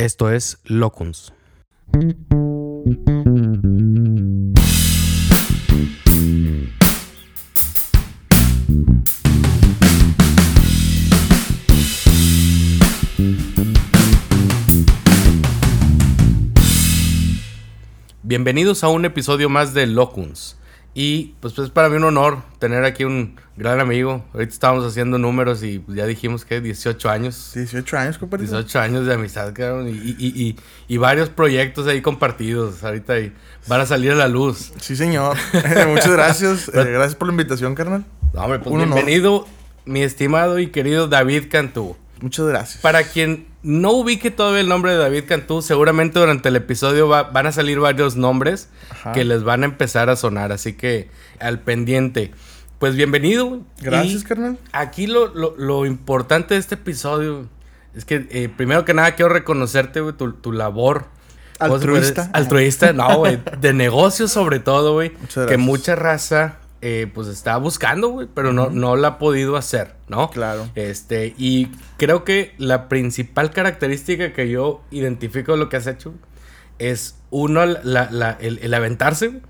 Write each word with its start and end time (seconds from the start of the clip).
Esto 0.00 0.30
es 0.30 0.58
Locuns. 0.64 1.30
Bienvenidos 18.22 18.82
a 18.84 18.88
un 18.88 19.04
episodio 19.04 19.50
más 19.50 19.74
de 19.74 19.86
Locuns. 19.86 20.59
Y 21.02 21.34
pues, 21.40 21.54
pues 21.54 21.68
es 21.68 21.72
para 21.72 21.88
mí 21.88 21.96
un 21.96 22.04
honor 22.04 22.42
tener 22.58 22.84
aquí 22.84 23.04
un 23.04 23.34
gran 23.56 23.80
amigo. 23.80 24.22
Ahorita 24.34 24.52
estábamos 24.52 24.84
haciendo 24.84 25.16
números 25.16 25.62
y 25.62 25.82
ya 25.88 26.04
dijimos 26.04 26.44
que 26.44 26.60
18 26.60 27.08
años. 27.08 27.52
18 27.54 27.96
años, 27.96 28.18
compadre. 28.18 28.44
18 28.44 28.80
años 28.80 29.06
de 29.06 29.14
amistad, 29.14 29.50
cabrón. 29.54 29.88
Y, 29.88 29.92
y, 29.92 30.14
y, 30.18 30.56
y 30.88 30.96
varios 30.98 31.30
proyectos 31.30 31.86
ahí 31.86 32.02
compartidos. 32.02 32.84
Ahorita 32.84 33.14
ahí 33.14 33.32
van 33.66 33.80
a 33.80 33.86
salir 33.86 34.10
a 34.12 34.14
la 34.14 34.28
luz. 34.28 34.74
Sí, 34.78 34.94
señor. 34.94 35.38
Muchas 35.88 36.10
gracias. 36.10 36.68
Eh, 36.68 36.72
gracias 36.74 37.14
por 37.14 37.28
la 37.28 37.32
invitación, 37.32 37.74
carnal. 37.74 38.04
No, 38.34 38.42
hombre, 38.42 38.58
pues 38.58 38.76
bienvenido, 38.76 39.48
mi 39.86 40.02
estimado 40.02 40.58
y 40.58 40.66
querido 40.66 41.08
David 41.08 41.44
Cantú. 41.50 41.96
Muchas 42.20 42.46
gracias. 42.46 42.82
Para 42.82 43.04
quien 43.04 43.46
no 43.62 43.92
ubique 43.92 44.30
todavía 44.30 44.60
el 44.60 44.68
nombre 44.68 44.92
de 44.92 44.98
David 44.98 45.24
Cantú, 45.26 45.62
seguramente 45.62 46.18
durante 46.18 46.48
el 46.48 46.56
episodio 46.56 47.08
van 47.08 47.46
a 47.46 47.52
salir 47.52 47.78
varios 47.80 48.16
nombres 48.16 48.68
que 49.14 49.24
les 49.24 49.42
van 49.42 49.62
a 49.62 49.66
empezar 49.66 50.10
a 50.10 50.16
sonar, 50.16 50.52
así 50.52 50.74
que 50.74 51.08
al 51.38 51.60
pendiente. 51.60 52.32
Pues 52.78 52.96
bienvenido. 52.96 53.60
Gracias, 53.80 54.24
carnal. 54.24 54.58
Aquí 54.72 55.06
lo, 55.06 55.34
lo, 55.34 55.84
importante 55.84 56.54
de 56.54 56.60
este 56.60 56.76
episodio 56.76 57.46
es 57.94 58.06
que, 58.06 58.26
eh, 58.30 58.48
primero 58.48 58.86
que 58.86 58.94
nada, 58.94 59.14
quiero 59.16 59.30
reconocerte, 59.30 60.00
güey, 60.00 60.16
tu, 60.16 60.32
tu 60.32 60.52
labor. 60.52 61.06
Altruista. 61.58 62.30
Altruista, 62.32 62.94
no, 62.94 63.18
güey. 63.18 63.38
De 63.60 63.74
negocios 63.74 64.32
sobre 64.32 64.60
todo, 64.60 64.94
güey. 64.94 65.12
Que 65.46 65.58
mucha 65.58 65.94
raza 65.94 66.59
eh, 66.82 67.10
pues 67.12 67.28
estaba 67.28 67.58
buscando, 67.58 68.08
güey, 68.08 68.26
pero 68.32 68.54
no, 68.54 68.70
no 68.70 68.96
la 68.96 69.08
ha 69.08 69.18
podido 69.18 69.56
hacer, 69.56 69.96
¿no? 70.08 70.30
Claro. 70.30 70.66
Este, 70.74 71.34
y 71.36 71.68
creo 71.98 72.24
que 72.24 72.54
la 72.56 72.88
principal 72.88 73.50
característica 73.50 74.32
que 74.32 74.48
yo 74.48 74.82
identifico 74.90 75.52
de 75.52 75.58
lo 75.58 75.68
que 75.68 75.76
has 75.76 75.86
hecho 75.86 76.14
es, 76.78 77.16
uno, 77.28 77.66
la, 77.66 78.38
el, 78.40 78.72
aventarse, 78.72 79.42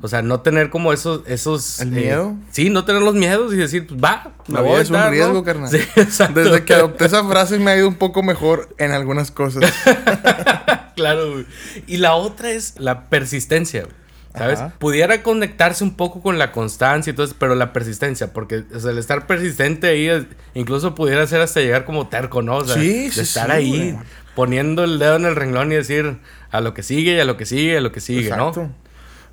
O 0.00 0.06
sea, 0.06 0.22
no 0.22 0.40
tener 0.42 0.70
como 0.70 0.92
esos... 0.92 1.22
esos 1.26 1.80
¿El 1.80 1.90
miedo? 1.90 2.36
Eh, 2.38 2.46
sí, 2.52 2.70
no 2.70 2.84
tener 2.84 3.02
los 3.02 3.14
miedos 3.14 3.52
y 3.52 3.56
decir, 3.56 3.88
pues 3.88 4.00
va, 4.02 4.32
me 4.46 4.60
voy 4.60 4.78
a 4.78 4.82
es 4.82 4.90
un 4.90 5.10
riesgo, 5.10 5.42
carnal. 5.42 5.68
Sí, 5.68 5.78
exacto. 5.96 6.38
Desde 6.38 6.64
que 6.64 6.74
adopté 6.74 7.06
esa 7.06 7.24
frase 7.24 7.58
me 7.58 7.72
ha 7.72 7.76
ido 7.76 7.88
un 7.88 7.96
poco 7.96 8.22
mejor 8.22 8.74
en 8.78 8.92
algunas 8.92 9.32
cosas. 9.32 9.64
claro, 10.94 11.32
güey. 11.32 11.46
Y 11.88 11.96
la 11.96 12.14
otra 12.14 12.52
es 12.52 12.74
la 12.78 13.08
persistencia, 13.08 13.82
güey. 13.82 14.05
¿Sabes? 14.36 14.60
Pudiera 14.78 15.22
conectarse 15.22 15.82
un 15.82 15.96
poco 15.96 16.20
con 16.20 16.38
la 16.38 16.52
constancia 16.52 17.10
y 17.10 17.14
todo 17.14 17.26
eso, 17.26 17.36
pero 17.38 17.54
la 17.54 17.72
persistencia, 17.72 18.32
porque 18.32 18.64
el 18.70 18.98
estar 18.98 19.26
persistente 19.26 19.88
ahí 19.88 20.28
incluso 20.54 20.94
pudiera 20.94 21.26
ser 21.26 21.40
hasta 21.40 21.60
llegar 21.60 21.84
como 21.84 22.08
terco, 22.08 22.42
¿no? 22.42 22.56
O 22.56 22.64
sea, 22.64 22.74
sí, 22.74 23.10
sí, 23.10 23.20
estar 23.20 23.50
ahí 23.50 23.98
poniendo 24.34 24.84
el 24.84 24.98
dedo 24.98 25.16
en 25.16 25.24
el 25.24 25.36
renglón 25.36 25.72
y 25.72 25.76
decir 25.76 26.18
a 26.50 26.60
lo 26.60 26.74
que 26.74 26.82
sigue, 26.82 27.20
a 27.20 27.24
lo 27.24 27.36
que 27.36 27.46
sigue, 27.46 27.78
a 27.78 27.80
lo 27.80 27.92
que 27.92 28.00
sigue, 28.00 28.28
Exacto. 28.28 28.70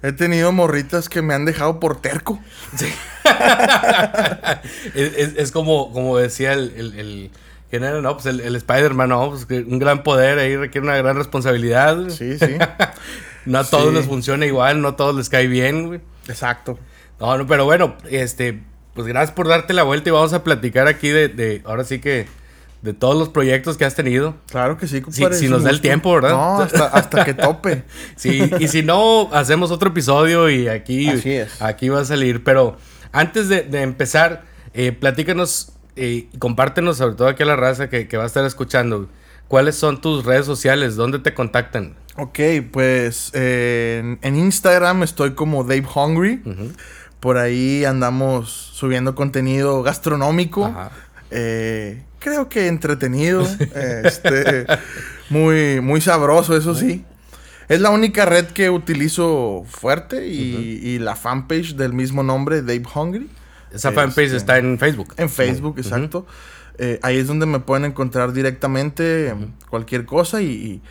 He 0.02 0.12
tenido 0.12 0.52
morritas 0.52 1.08
que 1.08 1.22
me 1.22 1.34
han 1.34 1.46
dejado 1.46 1.80
por 1.80 2.02
terco. 2.02 2.38
Sí. 2.76 2.94
es, 4.96 5.52
como, 5.54 5.94
como 5.94 6.18
decía 6.18 6.52
el, 6.52 6.74
el, 6.76 7.32
¿Quién 7.70 7.86
era? 7.86 8.02
No, 8.02 8.14
pues 8.14 8.26
el, 8.26 8.42
el 8.42 8.56
Spider-Man, 8.58 9.10
¿no? 9.10 9.30
Pues 9.30 9.48
un 9.50 9.80
gran 9.80 10.04
poder 10.04 10.40
ahí 10.40 10.58
requiere 10.58 10.86
una 10.86 10.98
gran 10.98 11.16
responsabilidad. 11.16 12.10
Sí, 12.10 12.38
sí. 12.38 12.58
No 13.46 13.60
a 13.60 13.64
todos 13.64 13.94
les 13.94 14.06
funciona 14.06 14.46
igual, 14.46 14.82
no 14.82 14.90
a 14.90 14.96
todos 14.96 15.16
les 15.16 15.30
cae 15.30 15.48
bien, 15.48 15.88
güey. 15.88 16.02
Exacto. 16.28 16.78
No, 17.20 17.38
no, 17.38 17.48
pero 17.48 17.66
bueno, 17.66 17.96
este, 18.10 18.62
pues 18.94 19.08
gracias 19.08 19.32
por 19.36 19.48
darte 19.48 19.74
la 19.74 19.84
vuelta 19.84 20.10
y 20.10 20.12
vamos 20.12 20.34
a 20.34 20.44
platicar 20.44 20.88
aquí 20.88 21.10
de, 21.10 21.28
de 21.30 21.62
ahora 21.66 21.84
sí 21.84 22.00
que, 22.00 22.28
de 22.84 22.94
todos 22.94 23.18
los 23.18 23.30
proyectos 23.30 23.78
que 23.78 23.86
has 23.86 23.96
tenido. 23.96 24.36
Claro 24.50 24.78
que 24.78 24.88
sí, 24.88 25.02
compadre. 25.02 25.38
Si, 25.38 25.48
nos 25.48 25.64
da 25.64 25.70
el 25.70 25.80
tiempo, 25.80 26.14
¿verdad? 26.14 26.32
No, 26.32 26.62
hasta, 26.62 27.24
que 27.24 27.34
tope. 27.34 27.84
sí, 28.18 28.52
y 28.60 28.68
si 28.68 28.84
no, 28.84 29.30
hacemos 29.32 29.72
otro 29.72 29.90
episodio 29.90 30.50
y 30.50 30.68
aquí, 30.68 31.08
Así 31.08 31.32
es. 31.32 31.62
aquí 31.62 31.88
va 31.88 32.02
a 32.02 32.06
salir. 32.06 32.44
Pero 32.44 32.78
antes 33.14 33.48
de, 33.48 33.66
empezar, 33.82 34.44
eh, 34.74 34.92
platícanos 34.92 35.72
eh, 35.96 36.28
y 36.32 36.38
compártenos, 36.38 36.98
sobre 36.98 37.16
todo 37.16 37.30
aquí 37.30 37.44
a 37.44 37.46
la 37.46 37.56
raza 37.56 37.90
que, 37.90 38.10
que 38.10 38.18
va 38.18 38.24
a 38.24 38.28
estar 38.28 38.44
escuchando, 38.44 39.08
¿cuáles 39.48 39.76
son 39.76 40.02
tus 40.02 40.26
redes 40.26 40.46
sociales? 40.46 40.98
¿Dónde 40.98 41.20
te 41.20 41.34
contactan? 41.34 41.96
Ok, 42.16 42.40
pues 42.72 43.32
en, 43.34 44.20
Instagram 44.24 45.04
estoy 45.04 45.34
como 45.34 45.64
Dave 45.64 45.86
Hungry. 45.96 46.42
Por 47.20 47.38
ahí 47.38 47.86
andamos 47.86 48.50
subiendo 48.50 49.16
contenido 49.16 49.82
gastronómico. 49.82 50.74
Eh, 51.32 52.04
creo 52.20 52.50
que 52.50 52.68
entretenido. 52.68 53.42
este, 54.04 54.66
muy, 55.30 55.82
muy 55.82 56.02
sabroso, 56.02 56.56
eso 56.56 56.76
sí. 56.76 57.04
Es 57.70 57.82
la 57.82 57.90
única 57.90 58.26
red 58.26 58.48
que 58.48 58.70
utilizo 58.70 59.64
fuerte 59.68 60.28
y, 60.28 61.00
la 61.00 61.16
fanpage 61.16 61.76
del 61.76 61.94
mismo 61.94 62.22
nombre, 62.22 62.62
Dave 62.62 62.84
Hungry. 62.94 63.30
Esa 63.72 63.92
fanpage 63.92 64.26
este, 64.26 64.38
está 64.38 64.58
en 64.60 64.78
Facebook. 64.78 65.16
En 65.18 65.30
Facebook, 65.30 65.80
exacto. 65.80 66.28
Eh, 66.78 67.00
ahí 67.02 67.18
es 67.18 67.28
donde 67.28 67.48
me 67.48 67.60
pueden 67.60 67.86
encontrar 67.86 68.34
directamente 68.34 69.34
cualquier 69.70 70.06
cosa 70.06 70.42
y 70.42 70.48
y 70.48 70.82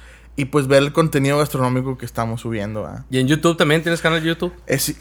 pues 0.46 0.66
ver 0.66 0.82
el 0.82 0.92
contenido 0.92 1.38
gastronómico 1.38 1.98
que 1.98 2.06
estamos 2.06 2.40
subiendo. 2.40 2.88
¿Y 3.10 3.18
en 3.18 3.28
YouTube 3.28 3.56
también 3.56 3.82
tienes 3.82 4.00
canal 4.00 4.22
de 4.22 4.28
YouTube? 4.28 4.52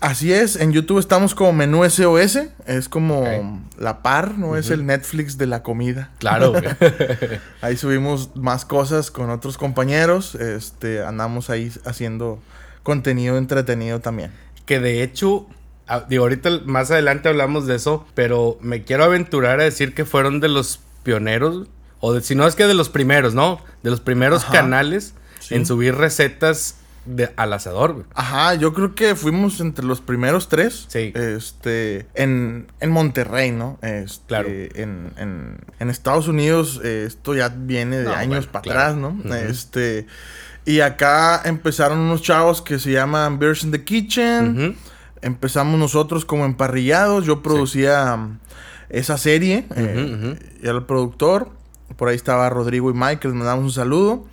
así 0.01 0.33
es, 0.33 0.57
en 0.57 0.73
YouTube 0.73 0.99
estamos 0.99 1.33
como 1.33 1.53
Menú 1.53 1.89
SOS, 1.89 2.39
es 2.65 2.89
como 2.89 3.61
la 3.77 4.01
par, 4.01 4.37
no 4.37 4.57
es 4.57 4.69
el 4.69 4.85
Netflix 4.85 5.37
de 5.37 5.47
la 5.47 5.63
comida. 5.63 6.11
Claro. 6.19 6.53
ahí 7.61 7.77
subimos 7.77 8.35
más 8.35 8.65
cosas 8.65 9.09
con 9.09 9.29
otros 9.29 9.57
compañeros, 9.57 10.35
este, 10.35 11.03
andamos 11.03 11.49
ahí 11.49 11.71
haciendo 11.85 12.39
contenido 12.83 13.37
entretenido 13.37 14.01
también. 14.01 14.31
Que 14.65 14.81
de 14.81 15.01
hecho, 15.01 15.47
digo, 16.09 16.23
ahorita 16.23 16.49
más 16.65 16.91
adelante 16.91 17.29
hablamos 17.29 17.67
de 17.67 17.75
eso, 17.75 18.05
pero 18.15 18.57
me 18.61 18.83
quiero 18.83 19.05
aventurar 19.05 19.61
a 19.61 19.63
decir 19.63 19.93
que 19.95 20.03
fueron 20.03 20.41
de 20.41 20.49
los 20.49 20.81
pioneros, 21.03 21.67
o 22.01 22.13
de, 22.13 22.21
si 22.21 22.35
no 22.35 22.45
es 22.47 22.55
que 22.55 22.67
de 22.67 22.73
los 22.73 22.89
primeros, 22.89 23.33
¿no? 23.33 23.61
De 23.81 23.91
los 23.91 24.01
primeros 24.01 24.43
canales 24.43 25.13
en 25.49 25.65
subir 25.65 25.95
recetas 25.95 26.75
de, 27.05 27.31
al 27.35 27.51
asador, 27.53 27.93
güey. 27.93 28.05
Ajá, 28.13 28.53
yo 28.53 28.73
creo 28.73 28.93
que 28.93 29.15
fuimos 29.15 29.59
entre 29.59 29.85
los 29.85 30.01
primeros 30.01 30.49
tres. 30.49 30.85
Sí. 30.87 31.11
Este, 31.15 32.05
en, 32.13 32.67
en 32.79 32.91
Monterrey, 32.91 33.51
¿no? 33.51 33.79
Este, 33.81 34.25
claro. 34.27 34.49
En, 34.49 35.11
en, 35.17 35.57
en 35.79 35.89
Estados 35.89 36.27
Unidos, 36.27 36.79
eh, 36.83 37.05
esto 37.07 37.33
ya 37.33 37.49
viene 37.49 37.97
de 37.99 38.13
años 38.13 38.45
para 38.45 38.59
atrás, 38.59 38.95
¿no? 38.95 39.17
Este, 39.33 40.05
y 40.63 40.81
acá 40.81 41.41
empezaron 41.43 41.97
unos 41.97 42.21
chavos 42.21 42.61
que 42.61 42.77
se 42.77 42.91
llaman 42.91 43.39
Bears 43.39 43.63
in 43.63 43.71
the 43.71 43.83
Kitchen. 43.83 44.77
Empezamos 45.23 45.79
nosotros 45.79 46.23
como 46.23 46.45
emparrillados. 46.45 47.25
Yo 47.25 47.41
producía 47.41 48.29
esa 48.89 49.17
serie. 49.17 49.65
Eh, 49.75 50.37
y 50.61 50.67
era 50.67 50.77
el 50.77 50.83
productor. 50.83 51.49
Por 51.97 52.09
ahí 52.09 52.15
estaba 52.15 52.49
Rodrigo 52.49 52.89
y 52.89 52.93
Mike, 52.93 53.27
les 53.27 53.35
mandamos 53.35 53.65
un 53.65 53.71
saludo. 53.71 54.25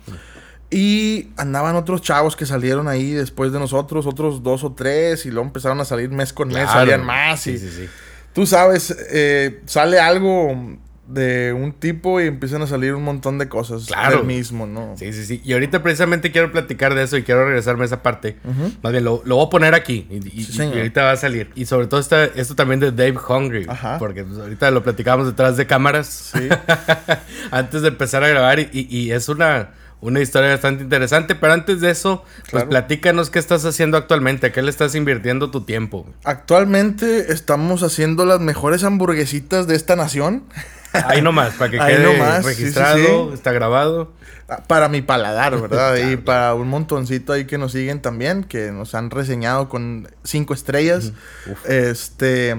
Y 0.71 1.29
andaban 1.37 1.75
otros 1.75 2.01
chavos 2.01 2.35
que 2.35 2.45
salieron 2.45 2.87
ahí 2.87 3.11
después 3.11 3.51
de 3.51 3.59
nosotros, 3.59 4.05
otros 4.05 4.43
dos 4.43 4.63
o 4.63 4.73
tres, 4.73 5.25
y 5.25 5.31
luego 5.31 5.47
empezaron 5.47 5.79
a 5.81 5.85
salir 5.85 6.11
mes 6.11 6.31
con 6.31 6.49
mes, 6.49 6.69
salían 6.69 7.03
más. 7.03 7.47
Y 7.47 7.57
sí, 7.57 7.69
sí, 7.69 7.75
sí. 7.75 7.89
Tú 8.33 8.45
sabes, 8.45 8.95
eh, 9.11 9.61
sale 9.65 9.99
algo 9.99 10.77
de 11.07 11.53
un 11.53 11.73
tipo 11.73 12.21
y 12.21 12.27
empiezan 12.27 12.61
a 12.61 12.67
salir 12.67 12.93
un 12.93 13.03
montón 13.03 13.39
de 13.39 13.49
cosas 13.49 13.87
claro. 13.87 14.17
del 14.17 14.27
mismo, 14.27 14.67
¿no? 14.67 14.95
Sí, 14.95 15.11
sí, 15.11 15.25
sí. 15.25 15.41
Y 15.43 15.53
ahorita 15.53 15.81
precisamente 15.81 16.31
quiero 16.31 16.51
platicar 16.51 16.93
de 16.93 17.01
eso 17.01 17.17
y 17.17 17.23
quiero 17.23 17.45
regresarme 17.47 17.81
a 17.81 17.85
esa 17.87 18.03
parte. 18.03 18.37
Más 18.83 18.91
bien, 18.91 19.03
lo, 19.03 19.23
voy 19.23 19.43
a 19.43 19.49
poner 19.49 19.73
aquí 19.73 20.07
y, 20.07 20.61
ahorita 20.61 21.03
va 21.03 21.11
a 21.13 21.17
salir. 21.17 21.49
Y 21.55 21.65
sobre 21.65 21.87
todo 21.87 21.99
está 21.99 22.25
esto 22.25 22.55
también 22.55 22.79
de 22.79 22.91
Dave 22.91 23.17
Hungry. 23.27 23.65
Ajá. 23.67 23.97
Porque 23.97 24.23
pues, 24.23 24.37
ahorita 24.37 24.69
lo 24.69 24.83
platicamos 24.83 25.25
detrás 25.25 25.57
de 25.57 25.65
cámaras. 25.65 26.31
Sí. 26.31 26.47
Antes 27.51 27.81
de 27.81 27.87
empezar 27.87 28.23
a 28.23 28.27
grabar 28.27 28.59
y 28.59 29.09
es 29.09 29.29
una 29.29 29.71
una 30.01 30.21
historia 30.21 30.51
bastante 30.51 30.83
interesante, 30.83 31.35
pero 31.35 31.53
antes 31.53 31.81
de 31.81 31.91
eso, 31.91 32.23
pues 32.51 32.63
platícanos 32.65 33.29
qué 33.29 33.39
estás 33.39 33.65
haciendo 33.65 33.97
actualmente, 33.97 34.47
a 34.47 34.51
qué 34.51 34.61
le 34.61 34.69
estás 34.69 34.95
invirtiendo 34.95 35.51
tu 35.51 35.61
tiempo. 35.61 36.05
Actualmente 36.23 37.33
estamos 37.33 37.83
haciendo 37.83 38.25
las 38.25 38.39
mejores 38.39 38.83
hamburguesitas 38.83 39.67
de 39.67 39.75
esta 39.75 39.95
nación. 39.95 40.43
Ahí 40.93 41.21
nomás, 41.21 41.53
para 41.55 41.71
que 41.71 41.77
quede 41.85 42.41
registrado, 42.41 43.33
está 43.33 43.51
grabado. 43.51 44.11
Ah, 44.47 44.63
para 44.65 44.89
mi 44.89 45.01
paladar, 45.01 45.59
¿verdad? 45.61 45.95
Y 45.97 46.17
para 46.17 46.55
un 46.55 46.69
montoncito 46.69 47.33
ahí 47.33 47.45
que 47.45 47.57
nos 47.57 47.73
siguen 47.73 48.01
también, 48.01 48.43
que 48.43 48.71
nos 48.71 48.95
han 48.95 49.11
reseñado 49.11 49.69
con 49.69 50.07
cinco 50.23 50.53
estrellas. 50.53 51.13
Este, 51.65 52.55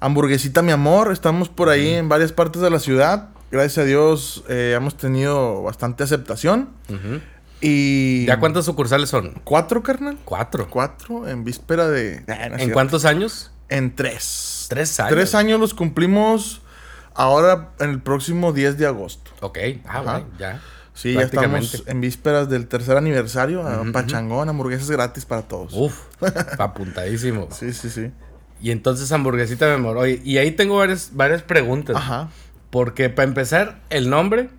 hamburguesita 0.00 0.62
mi 0.62 0.72
amor, 0.72 1.12
estamos 1.12 1.48
por 1.48 1.68
ahí 1.68 1.94
en 1.94 2.08
varias 2.08 2.32
partes 2.32 2.62
de 2.62 2.70
la 2.70 2.78
ciudad. 2.78 3.30
Gracias 3.50 3.78
a 3.78 3.84
Dios, 3.84 4.44
eh, 4.48 4.74
hemos 4.76 4.96
tenido 4.96 5.62
bastante 5.62 6.04
aceptación. 6.04 6.70
Y. 7.60 8.26
¿Ya 8.26 8.38
cuántas 8.38 8.64
sucursales 8.64 9.08
son? 9.08 9.40
¿Cuatro, 9.44 9.82
carnal? 9.82 10.18
Cuatro. 10.24 10.68
Cuatro, 10.70 11.28
en 11.28 11.44
víspera 11.44 11.88
de. 11.88 12.24
¿En 12.26 12.70
cuántos 12.70 13.04
años? 13.04 13.50
En 13.68 13.94
tres. 13.94 14.66
Tres 14.68 14.98
años. 15.00 15.12
Tres 15.12 15.34
años 15.34 15.60
los 15.60 15.74
cumplimos 15.74 16.62
ahora 17.14 17.70
en 17.80 17.90
el 17.90 18.00
próximo 18.00 18.52
10 18.52 18.78
de 18.78 18.86
agosto. 18.86 19.30
Ok, 19.40 19.58
ah, 19.86 20.00
bueno, 20.00 20.26
ya. 20.38 20.62
Sí, 20.94 21.14
ya 21.14 21.22
estamos 21.22 21.84
en 21.86 22.00
vísperas 22.00 22.48
del 22.48 22.66
tercer 22.66 22.96
aniversario. 22.96 23.64
Pachangón, 23.92 24.48
hamburguesas 24.48 24.90
gratis 24.90 25.24
para 25.24 25.42
todos. 25.42 25.72
Uf, 25.74 25.96
apuntadísimo. 26.58 27.48
sí, 27.52 27.72
sí, 27.72 27.90
sí. 27.90 28.10
Y 28.60 28.72
entonces 28.72 29.12
hamburguesita 29.12 29.66
me 29.66 29.76
moró. 29.76 30.06
Y 30.06 30.38
ahí 30.38 30.50
tengo 30.50 30.78
varias, 30.78 31.10
varias 31.12 31.42
preguntas. 31.42 31.94
Ajá. 31.96 32.28
Porque 32.70 33.08
para 33.10 33.28
empezar, 33.28 33.80
el 33.90 34.10
nombre. 34.10 34.50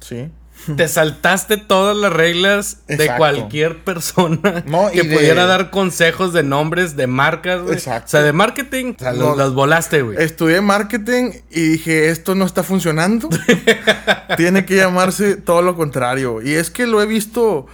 Sí. 0.00 0.30
Te 0.76 0.86
saltaste 0.86 1.56
todas 1.56 1.96
las 1.96 2.12
reglas 2.12 2.82
de 2.86 3.10
cualquier 3.16 3.82
persona 3.82 4.64
que 4.92 5.04
pudiera 5.04 5.46
dar 5.46 5.70
consejos 5.70 6.32
de 6.32 6.44
nombres 6.44 6.94
de 6.94 7.08
marcas, 7.08 7.62
güey. 7.62 7.74
Exacto. 7.74 8.06
O 8.06 8.08
sea, 8.10 8.22
de 8.22 8.32
marketing, 8.32 8.94
las 9.00 9.52
volaste, 9.54 10.02
güey. 10.02 10.22
Estudié 10.22 10.60
marketing 10.60 11.32
y 11.50 11.60
dije, 11.70 12.10
esto 12.10 12.36
no 12.36 12.44
está 12.44 12.62
funcionando. 12.62 13.28
Tiene 14.36 14.64
que 14.64 14.76
llamarse 14.76 15.36
todo 15.36 15.62
lo 15.62 15.74
contrario. 15.74 16.40
Y 16.40 16.52
es 16.52 16.70
que 16.70 16.86
lo 16.86 17.02
he 17.02 17.06
visto, 17.06 17.66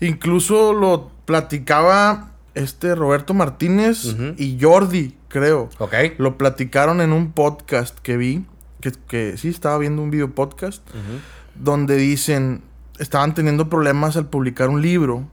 incluso 0.00 0.72
lo 0.72 1.12
platicaba 1.24 2.32
este 2.54 2.94
Roberto 2.96 3.34
Martínez 3.34 4.16
y 4.36 4.58
Jordi, 4.60 5.16
creo. 5.28 5.70
Ok. 5.78 5.94
Lo 6.18 6.38
platicaron 6.38 7.00
en 7.00 7.12
un 7.12 7.32
podcast 7.32 7.96
que 8.00 8.16
vi, 8.16 8.44
que, 8.82 8.92
que 9.08 9.38
sí, 9.38 9.48
estaba 9.48 9.78
viendo 9.78 10.02
un 10.02 10.10
video 10.10 10.34
podcast 10.34 10.82
donde 11.54 11.96
dicen, 11.96 12.62
estaban 12.98 13.34
teniendo 13.34 13.68
problemas 13.68 14.16
al 14.16 14.26
publicar 14.26 14.68
un 14.68 14.82
libro. 14.82 15.28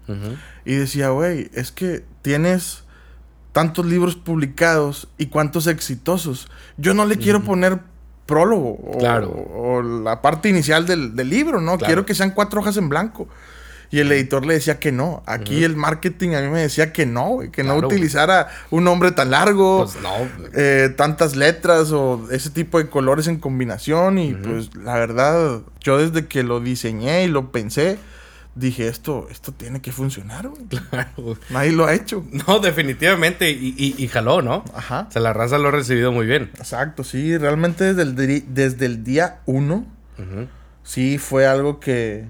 Y 0.66 0.75
decía, 0.75 1.10
güey, 1.10 1.50
es 1.54 1.72
que 1.72 2.06
tienes 2.22 2.84
tantos 3.51 3.86
libros 3.86 4.16
publicados 4.16 5.07
y 5.18 5.28
cuántos 5.28 5.68
exitosos. 5.68 6.50
Yo 6.78 6.94
no 6.94 7.06
le 7.06 7.18
quiero 7.18 7.44
poner 7.44 7.80
prólogo 8.25 8.78
o, 8.84 9.81
la 9.81 10.22
parte 10.22 10.50
inicial 10.50 10.86
del, 10.86 11.16
libro, 11.30 11.62
¿no? 11.62 11.78
Quiero 11.78 12.06
que 12.06 12.16
sean 12.16 12.31
cuatro 12.31 12.62
hojas 12.62 12.78
en 12.78 12.90
blanco. 12.90 13.28
Y 13.91 14.00
el 14.00 14.12
editor 14.12 14.45
le 14.45 14.53
decía 14.53 14.80
que 14.80 14.91
no. 14.91 15.24
Aquí 15.25 15.63
el 15.63 15.75
marketing 15.75 16.36
a 16.36 16.41
mí 16.41 16.47
me 16.50 16.62
decía 16.62 16.94
que 16.94 17.06
no, 17.06 17.39
que 17.51 17.63
no 17.63 17.75
utilizara 17.75 18.47
un 18.69 18.83
nombre 18.83 19.12
tan 19.12 19.31
largo, 19.31 19.86
pues 19.86 19.97
no. 20.01 20.12
Eh, 20.53 20.94
tantas 20.95 21.36
letras 21.36 21.91
o 21.91 22.27
ese 22.31 22.51
tipo 22.51 22.77
de 22.77 22.89
colores 22.89 23.27
en 23.27 23.39
combinación. 23.39 24.19
Y 24.19 24.33
pues 24.36 24.75
la 24.75 24.94
verdad, 24.95 25.62
yo 25.80 25.97
desde 25.97 26.27
que 26.27 26.44
lo 26.44 26.59
diseñé 26.59 27.24
y 27.24 27.27
lo 27.30 27.51
pensé, 27.51 27.97
dije, 28.53 28.88
esto, 28.88 29.27
esto 29.31 29.53
tiene 29.53 29.81
que 29.81 29.91
funcionar, 29.91 30.50
Claro. 30.89 31.38
Nadie 31.50 31.71
lo 31.71 31.86
ha 31.86 31.94
hecho. 31.94 32.24
No, 32.47 32.59
definitivamente. 32.59 33.50
Y, 33.50 34.07
jaló, 34.07 34.44
¿no? 34.44 34.63
Ajá. 34.75 35.07
O 35.09 35.12
sea, 35.12 35.21
la 35.21 35.33
raza 35.33 35.57
lo 35.57 35.69
ha 35.69 35.71
recibido 35.71 36.12
muy 36.12 36.27
bien. 36.27 36.51
Exacto, 36.57 37.03
sí. 37.03 37.38
Realmente 37.38 37.94
desde 37.94 38.03
el, 38.03 38.53
desde 38.53 38.86
el 38.86 39.03
día 39.03 39.39
uno, 39.47 39.88
sí 40.83 41.18
fue 41.18 41.47
algo 41.47 41.80
que 41.80 42.27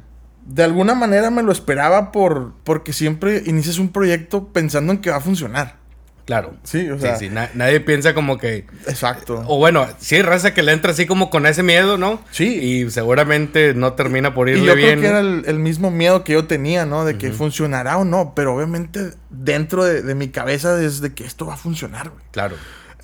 de 0.49 0.63
alguna 0.63 0.95
manera 0.95 1.29
me 1.29 1.43
lo 1.43 1.51
esperaba 1.51 2.11
por 2.11 2.53
porque 2.63 2.91
siempre 2.91 3.43
inicias 3.45 3.77
un 3.77 3.89
proyecto 3.89 4.47
pensando 4.47 4.91
en 4.91 4.99
que 4.99 5.11
va 5.11 5.17
a 5.17 5.21
funcionar. 5.21 5.77
Claro. 6.25 6.53
Sí, 6.63 6.87
o 6.89 6.99
sea. 6.99 7.15
Sí, 7.17 7.29
nadie 7.29 7.79
piensa 7.79 8.13
como 8.13 8.37
que. 8.37 8.67
Exacto. 8.87 9.43
O 9.47 9.57
bueno, 9.57 9.87
sí 9.97 10.21
raza 10.21 10.53
que 10.53 10.61
le 10.61 10.73
entra 10.73 10.91
así 10.91 11.07
como 11.07 11.31
con 11.31 11.47
ese 11.47 11.63
miedo, 11.63 11.97
¿no? 11.97 12.21
Sí. 12.29 12.45
Y 12.45 12.91
seguramente 12.91 13.73
no 13.73 13.93
termina 13.93 14.33
por 14.35 14.47
irle 14.47 14.63
y 14.63 14.67
yo 14.67 14.73
Creo 14.73 15.01
que 15.01 15.07
era 15.07 15.19
el, 15.21 15.59
mismo 15.59 15.89
miedo 15.89 16.23
que 16.23 16.33
yo 16.33 16.45
tenía, 16.45 16.85
¿no? 16.85 17.03
De 17.03 17.17
que 17.17 17.31
funcionará 17.31 17.97
o 17.97 18.05
no. 18.05 18.33
Pero 18.35 18.55
obviamente 18.55 19.11
dentro 19.31 19.83
de, 19.83 20.03
de 20.03 20.13
mi 20.13 20.29
cabeza 20.29 20.79
es 20.83 21.01
de 21.01 21.13
que 21.15 21.25
esto 21.25 21.47
va 21.47 21.55
a 21.55 21.57
funcionar, 21.57 22.09
güey. 22.09 22.23
Claro. 22.31 22.55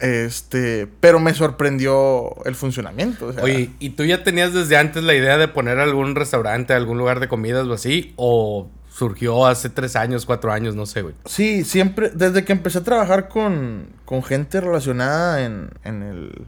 Este, 0.05 0.87
pero 0.99 1.19
me 1.19 1.33
sorprendió 1.33 2.35
el 2.45 2.53
funcionamiento. 2.53 3.33
Oye, 3.41 3.71
¿y 3.79 3.91
tú 3.91 4.05
ya 4.05 4.23
tenías 4.23 4.53
desde 4.53 4.77
antes 4.77 5.03
la 5.03 5.15
idea 5.15 5.37
de 5.37 5.47
poner 5.47 5.79
algún 5.79 6.13
restaurante, 6.15 6.73
algún 6.73 6.99
lugar 6.99 7.19
de 7.19 7.27
comidas 7.27 7.65
o 7.65 7.73
así? 7.73 8.13
¿O 8.15 8.69
surgió 8.87 9.47
hace 9.47 9.69
tres 9.69 9.95
años, 9.95 10.25
cuatro 10.25 10.51
años, 10.51 10.75
no 10.75 10.85
sé, 10.85 11.01
güey? 11.01 11.15
Sí, 11.25 11.63
siempre, 11.63 12.11
desde 12.13 12.45
que 12.45 12.53
empecé 12.53 12.79
a 12.79 12.83
trabajar 12.83 13.29
con, 13.29 13.87
gente 14.27 14.61
relacionada 14.61 15.43
en, 15.43 15.71
el 15.83 16.45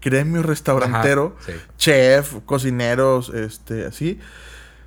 gremio 0.00 0.42
restaurantero, 0.42 1.36
chef, 1.78 2.36
cocineros, 2.46 3.30
este, 3.30 3.86
así, 3.86 4.20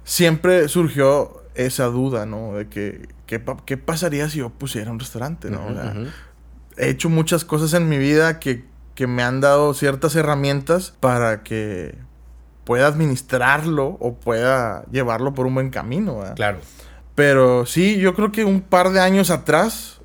siempre 0.05 0.69
surgió 0.69 1.43
esa 1.55 1.85
duda, 1.85 2.25
¿no? 2.25 2.55
De 2.55 2.67
que, 2.67 3.09
¿qué, 3.27 3.77
pasaría 3.77 4.29
si 4.29 4.39
yo 4.39 4.49
pusiera 4.49 4.91
un 4.91 4.99
restaurante, 4.99 5.49
¿no? 5.49 5.59
He 6.77 6.89
hecho 6.89 7.09
muchas 7.09 7.45
cosas 7.45 7.73
en 7.73 7.89
mi 7.89 7.97
vida 7.97 8.39
que, 8.39 8.63
me 9.07 9.23
han 9.23 9.41
dado 9.41 9.73
ciertas 9.73 10.15
herramientas 10.15 10.93
para 10.99 11.43
que 11.43 11.95
pueda 12.63 12.87
administrarlo 12.87 13.97
o 13.99 14.15
pueda 14.15 14.85
llevarlo 14.91 15.33
por 15.33 15.45
un 15.45 15.55
buen 15.55 15.71
camino. 15.71 16.23
Claro. 16.35 16.59
Pero 17.15 17.65
sí, 17.65 17.97
yo 17.97 18.13
creo 18.13 18.31
que 18.31 18.45
un 18.45 18.61
par 18.61 18.91
de 18.91 19.01
años 19.01 19.29
atrás, 19.29 19.99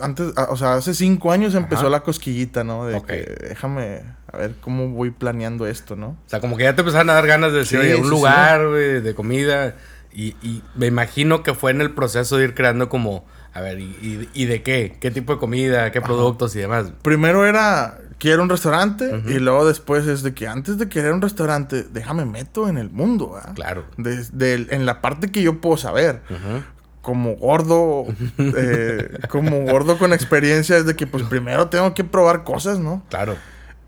antes, 0.00 0.32
o 0.48 0.56
sea, 0.56 0.74
hace 0.74 0.94
cinco 0.94 1.32
años 1.32 1.54
empezó 1.56 1.90
la 1.90 2.00
cosquillita, 2.00 2.62
¿no? 2.62 2.86
De 2.86 3.02
que 3.02 3.36
déjame 3.48 4.02
a 4.32 4.36
ver 4.36 4.54
cómo 4.60 4.88
voy 4.90 5.10
planeando 5.10 5.66
esto, 5.66 5.96
¿no? 5.96 6.08
O 6.08 6.28
sea, 6.28 6.40
como 6.40 6.56
que 6.56 6.62
ya 6.62 6.76
te 6.76 6.82
empezaron 6.82 7.10
a 7.10 7.14
dar 7.14 7.26
ganas 7.26 7.50
de 7.52 7.58
decir, 7.58 7.80
un 8.00 8.08
lugar, 8.08 8.70
de 8.70 9.14
comida. 9.16 9.74
Y, 10.12 10.36
y 10.42 10.62
me 10.76 10.86
imagino 10.86 11.42
que 11.42 11.54
fue 11.54 11.72
en 11.72 11.80
el 11.80 11.90
proceso 11.90 12.36
de 12.38 12.44
ir 12.44 12.54
creando 12.54 12.88
como 12.88 13.24
a 13.56 13.60
ver, 13.62 13.80
¿y, 13.80 14.44
de 14.44 14.62
qué? 14.62 14.98
¿Qué 15.00 15.10
tipo 15.10 15.32
de 15.32 15.38
comida? 15.38 15.90
¿Qué 15.90 16.02
productos 16.02 16.54
y 16.56 16.58
demás? 16.58 16.92
Primero 17.00 17.46
era, 17.46 17.96
quiero 18.18 18.42
un 18.42 18.50
restaurante. 18.50 19.22
Y 19.28 19.38
luego 19.38 19.66
después 19.66 20.06
es 20.06 20.22
de 20.22 20.34
que 20.34 20.46
antes 20.46 20.76
de 20.76 20.90
querer 20.90 21.14
un 21.14 21.22
restaurante, 21.22 21.84
déjame 21.84 22.26
meto 22.26 22.68
en 22.68 22.76
el 22.76 22.90
mundo, 22.90 23.40
¿ah? 23.42 23.52
Claro. 23.54 23.86
en 23.96 24.84
la 24.84 25.00
parte 25.00 25.32
que 25.32 25.40
yo 25.40 25.58
puedo 25.62 25.78
saber. 25.78 26.20
Como 27.00 27.36
gordo, 27.36 28.04
eh, 28.38 29.20
como 29.30 29.62
gordo 29.62 29.96
con 29.96 30.12
experiencia, 30.12 30.76
es 30.76 30.84
de 30.84 30.94
que 30.94 31.06
pues 31.06 31.22
primero 31.22 31.68
tengo 31.68 31.94
que 31.94 32.04
probar 32.04 32.44
cosas, 32.44 32.78
¿no? 32.78 33.04
Claro. 33.08 33.36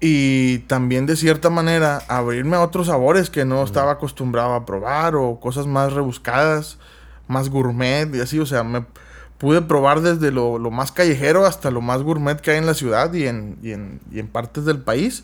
Y 0.01 0.61
también 0.61 1.05
de 1.05 1.15
cierta 1.15 1.51
manera 1.51 2.01
abrirme 2.09 2.57
a 2.57 2.63
otros 2.63 2.87
sabores 2.87 3.29
que 3.29 3.45
no 3.45 3.63
estaba 3.65 3.93
acostumbrado 3.93 4.55
a 4.55 4.65
probar 4.65 5.15
o 5.15 5.39
cosas 5.41 5.67
más 5.67 5.93
rebuscadas, 5.93 6.79
más 7.27 7.51
gourmet 7.51 8.15
y 8.15 8.21
así, 8.21 8.39
o 8.39 8.47
sea, 8.47 8.65
me 8.65 8.87
pude 9.39 9.63
probar 9.63 10.01
desde 10.01 10.31
lo, 10.33 10.59
más 10.71 10.93
callejero 10.93 11.47
hasta 11.47 11.71
lo 11.71 11.81
más 11.81 12.03
gourmet 12.03 12.41
que 12.41 12.51
hay 12.51 12.59
en 12.59 12.67
la 12.67 12.75
ciudad 12.75 13.13
y 13.15 13.27
en, 13.27 13.59
y 13.63 14.19
en, 14.19 14.29
partes 14.29 14.65
del 14.65 14.81
país. 14.81 15.23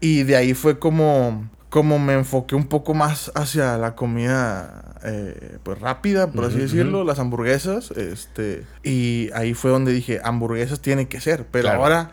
Y 0.00 0.24
de 0.24 0.36
ahí 0.36 0.54
fue 0.54 0.78
como, 0.78 1.48
como 1.68 1.98
me 1.98 2.14
enfoqué 2.14 2.54
un 2.54 2.66
poco 2.66 2.94
más 2.94 3.30
hacia 3.34 3.76
la 3.76 3.94
comida 3.94 4.96
eh, 5.04 5.58
pues 5.62 5.78
rápida, 5.78 6.32
por 6.32 6.44
así 6.44 6.58
decirlo, 6.58 7.04
las 7.04 7.18
hamburguesas. 7.18 7.90
Este, 7.92 8.64
y 8.82 9.30
ahí 9.34 9.54
fue 9.54 9.70
donde 9.70 9.92
dije, 9.92 10.20
hamburguesas 10.24 10.80
tiene 10.80 11.06
que 11.06 11.20
ser. 11.20 11.46
Pero 11.50 11.70
ahora, 11.70 12.10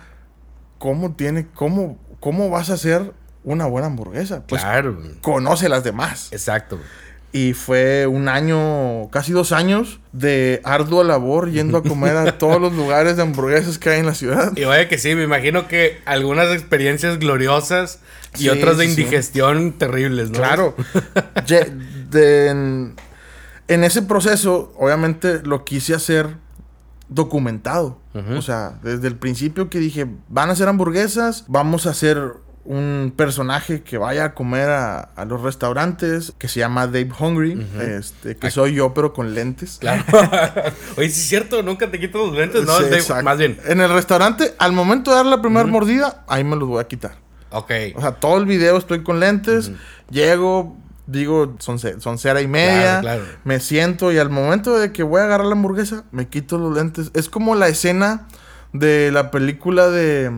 ¿cómo 0.78 1.16
tiene, 1.16 1.48
cómo, 1.54 1.98
cómo 2.20 2.50
vas 2.50 2.70
a 2.70 2.74
hacer 2.74 3.14
una 3.46 3.66
buena 3.66 3.88
hamburguesa? 3.88 4.44
Pues 4.46 4.62
claro. 4.62 5.02
Conoce 5.22 5.70
las 5.70 5.84
demás. 5.84 6.32
Exacto. 6.34 6.80
Y 7.36 7.54
fue 7.54 8.06
un 8.06 8.30
año, 8.30 9.10
casi 9.10 9.32
dos 9.32 9.52
años 9.52 10.00
de 10.12 10.62
ardua 10.64 11.04
labor 11.04 11.50
yendo 11.50 11.80
a 11.80 11.84
comer 11.84 12.16
a 12.16 12.38
todos 12.38 12.62
los 12.62 12.74
lugares 12.74 13.18
de 13.18 13.24
hamburguesas 13.24 13.80
que 13.80 13.90
hay 13.90 14.00
en 14.02 14.06
la 14.06 14.14
ciudad. 14.14 14.56
Y 14.56 14.66
vaya 14.66 14.88
que 14.88 15.00
sí, 15.00 15.16
me 15.16 15.24
imagino 15.24 15.68
que 15.68 15.98
algunas 16.06 16.54
experiencias 16.54 17.18
gloriosas 17.18 18.02
y 18.38 18.50
otras 18.50 18.78
de 18.78 18.86
indigestión 18.86 19.74
terribles, 19.74 20.30
¿no? 20.30 20.38
Claro. 20.38 20.76
en, 22.14 22.94
ese 23.68 24.04
proceso, 24.04 24.72
obviamente 24.78 25.42
lo 25.44 25.66
quise 25.66 25.96
hacer 25.96 26.36
documentado. 27.10 28.00
O 28.38 28.44
sea, 28.44 28.78
desde 28.84 29.08
el 29.08 29.16
principio 29.16 29.72
que 29.72 29.80
dije, 29.80 30.06
van 30.30 30.52
a 30.52 30.56
ser 30.56 30.68
hamburguesas, 30.68 31.46
vamos 31.48 31.88
a 31.88 31.90
hacer 31.90 32.34
un 32.66 33.14
personaje 33.16 33.82
que 33.82 33.98
vaya 33.98 34.26
a 34.26 34.34
comer 34.34 34.70
a, 34.70 35.10
los 35.28 35.42
restaurantes 35.42 36.34
que 36.38 36.48
se 36.48 36.62
llama 36.62 36.88
Dave 36.88 37.10
Hungry, 37.20 37.68
este, 37.80 38.38
que 38.38 38.52
soy 38.52 38.76
yo 38.76 38.94
pero 38.94 39.14
con 39.14 39.34
lentes. 39.34 39.78
Claro. 39.80 40.04
Oye, 40.98 41.10
sí 41.10 41.22
es 41.22 41.28
cierto, 41.28 41.62
nunca 41.62 41.92
te 41.92 42.00
quito 42.00 42.28
los 42.28 42.38
lentes, 42.38 42.66
¿no? 42.66 43.24
más 43.24 43.38
bien. 43.38 43.60
En 43.66 43.82
el 43.82 43.92
restaurante, 43.92 44.54
al 44.60 44.72
momento 44.72 45.12
de 45.12 45.18
dar 45.18 45.26
la 45.26 45.42
primera 45.42 45.66
mordida, 45.66 46.24
ahí 46.28 46.44
me 46.44 46.56
los 46.56 46.68
voy 46.68 46.80
a 46.80 46.88
quitar. 46.88 47.16
Ok. 47.52 47.72
O 47.96 48.02
sea, 48.02 48.14
todo 48.14 48.38
el 48.38 48.46
video 48.46 48.78
estoy 48.78 49.04
con 49.04 49.20
lentes, 49.20 49.72
llego, 50.10 50.76
digo, 51.06 51.56
son, 51.60 51.80
son 51.80 52.18
cera 52.18 52.42
y 52.42 52.48
media, 52.48 53.02
me 53.44 53.60
siento 53.60 54.12
y 54.12 54.18
al 54.18 54.30
momento 54.30 54.78
de 54.78 54.92
que 54.92 55.04
voy 55.04 55.22
a 55.22 55.26
agarrar 55.26 55.48
la 55.48 55.54
hamburguesa, 55.54 56.06
me 56.12 56.28
quito 56.30 56.58
los 56.58 56.76
lentes. 56.76 57.12
Es 57.14 57.30
como 57.30 57.56
la 57.56 57.68
escena 57.68 58.28
de 58.72 59.12
la 59.12 59.32
película 59.32 59.90
de 59.90 60.32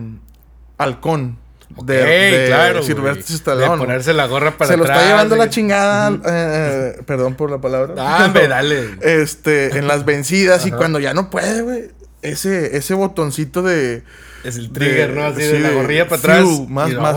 Halcón. 0.78 1.38
De, 1.68 2.44
claro, 2.48 2.82
De 2.82 3.66
ponerse 3.78 4.12
la 4.14 4.26
gorra 4.26 4.56
para 4.56 4.70
Se 4.70 4.76
lo 4.76 4.84
está 4.84 5.06
llevando 5.06 5.36
la 5.36 5.50
chingada. 5.50 6.18
Eh, 6.26 7.02
perdón 7.06 7.34
por 7.34 7.50
la 7.50 7.60
palabra. 7.60 7.94
Ah, 7.98 8.32
dale. 8.32 8.96
Este, 9.02 9.76
en 9.78 9.86
las 9.86 10.04
vencidas 10.04 10.66
y 10.66 10.70
cuando 10.70 10.98
ya 10.98 11.14
no 11.14 11.30
puede, 11.30 11.62
güey. 11.62 11.90
Ese, 12.22 12.76
ese 12.76 12.94
botoncito 12.94 13.62
de. 13.62 14.02
Es 14.42 14.56
el 14.56 14.72
trigger, 14.72 15.10
¿no? 15.10 15.24
Así 15.26 15.42
de 15.42 15.60
la 15.60 15.70
gorrilla 15.70 16.08
para 16.08 16.18
atrás. 16.18 16.44
más, 16.68 16.92
más. 16.94 17.16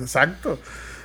Exacto. 0.00 0.58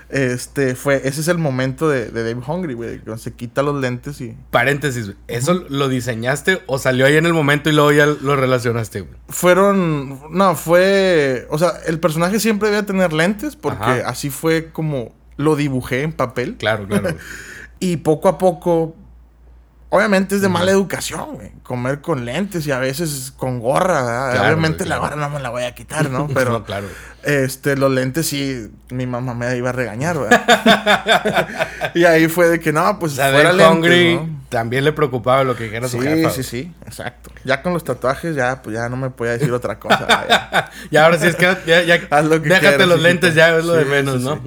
Este 0.10 0.76
fue, 0.76 1.02
ese 1.04 1.20
es 1.22 1.28
el 1.28 1.38
momento 1.38 1.90
de, 1.90 2.10
de 2.10 2.24
Dave 2.24 2.42
Hungry, 2.48 2.74
güey, 2.74 3.00
cuando 3.00 3.22
se 3.22 3.34
quita 3.34 3.62
los 3.62 3.80
lentes 3.82 4.22
y. 4.22 4.36
Paréntesis, 4.52 5.14
¿eso 5.28 5.54
lo 5.54 5.90
diseñaste 5.90 6.62
o 6.66 6.78
salió 6.80 7.06
ahí 7.06 7.18
en 7.18 7.26
el 7.26 7.34
momento 7.34 7.70
y 7.70 7.74
luego 7.74 7.92
ya 7.92 8.06
lo 8.06 8.36
relacionaste, 8.36 9.02
güey? 9.02 9.14
Fueron. 9.28 10.22
No, 10.32 10.56
fue. 10.56 11.46
O 11.50 11.58
sea, 11.58 11.74
el 11.86 12.00
personaje 12.00 12.40
siempre 12.40 12.70
debe 12.70 12.84
tener 12.84 13.12
lentes 13.12 13.56
porque 13.56 14.04
así 14.06 14.30
fue 14.30 14.72
como 14.72 15.14
lo 15.36 15.56
dibujé 15.56 16.04
en 16.04 16.14
papel. 16.14 16.56
Claro, 16.58 16.88
claro. 16.88 17.16
y 17.80 17.98
poco 17.98 18.30
a 18.30 18.38
poco 18.38 18.96
Obviamente 19.90 20.36
es 20.36 20.42
de 20.42 20.50
mala 20.50 20.72
educación, 20.72 21.36
güey. 21.36 21.52
Comer 21.64 22.02
con 22.02 22.26
lentes 22.26 22.68
y 22.68 22.72
a 22.72 22.80
veces 22.80 23.34
con 23.38 23.60
gorra, 23.60 24.32
Obviamente 24.42 24.86
la 24.86 24.98
gorra 24.98 25.16
no 25.16 25.30
me 25.30 25.40
la 25.40 25.50
voy 25.50 25.64
a 25.64 25.74
quitar, 25.74 26.10
¿no? 26.10 26.28
Pero 26.34 26.66
claro. 26.66 26.88
este, 27.24 27.78
los 27.78 27.90
lentes 27.92 28.28
sí, 28.28 28.70
mi 28.90 29.08
mamá 29.08 29.34
me 29.34 29.56
iba 29.56 29.70
a 29.70 29.72
regañar, 29.72 30.18
güey. 30.18 30.30
y 31.94 32.04
ahí 32.04 32.28
fue 32.28 32.50
de 32.50 32.60
que 32.60 32.74
no, 32.74 33.00
pues 33.00 33.14
fuera 33.14 33.54
lentes, 33.54 34.20
también 34.50 34.84
le 34.84 34.92
preocupaba 34.92 35.46
lo 35.46 35.56
que 35.56 35.66
dijera 35.66 35.88
su 35.88 36.02
jefa. 36.02 36.32
Sí, 36.32 36.44
sí, 36.44 36.50
sí, 36.50 36.74
exacto. 36.86 37.32
Ya 37.46 37.62
con 37.62 37.72
los 37.72 37.86
tatuajes 37.86 38.36
ya, 38.36 38.62
pues 38.62 38.76
ya 38.76 38.90
no 38.90 38.98
me 38.98 39.10
podía 39.10 39.34
decir 39.34 39.54
otra 39.54 39.80
cosa. 39.80 40.70
ya. 40.92 41.06
ahora 41.06 41.18
sí 41.18 41.28
es 41.28 41.36
que 41.38 41.46
ya, 41.66 41.84
ya 41.84 41.98
déjate 42.00 42.86
los 42.86 43.02
lentes, 43.02 43.36
ya 43.36 43.56
es 43.58 43.64
lo 43.64 43.74
de 43.74 43.86
menos, 43.86 44.20
¿no? 44.20 44.42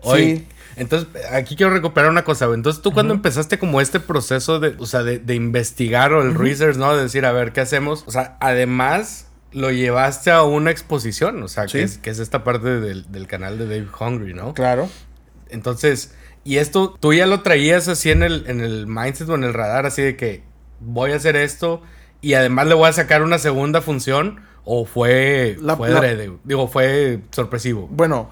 Hoy, 0.00 0.46
entonces, 0.76 1.08
aquí 1.30 1.56
quiero 1.56 1.72
recuperar 1.72 2.10
una 2.10 2.24
cosa, 2.24 2.46
Entonces, 2.46 2.82
tú 2.82 2.92
cuando 2.92 3.14
empezaste 3.14 3.58
como 3.58 3.80
este 3.80 4.00
proceso 4.00 4.60
de, 4.60 4.74
o 4.78 4.86
sea, 4.86 5.02
de, 5.02 5.34
investigar 5.34 6.12
o 6.12 6.22
el 6.22 6.34
research, 6.34 6.76
¿no? 6.76 6.96
De 6.96 7.02
decir, 7.02 7.26
a 7.26 7.32
ver, 7.32 7.52
¿qué 7.52 7.60
hacemos? 7.60 8.04
O 8.06 8.10
sea, 8.10 8.36
además 8.40 9.28
lo 9.52 9.70
llevaste 9.70 10.30
a 10.30 10.42
una 10.42 10.70
exposición, 10.70 11.42
o 11.42 11.48
sea, 11.48 11.66
que, 11.66 11.82
es, 11.82 11.98
que 11.98 12.10
es 12.10 12.18
esta 12.18 12.42
parte 12.42 12.80
del, 12.80 13.26
canal 13.26 13.58
de 13.58 13.66
Dave 13.66 13.88
Hungry, 13.98 14.34
¿no? 14.34 14.54
Claro. 14.54 14.88
Entonces, 15.50 16.14
y 16.44 16.56
esto, 16.56 16.96
tú 16.98 17.12
ya 17.12 17.26
lo 17.26 17.42
traías 17.42 17.88
así 17.88 18.10
en 18.10 18.22
el, 18.22 18.44
en 18.46 18.60
el 18.60 18.86
mindset 18.86 19.28
o 19.28 19.34
en 19.34 19.44
el 19.44 19.52
radar, 19.52 19.84
así 19.84 20.02
de 20.02 20.16
que 20.16 20.42
voy 20.80 21.12
a 21.12 21.16
hacer 21.16 21.36
esto 21.36 21.82
y 22.22 22.34
además 22.34 22.66
le 22.66 22.74
voy 22.74 22.88
a 22.88 22.92
sacar 22.92 23.22
una 23.22 23.38
segunda 23.38 23.82
función, 23.82 24.40
o 24.64 24.84
fue, 24.84 25.58
fue 25.76 26.30
digo, 26.44 26.68
fue 26.68 27.18
sorpresivo. 27.32 27.88
Bueno, 27.90 28.30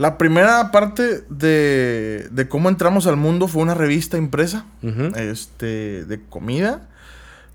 la 0.00 0.16
primera 0.16 0.70
parte 0.70 1.24
de, 1.28 2.26
de, 2.30 2.48
cómo 2.48 2.70
entramos 2.70 3.06
al 3.06 3.16
mundo 3.16 3.48
fue 3.48 3.60
una 3.60 3.74
revista 3.74 4.16
impresa 4.16 4.64
este, 5.14 6.06
de 6.06 6.22
comida. 6.26 6.88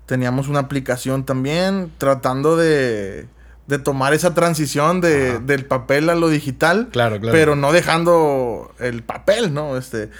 Teníamos 0.06 0.46
una 0.46 0.60
aplicación 0.60 1.24
también 1.24 1.90
tratando 1.98 2.56
de, 2.56 3.26
de 3.66 3.78
tomar 3.80 4.14
esa 4.14 4.32
transición 4.32 5.00
de, 5.00 5.40
del 5.40 5.64
papel 5.64 6.08
a 6.08 6.14
lo 6.14 6.28
digital. 6.28 6.90
Claro, 6.92 7.18
claro. 7.18 7.36
Pero 7.36 7.56
no 7.56 7.72
dejando 7.72 8.72
el 8.78 9.02
papel, 9.02 9.52
¿no? 9.52 9.76
Este, 9.76 10.10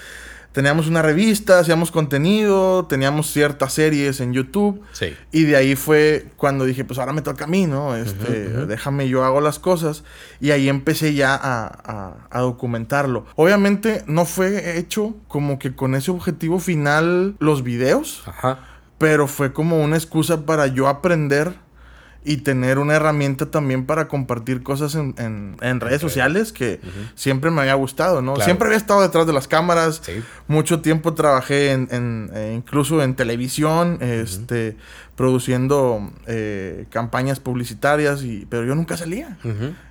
teníamos 0.57 0.87
una 0.87 1.03
revista, 1.03 1.59
hacíamos 1.59 1.91
contenido, 1.91 2.87
teníamos 2.87 3.31
ciertas 3.31 3.73
series 3.73 4.21
en 4.21 4.33
YouTube. 4.33 4.81
Sí. 4.91 5.15
Y 5.31 5.43
de 5.43 5.55
ahí 5.55 5.75
fue 5.75 6.31
cuando 6.35 6.65
dije, 6.65 6.83
pues 6.83 6.97
ahora 6.97 7.13
me 7.13 7.21
toca 7.21 7.43
a 7.43 7.47
mí, 7.47 7.67
¿no? 7.67 7.95
Este, 7.95 8.65
déjame, 8.65 9.07
yo 9.07 9.23
hago 9.23 9.39
las 9.39 9.59
cosas. 9.59 10.03
Y 10.39 10.49
ahí 10.49 10.67
empecé 10.67 11.13
ya 11.13 11.35
a, 11.35 12.15
a, 12.31 12.39
documentarlo. 12.39 13.27
Obviamente 13.35 14.03
no 14.07 14.25
fue 14.25 14.79
hecho 14.79 15.13
como 15.27 15.59
que 15.59 15.75
con 15.75 15.93
ese 15.93 16.09
objetivo 16.09 16.59
final 16.59 17.35
los 17.37 17.61
videos. 17.61 18.23
Ajá. 18.25 18.57
Pero 18.97 19.27
fue 19.27 19.53
como 19.53 19.83
una 19.83 19.95
excusa 19.95 20.47
para 20.47 20.65
yo 20.65 20.87
aprender 20.87 21.53
y 22.27 22.37
tener 22.37 22.77
una 22.77 22.95
herramienta 22.95 23.49
también 23.49 23.85
para 23.85 24.09
compartir 24.09 24.61
cosas 24.61 24.95
en, 24.95 25.15
en, 25.61 25.79
redes 25.79 26.01
sociales 26.01 26.51
que 26.51 26.81
siempre 27.15 27.51
me 27.51 27.61
había 27.61 27.75
gustado, 27.75 28.21
¿no? 28.21 28.35
Siempre 28.41 28.67
había 28.67 28.77
estado 28.77 29.01
detrás 29.01 29.25
de 29.25 29.31
las 29.31 29.47
cámaras, 29.47 30.01
mucho 30.47 30.81
tiempo 30.81 31.13
trabajé 31.13 31.71
en, 31.71 32.29
eh, 32.33 32.53
incluso 32.53 33.01
en 33.01 33.15
televisión, 33.15 33.99
este, 34.01 34.75
produciendo 35.17 36.11
eh, 36.27 36.85
campañas 36.91 37.39
publicitarias, 37.39 38.21
y, 38.21 38.45
pero 38.47 38.65
yo 38.65 38.75
nunca 38.75 38.97
salía. 38.97 39.35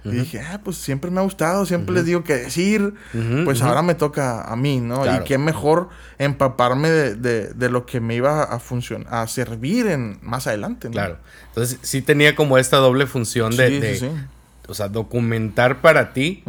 Y 0.05 0.11
dije, 0.11 0.41
ah, 0.41 0.61
pues 0.63 0.77
siempre 0.77 1.11
me 1.11 1.19
ha 1.19 1.25
gustado, 1.25 1.67
siempre 1.67 1.97
les 1.97 2.05
digo 2.05 2.23
qué 2.23 2.37
decir, 2.37 2.95
pues 3.45 3.61
ahora 3.61 3.83
me 3.83 3.97
toca 3.97 4.43
a 4.43 4.55
mí, 4.55 4.79
¿no? 4.79 5.05
Y 5.05 5.25
qué 5.25 5.37
mejor 5.37 5.89
empaparme 6.19 6.91
de, 6.91 7.49
de, 7.53 7.71
lo 7.71 7.87
que 7.87 7.99
me 7.99 8.15
iba 8.15 8.45
a 8.45 8.61
funcionar, 8.61 9.13
a 9.13 9.27
servir 9.27 9.89
en, 9.89 10.21
más 10.23 10.47
adelante, 10.47 10.87
¿no? 10.87 10.93
Claro. 10.93 11.19
Entonces 11.49 11.81
sí 11.83 12.03
tenía 12.03 12.37
como 12.37 12.57
esta 12.57 12.77
doble 12.77 13.09
función 13.09 13.57
de, 13.57 14.23
o 14.69 14.75
sea, 14.75 14.89
documentar 14.89 15.81
para 15.81 16.13
ti. 16.13 16.45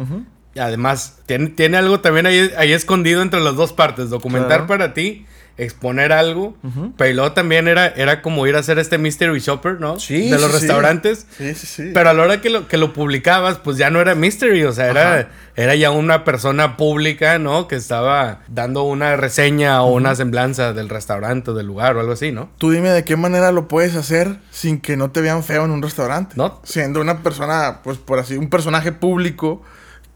Además, 0.56 1.18
tiene, 1.26 1.48
tiene, 1.48 1.78
algo 1.78 1.98
también 1.98 2.26
ahí, 2.26 2.52
ahí, 2.56 2.72
escondido 2.72 3.22
entre 3.22 3.40
las 3.40 3.56
dos 3.56 3.72
partes, 3.72 4.08
documentar 4.08 4.68
para 4.68 4.94
ti 4.94 5.26
exponer 5.58 6.12
algo. 6.12 6.56
Pero 6.96 7.14
luego 7.14 7.32
también 7.32 7.68
era, 7.68 7.88
era 7.88 8.22
como 8.22 8.46
ir 8.46 8.56
a 8.56 8.60
hacer 8.60 8.78
este 8.78 8.96
mystery 8.96 9.40
shopper, 9.40 9.80
¿no? 9.80 9.98
Sí. 9.98 10.30
De 10.30 10.38
los 10.38 10.52
restaurantes. 10.52 11.26
Sí, 11.36 11.54
sí, 11.54 11.66
sí. 11.66 11.90
Pero 11.92 12.10
a 12.10 12.14
la 12.14 12.22
hora 12.22 12.40
que 12.40 12.48
lo, 12.48 12.68
que 12.68 12.78
lo 12.78 12.92
publicabas, 12.92 13.58
pues 13.58 13.76
ya 13.76 13.90
no 13.90 14.00
era 14.00 14.14
mystery, 14.14 14.64
o 14.64 14.72
sea, 14.72 14.86
era, 14.86 15.30
era 15.56 15.74
ya 15.74 15.90
una 15.90 16.24
persona 16.24 16.76
pública, 16.76 17.38
¿no? 17.38 17.66
Que 17.66 17.76
estaba 17.76 18.40
dando 18.48 18.84
una 18.84 19.16
reseña 19.16 19.82
o 19.82 19.92
una 19.92 20.14
semblanza 20.14 20.72
del 20.72 20.88
restaurante, 20.88 21.52
del 21.52 21.66
lugar 21.66 21.96
o 21.96 22.00
algo 22.00 22.12
así, 22.12 22.30
¿no? 22.30 22.50
Tú 22.58 22.70
dime 22.70 22.90
de 22.90 23.04
qué 23.04 23.16
manera 23.16 23.50
lo 23.50 23.66
puedes 23.68 23.96
hacer 23.96 24.38
sin 24.50 24.80
que 24.80 24.96
no 24.96 25.10
te 25.10 25.20
vean 25.20 25.42
feo 25.42 25.64
en 25.64 25.72
un 25.72 25.82
restaurante. 25.82 26.34
¿No? 26.36 26.60
Siendo 26.62 27.00
una 27.00 27.22
persona, 27.22 27.80
pues 27.82 27.98
por 27.98 28.20
así, 28.20 28.36
un 28.36 28.48
personaje 28.48 28.92
público 28.92 29.62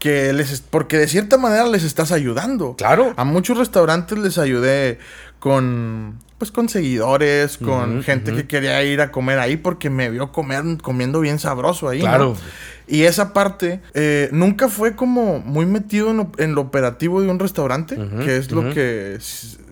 que 0.03 0.33
les 0.33 0.59
porque 0.59 0.97
de 0.97 1.07
cierta 1.07 1.37
manera 1.37 1.65
les 1.65 1.85
estás 1.85 2.11
ayudando. 2.11 2.75
Claro. 2.75 3.13
A 3.15 3.23
muchos 3.23 3.57
restaurantes 3.57 4.17
les 4.17 4.37
ayudé 4.37 4.99
con 5.43 6.19
pues 6.37 6.51
con 6.51 6.69
seguidores, 6.69 7.57
con 7.57 8.01
gente 8.01 8.31
que 8.33 8.47
quería 8.47 8.81
ir 8.83 9.01
a 9.01 9.11
comer 9.11 9.39
ahí 9.39 9.57
porque 9.57 9.89
me 9.89 10.09
vio 10.09 10.31
comer 10.31 10.63
comiendo 10.81 11.19
bien 11.19 11.37
sabroso 11.37 11.89
ahí. 11.89 11.99
Claro. 11.99 12.37
Y 12.87 13.03
esa 13.03 13.33
parte 13.33 13.81
eh, 13.93 14.29
nunca 14.31 14.69
fue 14.69 14.95
como 14.95 15.39
muy 15.39 15.65
metido 15.65 16.11
en 16.37 16.55
lo, 16.55 16.61
operativo 16.61 17.21
de 17.21 17.27
un 17.27 17.39
restaurante, 17.39 17.97
que 18.23 18.37
es 18.37 18.51
lo 18.51 18.73
que 18.73 19.19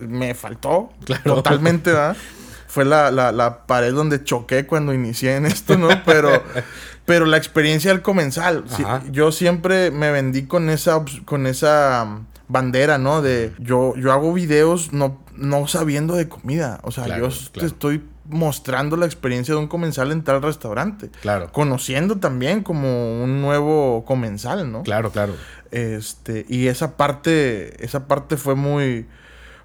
me 0.00 0.34
faltó 0.34 0.90
totalmente, 1.24 1.90
¿verdad? 1.90 2.18
Fue 2.66 2.84
la, 2.84 3.10
la, 3.10 3.66
pared 3.66 3.94
donde 3.94 4.22
choqué 4.22 4.66
cuando 4.66 4.92
inicié 4.92 5.36
en 5.36 5.46
esto, 5.46 5.78
¿no? 5.78 5.88
Pero, 6.04 6.42
pero 7.06 7.24
la 7.24 7.38
experiencia 7.38 7.92
del 7.92 8.02
comensal. 8.02 8.64
yo 9.10 9.32
siempre 9.32 9.90
me 9.90 10.10
vendí 10.10 10.42
con 10.42 10.68
esa, 10.68 11.02
con 11.24 11.46
esa 11.46 12.20
bandera, 12.48 12.98
¿no? 12.98 13.22
De 13.22 13.52
yo, 13.58 13.94
yo 13.96 14.12
hago 14.12 14.32
videos 14.32 14.92
no, 14.92 15.22
no 15.36 15.66
sabiendo 15.66 16.14
de 16.14 16.28
comida. 16.28 16.80
O 16.82 16.90
sea, 16.90 17.18
yo 17.18 17.28
te 17.52 17.66
estoy 17.66 18.02
mostrando 18.24 18.96
la 18.96 19.06
experiencia 19.06 19.54
de 19.54 19.60
un 19.60 19.68
comensal 19.68 20.12
en 20.12 20.22
tal 20.22 20.42
restaurante. 20.42 21.10
Claro. 21.20 21.50
Conociendo 21.52 22.18
también 22.18 22.62
como 22.62 23.22
un 23.22 23.40
nuevo 23.40 24.04
comensal, 24.04 24.70
¿no? 24.70 24.82
Claro, 24.82 25.10
claro. 25.10 25.34
Este, 25.70 26.44
y 26.48 26.68
esa 26.68 26.96
parte, 26.96 27.84
esa 27.84 28.06
parte 28.06 28.36
fue 28.36 28.54
muy, 28.54 29.06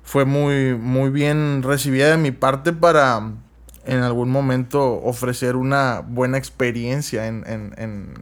fue 0.03 0.25
muy, 0.25 0.75
muy 0.75 1.10
bien 1.10 1.63
recibida 1.63 2.10
de 2.10 2.17
mi 2.17 2.31
parte 2.31 2.74
para 2.74 3.31
en 3.86 4.03
algún 4.03 4.29
momento 4.29 5.01
ofrecer 5.01 5.55
una 5.55 6.01
buena 6.05 6.38
experiencia 6.38 7.27
en, 7.27 7.43
en, 7.48 7.74
en, 7.77 8.13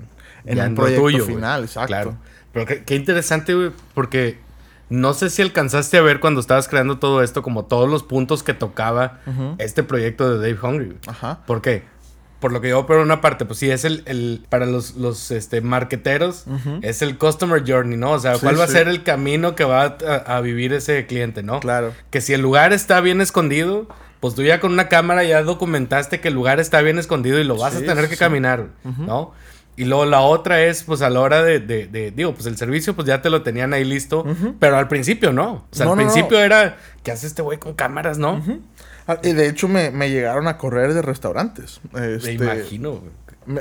en 0.45 0.59
un 0.59 0.75
proyecto 0.75 1.25
final, 1.25 1.63
exacto. 1.63 1.87
Claro. 1.87 2.17
Pero 2.53 2.65
qué, 2.67 2.83
qué 2.83 2.95
interesante, 2.95 3.53
güey, 3.53 3.71
porque 3.93 4.39
no 4.89 5.13
sé 5.13 5.29
si 5.29 5.41
alcanzaste 5.41 5.97
a 5.97 6.01
ver 6.01 6.19
cuando 6.19 6.39
estabas 6.39 6.67
creando 6.67 6.99
todo 6.99 7.23
esto, 7.23 7.41
como 7.41 7.65
todos 7.65 7.89
los 7.89 8.03
puntos 8.03 8.43
que 8.43 8.53
tocaba 8.53 9.19
este 9.57 9.83
proyecto 9.83 10.37
de 10.37 10.53
Dave 10.53 10.67
Hungry. 10.67 10.97
Ajá. 11.07 11.39
¿Por 11.45 11.61
qué? 11.61 11.83
Por 12.39 12.51
lo 12.51 12.61
que 12.61 12.69
yo 12.69 12.85
por 12.85 12.97
una 12.97 13.21
parte, 13.21 13.45
pues 13.45 13.59
sí, 13.59 13.71
es 13.71 13.85
el, 13.85 14.03
el 14.05 14.45
para 14.49 14.65
los, 14.65 14.95
los 14.95 15.31
este, 15.31 15.61
marqueteros, 15.61 16.45
es 16.81 17.01
el 17.01 17.17
customer 17.17 17.63
journey, 17.65 17.97
¿no? 17.97 18.11
O 18.11 18.19
sea, 18.19 18.37
¿cuál 18.37 18.59
va 18.59 18.65
a 18.65 18.67
ser 18.67 18.87
el 18.87 19.03
camino 19.03 19.55
que 19.55 19.63
va 19.63 19.97
a, 20.25 20.41
vivir 20.41 20.73
ese 20.73 21.07
cliente, 21.07 21.41
¿no? 21.41 21.59
Claro. 21.59 21.93
Que 22.11 22.21
si 22.21 22.33
el 22.33 22.41
lugar 22.41 22.73
está 22.73 23.01
bien 23.01 23.21
escondido, 23.21 23.87
pues 24.19 24.35
tú 24.35 24.43
ya 24.43 24.59
con 24.59 24.73
una 24.73 24.89
cámara 24.89 25.23
ya 25.23 25.41
documentaste 25.41 26.19
que 26.19 26.27
el 26.27 26.35
lugar 26.35 26.59
está 26.59 26.81
bien 26.81 26.99
escondido 26.99 27.39
y 27.39 27.43
lo 27.43 27.57
vas 27.57 27.75
a 27.75 27.79
tener 27.79 28.09
que 28.09 28.17
caminar, 28.17 28.67
¿no? 28.83 29.33
Y 29.77 29.85
luego 29.85 30.05
la 30.05 30.21
otra 30.21 30.63
es, 30.63 30.83
pues 30.83 31.01
a 31.01 31.09
la 31.09 31.19
hora 31.19 31.43
de, 31.43 31.59
de, 31.59 32.11
digo, 32.11 32.33
pues 32.33 32.45
el 32.45 32.57
servicio, 32.57 32.95
pues 32.95 33.07
ya 33.07 33.21
te 33.21 33.29
lo 33.29 33.41
tenían 33.41 33.73
ahí 33.73 33.83
listo, 33.83 34.25
pero 34.59 34.77
al 34.77 34.87
principio 34.87 35.33
no. 35.33 35.67
O 35.69 35.75
sea, 35.75 35.87
al 35.89 35.95
principio 35.95 36.39
era, 36.39 36.77
¿qué 37.03 37.11
hace 37.11 37.27
este 37.27 37.41
güey 37.41 37.57
con 37.57 37.73
cámaras, 37.73 38.17
no? 38.17 38.41
Ah, 39.07 39.19
y 39.21 39.33
de 39.33 39.47
hecho 39.47 39.67
me, 39.67 39.91
llegaron 40.09 40.47
a 40.47 40.57
correr 40.57 40.93
de 40.93 41.01
restaurantes. 41.01 41.79
Este, 41.93 42.37
me 42.37 42.45
imagino. 42.45 43.01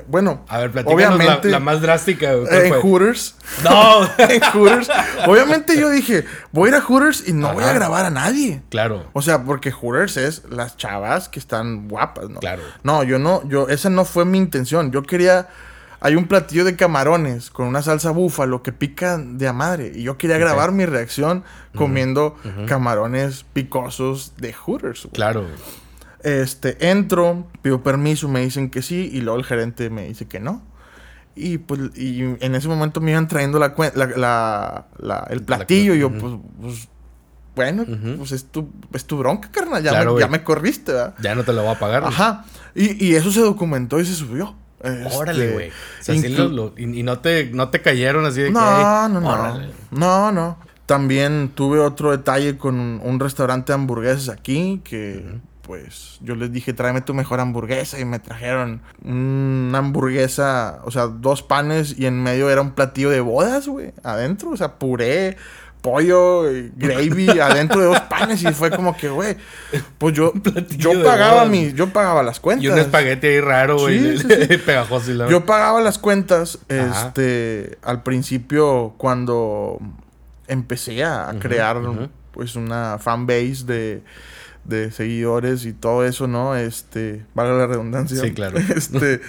bueno, 0.07 0.45
a 0.49 0.59
ver, 0.59 0.85
obviamente, 0.87 1.49
la, 1.49 1.59
más 1.59 1.83
drástica. 1.83 2.33
En 2.33 2.73
Hooters. 2.73 3.37
No, 3.63 4.09
en 4.19 4.41
Hooters. 4.41 4.89
Obviamente 5.27 5.79
yo 5.79 5.91
dije, 5.91 6.25
voy 6.53 6.69
a 6.69 6.73
ir 6.73 6.75
a 6.77 6.81
Hooters 6.81 7.29
y 7.29 7.33
no 7.35 7.53
voy 7.53 7.65
a 7.65 7.73
grabar 7.73 8.07
a 8.07 8.11
nadie. 8.11 8.63
Claro. 8.71 9.05
O 9.13 9.21
sea, 9.21 9.45
porque 9.45 9.71
Hooters 9.71 10.17
es 10.17 10.45
las 10.49 10.79
chavas 10.79 11.29
que 11.29 11.39
están 11.41 11.89
guapas, 11.89 12.31
¿no? 12.31 12.41
Claro. 12.41 12.63
No, 12.83 13.03
yo 13.03 13.19
no, 13.19 13.47
yo, 13.47 13.69
esa 13.69 13.91
no 13.91 14.07
fue 14.07 14.25
mi 14.25 14.39
intención. 14.39 14.93
Yo 14.93 15.03
quería. 15.03 15.49
Hay 16.05 16.17
un 16.17 16.29
platillo 16.29 16.67
de 16.67 16.77
camarones 16.77 17.49
con 17.49 17.67
una 17.67 17.81
salsa 17.81 18.11
búfalo 18.11 18.63
que 18.63 18.75
pica 18.75 19.17
de 19.17 19.49
a 19.49 19.55
madre. 19.55 19.91
Y 19.95 20.03
yo 20.03 20.19
quería 20.19 20.37
grabar 20.37 20.71
mi 20.71 20.85
reacción 20.85 21.45
comiendo 21.75 22.37
camarones 22.67 23.47
picosos 23.55 24.35
de 24.37 24.53
Hooters. 24.53 25.09
Claro. 25.15 25.47
Este, 26.23 26.91
entro, 26.91 27.47
pido 27.63 27.83
permiso, 27.83 28.29
me 28.29 28.41
dicen 28.41 28.69
que 28.69 28.83
sí, 28.83 29.09
y 29.15 29.23
luego 29.23 29.39
el 29.39 29.47
gerente 29.47 29.89
me 29.89 30.07
dice 30.07 30.27
que 30.27 30.41
no. 30.41 30.63
Y 31.35 31.57
pues, 31.57 31.97
y 31.97 32.21
en 32.21 32.55
ese 32.55 32.69
momento 32.69 33.01
me 33.01 33.13
iban 33.13 33.27
trayendo 33.27 33.59
la, 33.59 33.75
la, 33.95 34.87
la, 34.99 35.27
el 35.31 35.43
platillo, 35.43 35.95
y 35.95 36.01
yo, 36.01 36.11
pues, 36.11 36.35
pues, 36.61 36.89
bueno, 37.57 37.87
pues 38.19 38.33
es 38.33 38.45
tu, 38.45 38.69
es 38.93 39.07
tu 39.07 39.17
bronca, 39.17 39.51
carnal, 39.51 39.83
ya, 39.83 40.05
me, 40.05 40.21
ya 40.21 40.29
me 40.29 40.45
corriste, 40.45 40.93
¿verdad? 40.93 41.15
Ya 41.23 41.35
no 41.35 41.45
te 41.45 41.55
lo 41.55 41.63
voy 41.63 41.75
a 41.75 41.79
pagar. 41.79 42.05
Ajá. 42.05 42.45
Y, 42.75 43.03
y 43.03 43.15
eso 43.15 43.33
se 43.33 43.41
documentó 43.41 43.99
y 44.01 44.05
se 44.05 44.15
subió. 44.15 44.55
Órale, 45.13 45.53
güey. 45.53 45.73
y, 46.77 47.03
no, 47.03 47.19
te, 47.19 47.51
no 47.53 47.69
te 47.71 47.81
cayeron 47.81 48.27
así 48.27 48.43
de 48.43 48.51
no, 48.51 48.61
que. 48.61 48.67
No, 48.67 49.09
no, 49.09 49.21
no. 49.21 49.61
No, 49.91 50.33
no. 50.33 50.59
También 50.87 51.53
tuve 51.55 51.79
otro 51.79 52.11
detalle 52.11 52.59
con 52.59 52.79
un, 53.03 53.21
restaurante 53.21 53.73
de 53.73 53.75
hamburguesas 53.75 54.29
aquí 54.29 54.83
que 54.85 55.41
pues 55.63 56.19
yo 56.21 56.35
les 56.35 56.53
dije, 56.53 56.75
tráeme 56.75 57.01
tu 57.01 57.15
mejor 57.15 57.41
hamburguesa 57.41 57.99
y 57.99 58.05
me 58.05 58.19
trajeron 58.19 58.83
una 59.03 59.79
hamburguesa, 59.79 60.81
o 60.85 60.91
sea, 60.91 61.07
dos 61.07 61.43
panes 61.43 61.99
y 61.99 62.05
en 62.05 62.23
medio 62.23 62.51
era 62.51 62.61
un 62.61 62.73
platillo 62.73 63.09
de 63.09 63.21
bodas, 63.21 63.67
güey, 63.67 63.95
adentro, 64.03 64.51
o 64.51 64.57
sea, 64.59 64.75
puré, 64.75 65.39
pollo, 65.85 66.45
gravy 66.77 67.29
adentro 67.41 67.79
de 67.79 67.87
dos 67.89 68.01
panes 68.01 68.43
y 68.43 68.47
fue 68.55 68.71
como 68.71 68.97
que, 68.97 69.11
güey, 69.11 69.37
pues 69.99 70.15
yo, 70.15 70.33
yo 70.79 71.05
pagaba 71.05 71.45
mi, 71.45 71.73
yo 71.75 71.91
pagaba 71.91 72.23
las 72.23 72.41
cuentas. 72.41 72.65
Y 72.65 72.69
un 72.69 72.79
espagueti 72.79 73.27
ahí 73.27 73.41
raro, 73.41 73.79
güey, 73.79 74.19
pegajoso. 74.65 75.13
Y 75.13 75.19
yo 75.31 75.45
pagaba 75.45 75.83
las 75.83 75.99
cuentas, 75.99 76.59
este, 76.69 77.77
al 77.83 78.03
principio 78.03 78.95
cuando 78.97 79.79
empecé 80.49 81.05
a 81.05 81.35
crear, 81.39 81.79
pues, 82.33 82.57
una 82.57 82.99
fanbase 82.99 83.65
de 83.67 84.03
de 84.65 84.91
seguidores 84.91 85.67
y 85.67 85.73
todo 85.73 86.05
eso, 86.05 86.27
¿no? 86.27 86.57
Este, 86.57 87.25
valga 87.35 87.53
la 87.55 87.67
redundancia. 87.67 88.19
Sí, 88.19 88.33
claro. 88.33 88.59
Este, 88.75 89.21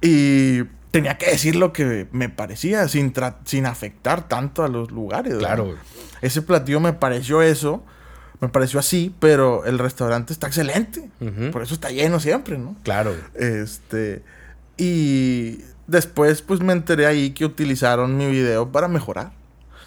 y 0.00 0.62
tenía 0.96 1.18
que 1.18 1.30
decir 1.30 1.56
lo 1.56 1.74
que 1.74 2.08
me 2.12 2.30
parecía 2.30 2.88
sin, 2.88 3.12
sin 3.44 3.66
afectar 3.66 4.28
tanto 4.28 4.64
a 4.64 4.68
los 4.68 4.90
lugares. 4.90 5.36
Claro. 5.36 5.76
Ese 6.22 6.40
platillo 6.40 6.80
me 6.80 6.94
pareció 6.94 7.42
eso, 7.42 7.84
me 8.40 8.48
pareció 8.48 8.80
así, 8.80 9.14
pero 9.20 9.66
el 9.66 9.78
restaurante 9.78 10.32
está 10.32 10.46
excelente. 10.46 11.10
Por 11.52 11.62
eso 11.62 11.74
está 11.74 11.90
lleno 11.90 12.18
siempre, 12.18 12.56
¿no? 12.56 12.76
Claro. 12.82 13.14
Este, 13.34 14.22
y 14.78 15.60
después 15.86 16.40
pues 16.40 16.60
me 16.60 16.72
enteré 16.72 17.04
ahí 17.04 17.30
que 17.30 17.44
utilizaron 17.44 18.16
mi 18.16 18.26
video 18.30 18.72
para 18.72 18.88
mejorar. 18.88 19.32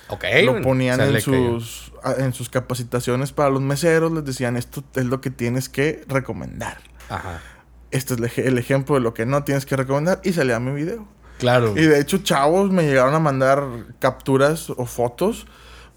Ok. 0.09 0.25
Lo 0.43 0.61
ponían 0.61 1.01
en 1.01 1.21
sus, 1.21 1.91
en 2.19 2.33
sus 2.33 2.49
capacitaciones 2.49 3.31
para 3.31 3.49
los 3.49 3.61
meseros, 3.61 4.11
les 4.11 4.25
decían, 4.25 4.57
esto 4.57 4.83
es 4.95 5.05
lo 5.05 5.21
que 5.21 5.31
tienes 5.31 5.69
que 5.69 6.03
recomendar. 6.07 6.77
Ajá. 7.09 7.41
Este 7.91 8.13
es 8.13 8.37
el 8.37 8.57
ejemplo 8.57 8.95
de 8.95 9.01
lo 9.01 9.13
que 9.13 9.25
no 9.25 9.43
tienes 9.43 9.65
que 9.65 9.75
recomendar 9.75 10.21
y 10.23 10.33
salía 10.33 10.59
mi 10.59 10.71
video. 10.71 11.07
Claro. 11.39 11.73
Y 11.75 11.81
de 11.81 11.99
hecho, 11.99 12.19
chavos 12.19 12.69
me 12.71 12.83
llegaron 12.83 13.15
a 13.15 13.19
mandar 13.19 13.63
capturas 13.99 14.69
o 14.69 14.85
fotos 14.85 15.47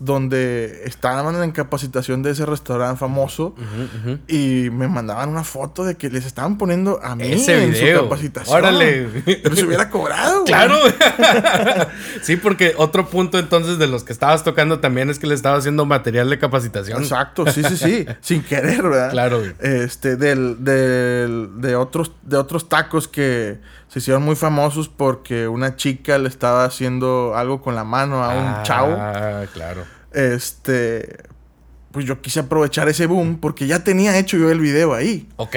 donde 0.05 0.83
estaban 0.85 1.41
en 1.43 1.53
capacitación 1.53 2.23
de 2.23 2.33
ese 2.33 2.45
restaurante 2.45 2.99
famoso 2.99 3.55
y 4.27 4.69
me 4.73 4.89
mandaban 4.89 5.29
una 5.29 5.45
foto 5.45 5.85
de 5.85 5.97
que 5.97 6.11
les 6.11 6.27
estaban 6.27 6.59
poniendo 6.59 7.01
a 7.03 7.15
mí 7.15 7.33
en 7.47 7.75
su 7.75 8.03
capacitación. 8.03 8.57
Órale. 8.57 9.07
Pero 9.25 9.55
se 9.55 9.65
hubiera 9.65 9.91
cobrado. 9.91 10.43
Claro. 10.45 10.77
sí, 12.23 12.37
porque 12.37 12.75
otro 12.77 13.09
punto 13.09 13.39
entonces 13.39 13.79
de 13.79 13.87
los 13.87 14.03
que 14.03 14.13
estabas 14.13 14.43
tocando 14.43 14.81
también 14.81 15.09
es 15.09 15.21
que 15.21 15.29
le 15.29 15.35
estaba 15.35 15.57
haciendo 15.57 15.85
material 15.85 16.29
de 16.31 16.39
capacitación. 16.39 17.01
Exacto, 17.03 17.47
sí, 17.47 17.63
sí, 17.63 17.77
sí. 17.77 18.07
Sin 18.21 18.43
querer, 18.43 18.83
¿verdad? 18.83 19.11
Claro. 19.13 19.41
Este, 19.61 20.17
del, 20.17 20.65
del, 20.65 21.61
de 21.61 21.77
otros, 21.77 22.11
de 22.23 22.37
otros 22.39 22.69
tacos 22.69 23.07
que 23.07 23.61
se 23.93 23.99
hicieron 23.99 24.23
muy 24.23 24.37
famosos 24.37 24.89
porque 24.89 25.49
una 25.49 25.77
chica 25.77 26.17
le 26.17 26.27
estaba 26.27 26.65
haciendo 26.65 27.35
algo 27.37 27.61
con 27.61 27.75
la 27.75 27.85
mano 27.85 28.25
a 28.25 28.29
un 28.31 28.47
ah, 28.47 28.63
chavo. 28.63 28.97
Ah, 28.99 29.45
claro. 29.53 29.85
Este, 30.13 31.19
pues 31.91 32.07
yo 32.07 32.23
quise 32.23 32.41
aprovechar 32.41 32.89
ese 32.89 33.05
boom 33.05 33.39
porque 33.39 33.67
ya 33.67 33.85
tenía 33.85 34.19
hecho 34.19 34.39
yo 34.39 34.51
el 34.51 34.61
video 34.61 34.95
ahí. 34.95 35.29
Ok. 35.37 35.57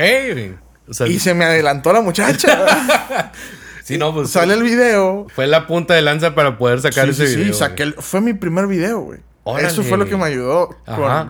y 1.08 1.20
se 1.20 1.34
me 1.34 1.46
adelantó 1.46 1.94
la 1.94 2.02
muchacha. 2.02 3.32
sí, 3.86 3.98
no, 3.98 4.14
pues. 4.14 4.32
Sale 4.32 4.54
el 4.54 4.64
video. 4.64 5.28
Fue 5.34 5.48
la 5.48 5.66
punta 5.66 5.94
de 5.94 6.02
lanza 6.02 6.36
para 6.36 6.58
poder 6.58 6.82
sacar 6.82 7.08
ese 7.08 7.24
video. 7.28 7.54
Sí, 7.54 7.60
saqué 7.60 7.94
fue 8.00 8.20
mi 8.20 8.34
primer 8.34 8.68
video, 8.68 9.00
güey. 9.00 9.22
Eso 9.60 9.82
fue 9.82 9.98
lo 9.98 10.08
que 10.08 10.18
me 10.18 10.26
ayudó 10.26 10.76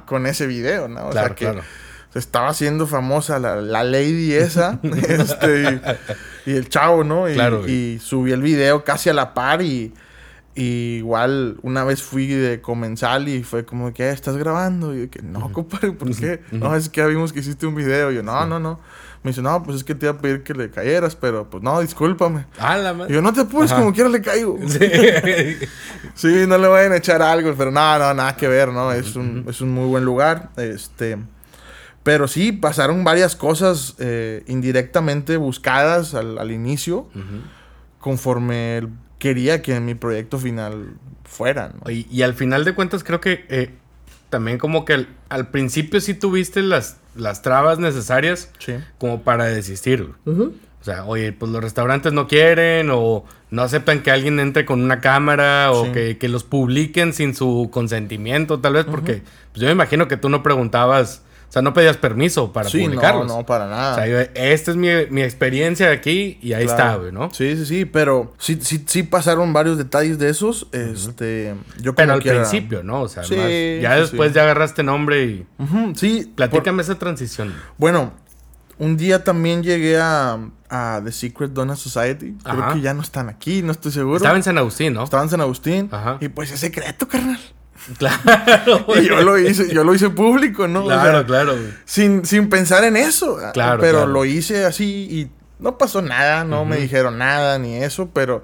con, 0.08 0.26
ese 0.26 0.48
video, 0.48 0.88
¿no? 0.88 1.10
O 1.10 1.14
sea 1.14 1.36
que 1.36 1.54
se 2.16 2.20
estaba 2.20 2.48
haciendo 2.48 2.88
famosa 2.88 3.40
la, 3.40 3.58
la 3.58 3.84
lady 3.84 4.34
esa. 4.34 4.80
este, 4.84 5.82
y, 6.46 6.54
el 6.54 6.70
chavo, 6.70 7.04
¿no? 7.04 7.30
Y, 7.30 7.38
y 7.70 8.00
subí 8.00 8.32
el 8.32 8.42
video 8.42 8.86
casi 8.86 9.10
a 9.10 9.14
la 9.14 9.34
par 9.34 9.62
y 9.62 9.94
y 10.58 11.00
igual 11.00 11.58
una 11.64 11.84
vez 11.84 12.02
fui 12.02 12.28
de 12.28 12.62
comensal 12.62 13.28
y 13.28 13.44
fue 13.44 13.66
como 13.66 13.94
que, 13.94 14.10
¿estás 14.10 14.38
grabando? 14.38 14.96
Y 14.96 15.02
yo 15.02 15.10
que, 15.10 15.22
no, 15.22 15.52
compadre, 15.52 15.92
¿por 15.92 16.16
qué? 16.16 16.40
No, 16.52 16.74
es 16.74 16.88
que 16.88 17.02
ya 17.02 17.08
vimos 17.08 17.34
que 17.34 17.42
hiciste 17.42 17.68
un 17.68 17.76
video. 17.76 18.10
Y 18.10 18.16
yo, 18.16 18.24
no, 18.24 18.46
no, 18.46 18.58
no. 18.58 18.80
Me 19.22 19.32
dice, 19.32 19.42
no, 19.42 19.62
pues 19.64 19.78
es 19.78 19.84
que 19.84 19.96
te 19.96 20.06
iba 20.06 20.16
a 20.16 20.18
pedir 20.18 20.44
que 20.44 20.54
le 20.54 20.70
cayeras, 20.70 21.18
pero 21.18 21.50
pues 21.50 21.62
no, 21.62 21.82
discúlpame. 21.82 22.46
Ah, 22.58 22.78
la 22.78 23.06
Y 23.10 23.14
yo, 23.14 23.22
no 23.22 23.34
te 23.34 23.42
apures, 23.42 23.74
como 23.74 23.92
quiera 23.92 24.10
le 24.10 24.22
caigo. 24.22 24.58
Sí. 26.14 26.46
no 26.48 26.58
le 26.58 26.68
vayan 26.70 26.94
a 26.94 26.98
echar 26.98 27.22
algo, 27.22 27.54
pero 27.58 27.72
no, 27.72 28.00
no, 28.00 28.14
nada 28.14 28.38
que 28.38 28.48
ver, 28.48 28.70
¿no? 28.70 28.94
Es 28.94 29.18
un, 29.18 29.46
es 29.50 29.60
un 29.60 29.72
muy 29.72 29.88
buen 29.88 30.06
lugar. 30.06 30.52
Este. 30.56 31.18
Pero 32.06 32.28
sí, 32.28 32.52
pasaron 32.52 33.04
varias 33.04 33.36
cosas 33.36 33.96
eh, 33.98 34.44
indirectamente 34.46 35.38
buscadas 35.38 36.14
al, 36.14 36.38
al 36.38 36.52
inicio. 36.52 37.08
Conforme 37.98 38.84
quería 39.18 39.64
que 39.64 39.80
mi 39.80 39.96
proyecto 39.96 40.38
final 40.38 40.98
fuera. 41.24 41.74
Y, 41.90 42.22
al 42.22 42.36
final 42.36 42.64
de 42.64 42.76
cuentas 42.76 43.04
creo 43.04 43.20
que 43.22 43.48
eh, 43.50 43.72
también 44.30 44.60
como 44.60 44.86
que 44.86 45.08
al, 45.30 45.48
principio 45.50 46.00
sí 46.00 46.14
tuviste 46.14 46.62
las, 46.62 46.98
las 47.16 47.42
trabas 47.42 47.80
necesarias 47.80 48.52
como 49.00 49.24
para 49.24 49.46
desistir. 49.46 50.12
O 50.28 50.52
sea, 50.82 51.06
oye, 51.06 51.34
pues 51.34 51.52
los 51.52 51.64
restaurantes 51.64 52.14
no 52.14 52.28
quieren 52.28 52.92
o 52.92 53.26
no 53.50 53.64
aceptan 53.64 54.04
que 54.04 54.12
alguien 54.12 54.40
entre 54.40 54.64
con 54.64 54.80
una 54.80 55.02
cámara 55.02 55.72
o 55.72 55.92
que, 55.92 56.20
los 56.30 56.44
publiquen 56.44 57.14
sin 57.14 57.34
su 57.34 57.70
consentimiento, 57.72 58.60
tal 58.60 58.74
vez, 58.74 58.86
porque 58.86 59.24
pues 59.54 59.62
yo 59.62 59.66
me 59.66 59.72
imagino 59.72 60.08
que 60.08 60.18
tú 60.18 60.30
no 60.30 60.44
preguntabas 60.44 61.24
sea, 61.56 61.62
no 61.62 61.74
pedías 61.74 61.96
permiso 61.96 62.52
para 62.52 62.70
sí, 62.70 62.84
publicarlos. 62.84 63.28
No, 63.28 63.38
no, 63.38 63.46
para 63.46 63.68
nada. 63.70 63.94
O 63.94 63.96
sea, 63.96 64.22
esta 64.34 64.72
es 64.72 64.78
mi, 64.78 64.90
mi 65.10 65.22
experiencia 65.22 65.90
aquí 65.90 66.38
y 66.42 66.52
ahí 66.52 66.66
está, 66.66 66.96
güey, 66.96 67.14
¿no? 67.14 67.34
Sí, 67.34 67.56
sí, 67.56 67.66
sí, 67.66 67.86
pero 67.86 68.34
sí, 68.38 68.60
sí, 68.62 68.84
sí 68.86 69.04
pasaron 69.04 69.54
varios 69.54 69.78
detalles 69.78 70.20
de 70.20 70.30
esos. 70.30 70.68
Este, 70.74 71.56
yo 71.80 71.96
Pero 71.96 72.14
al 72.14 72.22
principio, 72.22 72.84
¿no? 72.84 73.04
O 73.04 73.08
sea, 73.08 73.24
ya 73.24 73.96
después 73.96 74.34
ya 74.34 74.44
agarraste 74.44 74.84
nombre 74.84 75.24
y... 75.24 75.48
sí. 75.96 76.32
Platícame 76.36 76.82
esa 76.82 77.00
transición. 77.00 77.54
Bueno, 77.78 78.12
un 78.78 78.98
día 78.98 79.24
también 79.24 79.64
llegué 79.64 79.98
a, 79.98 80.38
a 80.70 81.02
The 81.04 81.12
Secret 81.12 81.52
Donut 81.52 81.78
Society. 81.78 82.36
Creo 82.44 82.74
que 82.74 82.82
ya 82.82 82.94
no 82.94 83.02
están 83.02 83.30
aquí, 83.30 83.62
no 83.62 83.72
estoy 83.72 83.94
seguro. 83.94 84.18
Estaba 84.18 84.36
en 84.36 84.44
San 84.44 84.58
Agustín, 84.58 84.94
¿no? 84.94 85.04
Estaba 85.04 85.24
en 85.24 85.30
San 85.30 85.40
Agustín. 85.40 85.90
Ajá. 85.92 86.18
Y 86.20 86.28
pues 86.28 86.52
es 86.52 86.60
secreto, 86.60 87.08
carnal. 87.08 87.40
Claro. 87.98 88.86
y 89.00 89.08
yo 89.08 89.22
lo 89.22 89.38
hice, 89.38 89.74
yo 89.74 89.84
lo 89.84 89.94
hice 89.94 90.10
público, 90.10 90.68
¿no? 90.68 90.86
Claro, 90.86 91.26
claro. 91.26 91.56
Sin, 91.86 92.26
sin 92.26 92.50
pensar 92.50 92.84
en 92.84 92.98
eso. 92.98 93.38
Claro. 93.54 93.80
Pero 93.80 94.06
lo 94.08 94.26
hice 94.26 94.66
así 94.66 95.08
y 95.10 95.32
no 95.60 95.78
pasó 95.78 96.02
nada, 96.02 96.44
no 96.44 96.66
me 96.66 96.78
dijeron 96.78 97.18
nada 97.18 97.60
ni 97.60 97.76
eso, 97.76 98.10
pero 98.14 98.44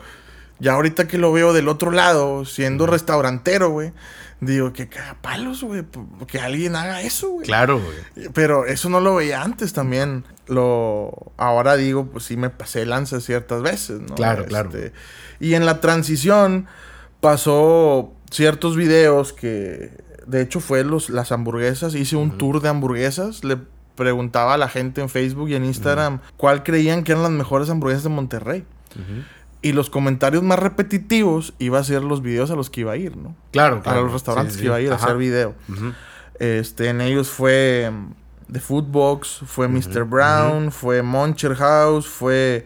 ya 0.60 0.74
ahorita 0.74 1.08
que 1.08 1.18
lo 1.18 1.32
veo 1.32 1.54
del 1.54 1.68
otro 1.68 1.92
lado, 1.92 2.46
siendo 2.46 2.86
restaurantero, 2.86 3.72
güey, 3.72 3.94
digo 4.42 4.74
que 4.74 4.90
palos, 5.22 5.64
güey, 5.64 5.84
que 6.28 6.40
alguien 6.40 6.76
haga 6.76 7.02
eso, 7.02 7.30
güey. 7.30 7.46
Claro, 7.46 7.80
güey. 7.80 8.30
Pero 8.34 8.66
eso 8.66 8.90
no 8.90 9.00
lo 9.00 9.16
veía 9.16 9.42
antes 9.42 9.74
también. 9.74 10.24
Lo 10.48 11.34
ahora 11.38 11.78
digo, 11.78 12.08
pues 12.08 12.26
sí 12.26 12.38
me 12.38 12.50
pasé 12.50 12.86
lanza 12.86 13.22
ciertas 13.22 13.62
veces, 13.62 14.02
¿no? 14.02 14.16
Claro, 14.16 14.46
claro. 14.46 14.70
Este, 14.70 14.94
y 15.40 15.56
en 15.56 15.66
la 15.66 15.80
transición 15.80 16.68
pasó 17.22 18.14
ciertos 18.32 18.76
videos 18.76 19.34
que, 19.34 19.92
de 20.26 20.42
hecho, 20.42 20.60
fue 20.60 20.84
los, 20.84 21.10
las 21.10 21.32
hamburguesas. 21.32 21.94
Hice 21.94 22.16
un 22.16 22.38
tour 22.38 22.62
de 22.62 22.70
hamburguesas. 22.70 23.44
Le 23.44 23.58
preguntaba 23.96 24.56
a 24.56 24.58
la 24.58 24.68
gente 24.68 25.02
en 25.02 25.10
Facebook 25.10 25.50
y 25.50 25.56
en 25.56 25.66
Instagram 25.66 26.22
cuál 26.38 26.64
creían 26.64 27.04
que 27.04 27.12
eran 27.12 27.24
las 27.24 27.32
mejores 27.32 27.70
hamburguesas 27.70 28.04
de 28.04 28.10
Monterrey. 28.10 28.66
Y 29.62 29.74
los 29.74 29.92
comentarios 29.92 30.42
más 30.42 30.58
repetitivos 30.58 31.54
iba 31.60 31.78
a 31.78 31.84
ser 31.84 32.04
los 32.04 32.24
videos 32.24 32.50
a 32.50 32.56
los 32.56 32.72
que 32.72 32.82
iba 32.82 32.94
a 32.94 32.98
ir, 32.98 33.16
¿no? 33.16 33.36
Claro, 33.52 33.84
A 33.86 33.96
los 33.96 34.12
restaurantes 34.12 34.58
que 34.58 34.66
iba 34.66 34.76
a 34.78 34.82
ir 34.82 34.92
a 34.92 34.96
hacer 34.96 35.18
video. 35.18 35.54
Este, 36.40 36.88
en 36.88 37.02
ellos 37.02 37.30
fue 37.30 37.92
The 38.52 38.60
Foodbox, 38.60 39.42
fue 39.46 39.68
Mr. 39.68 40.04
Brown, 40.06 40.72
fue 40.72 41.04
Moncher 41.04 41.56
House, 41.56 42.08
fue 42.08 42.66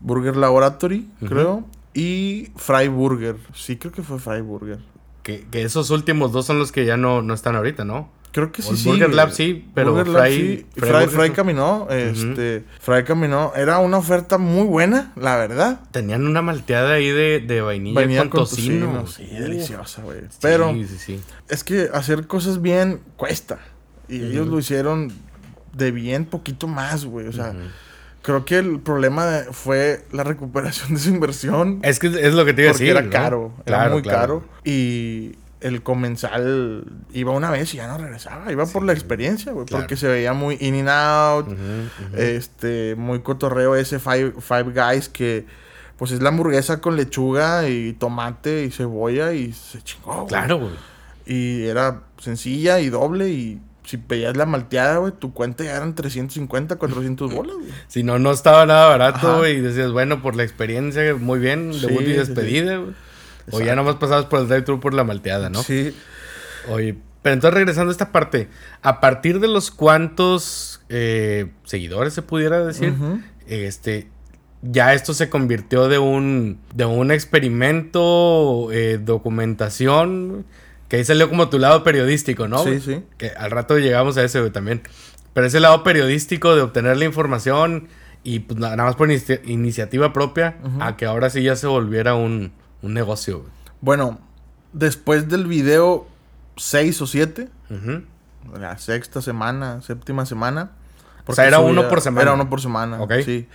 Burger 0.00 0.36
Laboratory, 0.36 1.08
creo. 1.26 1.64
Y 1.98 2.52
Fry 2.54 2.86
Burger. 2.86 3.36
Sí, 3.54 3.76
creo 3.76 3.92
que 3.92 4.04
fue 4.04 4.20
Fry 4.20 4.40
Burger. 4.40 4.78
Que, 5.24 5.44
esos 5.52 5.90
últimos 5.90 6.30
dos 6.30 6.46
son 6.46 6.60
los 6.60 6.70
que 6.70 6.86
ya 6.86 6.96
no, 6.96 7.22
no 7.22 7.34
están 7.34 7.56
ahorita, 7.56 7.84
¿no? 7.84 8.08
Creo 8.30 8.52
que 8.52 8.62
sí, 8.62 8.76
sí. 8.76 8.88
Burger 8.88 9.12
Lab 9.12 9.32
sí, 9.32 9.68
pero 9.74 9.96
Fry, 10.04 10.64
Fry, 10.76 11.06
Fry, 11.08 11.30
caminó, 11.30 11.88
este, 11.90 12.62
Fry 12.78 13.02
caminó. 13.02 13.52
Era 13.56 13.78
una 13.78 13.98
oferta 13.98 14.38
muy 14.38 14.64
buena, 14.66 15.12
la 15.16 15.36
verdad. 15.36 15.80
Tenían 15.90 16.24
una 16.24 16.40
malteada 16.40 16.92
ahí 16.92 17.08
de, 17.08 17.40
de 17.40 17.60
vainilla 17.62 18.30
con, 18.30 18.30
tocino. 18.30 19.06
Sí, 19.08 19.26
deliciosa, 19.26 20.02
güey. 20.02 20.20
Pero 20.40 20.72
sí, 20.72 20.86
sí, 20.86 21.20
es 21.48 21.64
que 21.64 21.90
hacer 21.92 22.28
cosas 22.28 22.62
bien 22.62 23.00
cuesta. 23.16 23.58
Y 24.08 24.22
ellos 24.22 24.46
lo 24.46 24.60
hicieron 24.60 25.12
de 25.72 25.90
bien 25.90 26.26
poquito 26.26 26.68
más, 26.68 27.04
güey. 27.06 27.26
O 27.26 27.32
sea, 27.32 27.54
creo 28.28 28.44
que 28.44 28.58
el 28.58 28.80
problema 28.80 29.44
fue 29.52 30.04
la 30.12 30.22
recuperación 30.22 30.92
de 30.92 31.00
su 31.00 31.08
inversión. 31.08 31.80
Es 31.82 31.98
que 31.98 32.08
es 32.08 32.34
lo 32.34 32.44
que 32.44 32.52
te 32.52 32.60
iba 32.60 32.70
a 32.70 32.74
decir. 32.74 32.92
Porque 32.92 33.08
era 33.08 33.22
caro, 33.22 33.52
era 33.64 33.88
muy 33.88 34.02
caro. 34.02 34.44
Y 34.64 35.36
el 35.62 35.82
comensal 35.82 36.84
iba 37.14 37.32
una 37.32 37.50
vez 37.50 37.72
y 37.72 37.78
ya 37.78 37.86
no 37.86 37.96
regresaba. 37.96 38.52
Iba 38.52 38.66
por 38.66 38.84
la 38.84 38.92
experiencia, 38.92 39.52
güey. 39.52 39.64
Porque 39.64 39.96
se 39.96 40.08
veía 40.08 40.34
muy 40.34 40.58
in 40.60 40.86
and 40.86 40.90
out. 40.90 41.58
Este, 42.14 42.96
muy 42.96 43.20
cotorreo 43.20 43.74
ese 43.76 43.98
Five, 43.98 44.34
five 44.40 44.72
Guys 44.74 45.08
que 45.08 45.46
pues 45.96 46.12
es 46.12 46.20
la 46.20 46.28
hamburguesa 46.28 46.80
con 46.80 46.96
lechuga 46.96 47.68
y 47.68 47.94
tomate 47.94 48.64
y 48.64 48.70
cebolla 48.70 49.32
y 49.32 49.54
se 49.54 49.82
chingó. 49.82 50.26
Claro, 50.26 50.58
güey. 50.58 50.74
Y 51.24 51.64
era 51.64 52.02
sencilla 52.18 52.78
y 52.80 52.90
doble 52.90 53.30
y 53.30 53.60
si 53.88 53.96
pedías 53.96 54.36
la 54.36 54.44
malteada, 54.44 54.98
güey, 54.98 55.14
tu 55.18 55.32
cuenta 55.32 55.64
ya 55.64 55.74
eran 55.74 55.94
350, 55.94 56.76
400 56.76 57.32
bolas, 57.32 57.56
güey. 57.56 57.70
Si 57.86 58.02
no, 58.02 58.18
no 58.18 58.32
estaba 58.32 58.66
nada 58.66 58.88
barato, 58.88 59.38
güey. 59.38 59.56
Y 59.56 59.60
decías, 59.62 59.92
bueno, 59.92 60.20
por 60.20 60.36
la 60.36 60.42
experiencia, 60.42 61.14
muy 61.14 61.38
bien, 61.38 61.72
debut 61.72 62.02
y 62.02 62.12
despedida, 62.12 62.76
güey. 62.76 62.94
O 63.50 63.62
ya 63.62 63.74
nomás 63.74 63.96
pasabas 63.96 64.26
por 64.26 64.40
el 64.40 64.48
drive-thru 64.48 64.78
por 64.78 64.92
la 64.92 65.04
malteada, 65.04 65.48
¿no? 65.48 65.62
Sí. 65.62 65.94
Oye, 66.68 66.98
pero 67.22 67.32
entonces 67.32 67.54
regresando 67.54 67.88
a 67.88 67.92
esta 67.92 68.12
parte, 68.12 68.50
a 68.82 69.00
partir 69.00 69.40
de 69.40 69.48
los 69.48 69.70
cuantos 69.70 70.82
eh, 70.90 71.50
seguidores 71.64 72.12
se 72.12 72.20
pudiera 72.20 72.62
decir, 72.62 72.92
este, 73.46 74.08
ya 74.60 74.92
esto 74.92 75.14
se 75.14 75.30
convirtió 75.30 75.88
de 75.88 75.98
un, 75.98 76.60
de 76.74 76.84
un 76.84 77.10
experimento, 77.10 78.70
eh, 78.70 78.98
documentación 78.98 80.44
que 80.88 80.96
ahí 80.96 81.04
salió 81.04 81.28
como 81.28 81.48
tu 81.48 81.58
lado 81.58 81.84
periodístico, 81.84 82.48
¿no? 82.48 82.64
Sí, 82.64 82.80
sí. 82.80 83.04
Que 83.16 83.30
al 83.30 83.50
rato 83.50 83.78
llegamos 83.78 84.16
a 84.16 84.24
ese, 84.24 84.40
güey, 84.40 84.50
también. 84.50 84.82
Pero 85.34 85.46
ese 85.46 85.60
lado 85.60 85.82
periodístico 85.84 86.56
de 86.56 86.62
obtener 86.62 86.96
la 86.96 87.04
información 87.04 87.88
y 88.24 88.40
pues 88.40 88.58
nada 88.58 88.76
más 88.76 88.96
por 88.96 89.10
iniciativa 89.10 90.12
propia, 90.12 90.56
a 90.80 90.96
que 90.96 91.06
ahora 91.06 91.30
sí 91.30 91.42
ya 91.42 91.56
se 91.56 91.66
volviera 91.66 92.14
un, 92.14 92.52
negocio, 92.82 93.40
güey. 93.40 93.50
Bueno, 93.80 94.18
después 94.72 95.28
del 95.28 95.46
video 95.46 96.06
6 96.56 97.02
o 97.02 97.06
7, 97.06 97.48
la 98.58 98.78
sexta 98.78 99.22
semana, 99.22 99.80
séptima 99.82 100.26
semana. 100.26 100.72
O 101.26 101.34
sea, 101.34 101.46
era 101.46 101.60
uno 101.60 101.88
por 101.88 102.00
semana. 102.00 102.22
Era 102.22 102.32
uno 102.32 102.48
por 102.48 102.60
semana. 102.60 103.00
Ok. 103.00 103.12
Sí. 103.24 103.46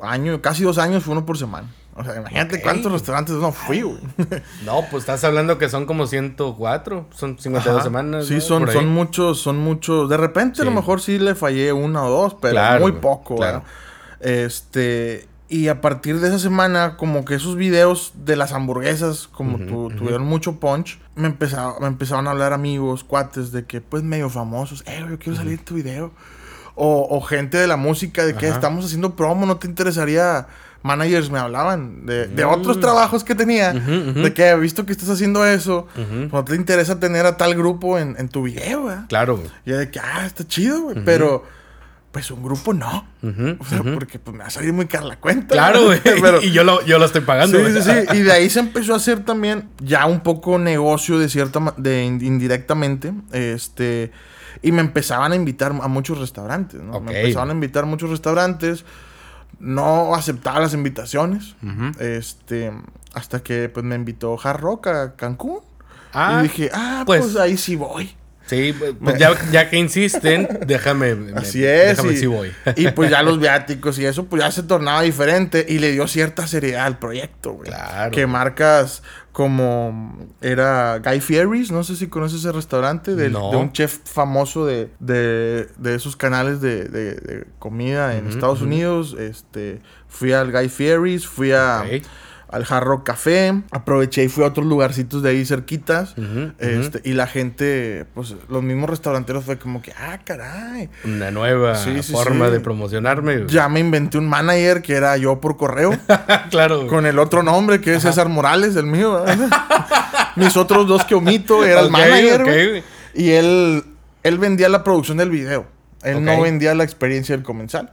Año, 0.00 0.40
casi 0.40 0.64
dos 0.64 0.78
años 0.78 1.04
fue 1.04 1.12
uno 1.12 1.26
por 1.26 1.36
semana. 1.36 1.68
O 1.94 2.02
sea, 2.02 2.16
imagínate 2.16 2.62
cuántos 2.62 2.90
restaurantes 2.90 3.34
no 3.36 3.52
fui, 3.52 3.82
güey. 3.82 3.98
No, 4.64 4.84
pues 4.90 5.02
estás 5.02 5.22
hablando 5.24 5.58
que 5.58 5.68
son 5.68 5.84
como 5.84 6.06
104, 6.06 7.06
son 7.14 7.38
52 7.38 7.82
semanas. 7.82 8.26
Sí, 8.26 8.40
son, 8.40 8.70
son 8.70 8.88
muchos, 8.88 9.40
son 9.40 9.58
muchos. 9.58 10.08
De 10.08 10.16
repente 10.16 10.62
a 10.62 10.64
lo 10.64 10.70
mejor 10.70 11.00
sí 11.00 11.18
le 11.18 11.34
fallé 11.34 11.72
una 11.72 12.04
o 12.04 12.10
dos, 12.10 12.36
pero 12.40 12.60
muy 12.80 12.92
poco, 12.92 13.36
claro. 13.36 13.62
Este, 14.20 15.28
y 15.48 15.68
a 15.68 15.82
partir 15.82 16.18
de 16.20 16.28
esa 16.28 16.38
semana, 16.38 16.96
como 16.96 17.26
que 17.26 17.34
esos 17.34 17.56
videos 17.56 18.12
de 18.14 18.36
las 18.36 18.52
hamburguesas, 18.52 19.28
como 19.28 19.58
tuvieron 19.58 20.24
mucho 20.24 20.58
punch, 20.58 20.98
me, 21.14 21.26
empezaron, 21.26 21.74
me 21.80 21.88
empezaron 21.88 22.26
a 22.26 22.30
hablar 22.30 22.54
amigos, 22.54 23.04
cuates, 23.04 23.52
de 23.52 23.66
que 23.66 23.82
pues 23.82 24.02
medio 24.02 24.30
famosos, 24.30 24.82
eh, 24.86 25.04
yo 25.06 25.18
quiero 25.18 25.36
salir 25.36 25.58
en 25.58 25.64
tu 25.64 25.74
video. 25.74 26.10
O, 26.74 27.06
o, 27.10 27.20
gente 27.20 27.58
de 27.58 27.66
la 27.66 27.76
música, 27.76 28.24
de 28.24 28.34
que 28.34 28.48
estamos 28.48 28.86
haciendo 28.86 29.14
promo, 29.14 29.44
¿no 29.44 29.58
te 29.58 29.66
interesaría 29.66 30.46
managers 30.82 31.30
me 31.30 31.38
hablaban 31.38 32.06
de, 32.06 32.26
de 32.26 32.44
otros 32.44 32.80
trabajos 32.80 33.24
que 33.24 33.34
tenía, 33.34 33.72
de 33.72 34.32
que 34.34 34.48
he 34.48 34.56
visto 34.56 34.84
que 34.86 34.92
estás 34.92 35.08
haciendo 35.08 35.46
eso, 35.46 35.86
no 36.30 36.44
te 36.44 36.56
interesa 36.56 36.98
tener 36.98 37.26
a 37.26 37.36
tal 37.36 37.54
grupo 37.54 37.98
en, 37.98 38.16
en 38.18 38.28
tu 38.28 38.42
video, 38.42 38.82
güey. 38.82 38.96
Claro, 39.08 39.36
güey. 39.36 39.48
Y 39.64 39.72
de 39.72 39.90
que, 39.90 40.00
ah, 40.00 40.26
está 40.26 40.46
chido, 40.46 40.82
güey, 40.82 40.96
pero 41.04 41.44
pues 42.12 42.30
un 42.30 42.42
grupo 42.42 42.74
no. 42.74 43.06
o 43.58 43.64
sea, 43.64 43.82
porque 43.82 44.18
pues 44.18 44.36
me 44.36 44.42
va 44.42 44.48
a 44.48 44.50
salir 44.50 44.72
muy 44.72 44.86
cara 44.86 45.06
la 45.06 45.16
cuenta. 45.16 45.54
Claro, 45.54 45.86
güey. 45.86 46.00
y 46.42 46.50
yo 46.50 46.62
lo, 46.62 46.84
yo 46.84 46.98
lo 46.98 47.06
estoy 47.06 47.22
pagando. 47.22 47.58
Sí, 47.58 47.72
sí, 47.72 47.82
sí. 47.82 48.18
Y 48.18 48.20
de 48.20 48.32
ahí 48.32 48.50
se 48.50 48.60
empezó 48.60 48.92
a 48.92 48.96
hacer 48.98 49.24
también 49.24 49.70
ya 49.80 50.04
un 50.06 50.20
poco 50.20 50.58
negocio 50.58 51.18
de 51.18 51.30
cierta, 51.30 51.74
de 51.78 52.04
indirectamente, 52.04 53.14
este, 53.32 54.12
y 54.60 54.72
me 54.72 54.82
empezaban 54.82 55.32
a 55.32 55.36
invitar 55.36 55.72
a 55.72 55.88
muchos 55.88 56.18
restaurantes, 56.18 56.82
¿no? 56.82 57.00
Me 57.00 57.18
empezaban 57.18 57.48
a 57.48 57.52
invitar 57.52 57.84
a 57.84 57.86
muchos 57.86 58.10
restaurantes 58.10 58.84
no 59.62 60.14
aceptaba 60.14 60.60
las 60.60 60.74
invitaciones. 60.74 61.54
Este, 61.98 62.72
hasta 63.14 63.42
que 63.42 63.68
pues 63.68 63.86
me 63.86 63.94
invitó 63.94 64.38
Hard 64.42 64.60
Rock 64.60 64.86
a 64.88 65.16
Cancún. 65.16 65.60
Ah, 66.12 66.40
y 66.40 66.42
dije, 66.42 66.70
ah, 66.74 67.04
pues, 67.06 67.22
pues 67.22 67.36
ahí 67.36 67.56
sí 67.56 67.76
voy. 67.76 68.14
Sí, 68.46 68.74
pues 69.02 69.18
ya, 69.18 69.32
ya, 69.50 69.70
que 69.70 69.78
insisten, 69.78 70.58
déjame. 70.66 71.16
Así 71.36 71.64
es. 71.64 71.96
Déjame 71.96 72.12
y, 72.12 72.16
si 72.16 72.26
voy. 72.26 72.52
y 72.76 72.88
pues 72.88 73.08
ya 73.08 73.22
los 73.22 73.38
viáticos 73.40 73.98
y 73.98 74.04
eso, 74.04 74.26
pues 74.26 74.42
ya 74.42 74.50
se 74.50 74.64
tornaba 74.64 75.02
diferente 75.02 75.64
y 75.66 75.78
le 75.78 75.92
dio 75.92 76.06
cierta 76.08 76.46
seriedad 76.46 76.84
al 76.84 76.98
proyecto, 76.98 77.52
güey. 77.52 77.68
Claro. 77.68 78.10
Que 78.10 78.26
marcas 78.26 79.02
como 79.32 80.18
era 80.42 80.98
Guy 80.98 81.20
Fieri's, 81.20 81.72
no 81.72 81.84
sé 81.84 81.96
si 81.96 82.08
conoces 82.08 82.40
ese 82.40 82.52
restaurante, 82.52 83.14
de, 83.16 83.34
un 83.34 83.72
chef 83.72 83.98
famoso 84.04 84.66
de, 84.66 84.90
de, 85.00 85.68
de 85.78 85.94
esos 85.94 86.16
canales 86.16 86.60
de, 86.60 86.84
de 86.84 87.46
comida 87.58 88.16
en 88.16 88.28
Estados 88.28 88.60
Unidos. 88.60 89.16
Este, 89.18 89.80
fui 90.06 90.32
al 90.32 90.52
Guy 90.52 90.68
Fieri's, 90.68 91.26
fui 91.26 91.52
a 91.52 91.84
al 92.52 92.64
Jarro 92.64 93.02
Café. 93.02 93.62
Aproveché 93.70 94.24
y 94.24 94.28
fui 94.28 94.44
a 94.44 94.48
otros 94.48 94.66
lugarcitos 94.66 95.22
de 95.22 95.30
ahí 95.30 95.44
cerquitas. 95.44 96.14
este, 96.58 97.00
Y 97.04 97.14
la 97.14 97.26
gente, 97.26 98.06
pues 98.14 98.34
los 98.48 98.62
mismos 98.62 98.88
restauranteros 98.90 99.44
fue 99.44 99.58
como 99.58 99.82
que, 99.82 99.92
ah, 99.92 100.18
caray. 100.24 100.88
Una 101.04 101.30
nueva 101.30 101.74
forma 101.74 102.50
de 102.50 102.60
promocionarme. 102.60 103.46
Ya 103.48 103.68
me 103.68 103.80
inventé 103.80 104.18
un 104.18 104.28
manager 104.28 104.82
que 104.82 104.94
era 104.94 105.16
yo 105.16 105.40
por 105.40 105.56
correo. 105.56 105.98
claro. 106.50 106.86
Con 106.86 107.06
el 107.06 107.18
otro 107.18 107.42
nombre 107.42 107.80
que 107.80 107.94
es 107.94 108.02
César 108.02 108.28
Morales, 108.28 108.76
el 108.76 108.86
mío. 108.86 109.24
Mis 110.36 110.56
otros 110.56 110.86
dos 110.86 111.04
que 111.04 111.14
omito 111.14 111.64
era 111.64 111.80
el 111.80 111.90
manager. 111.90 112.84
Y 113.14 113.30
él, 113.30 113.84
él 114.22 114.38
vendía 114.38 114.68
la 114.68 114.84
producción 114.84 115.18
del 115.18 115.30
video. 115.30 115.66
Él 116.02 116.24
no 116.24 116.40
vendía 116.40 116.74
la 116.74 116.84
experiencia 116.84 117.36
del 117.36 117.44
comensal. 117.44 117.92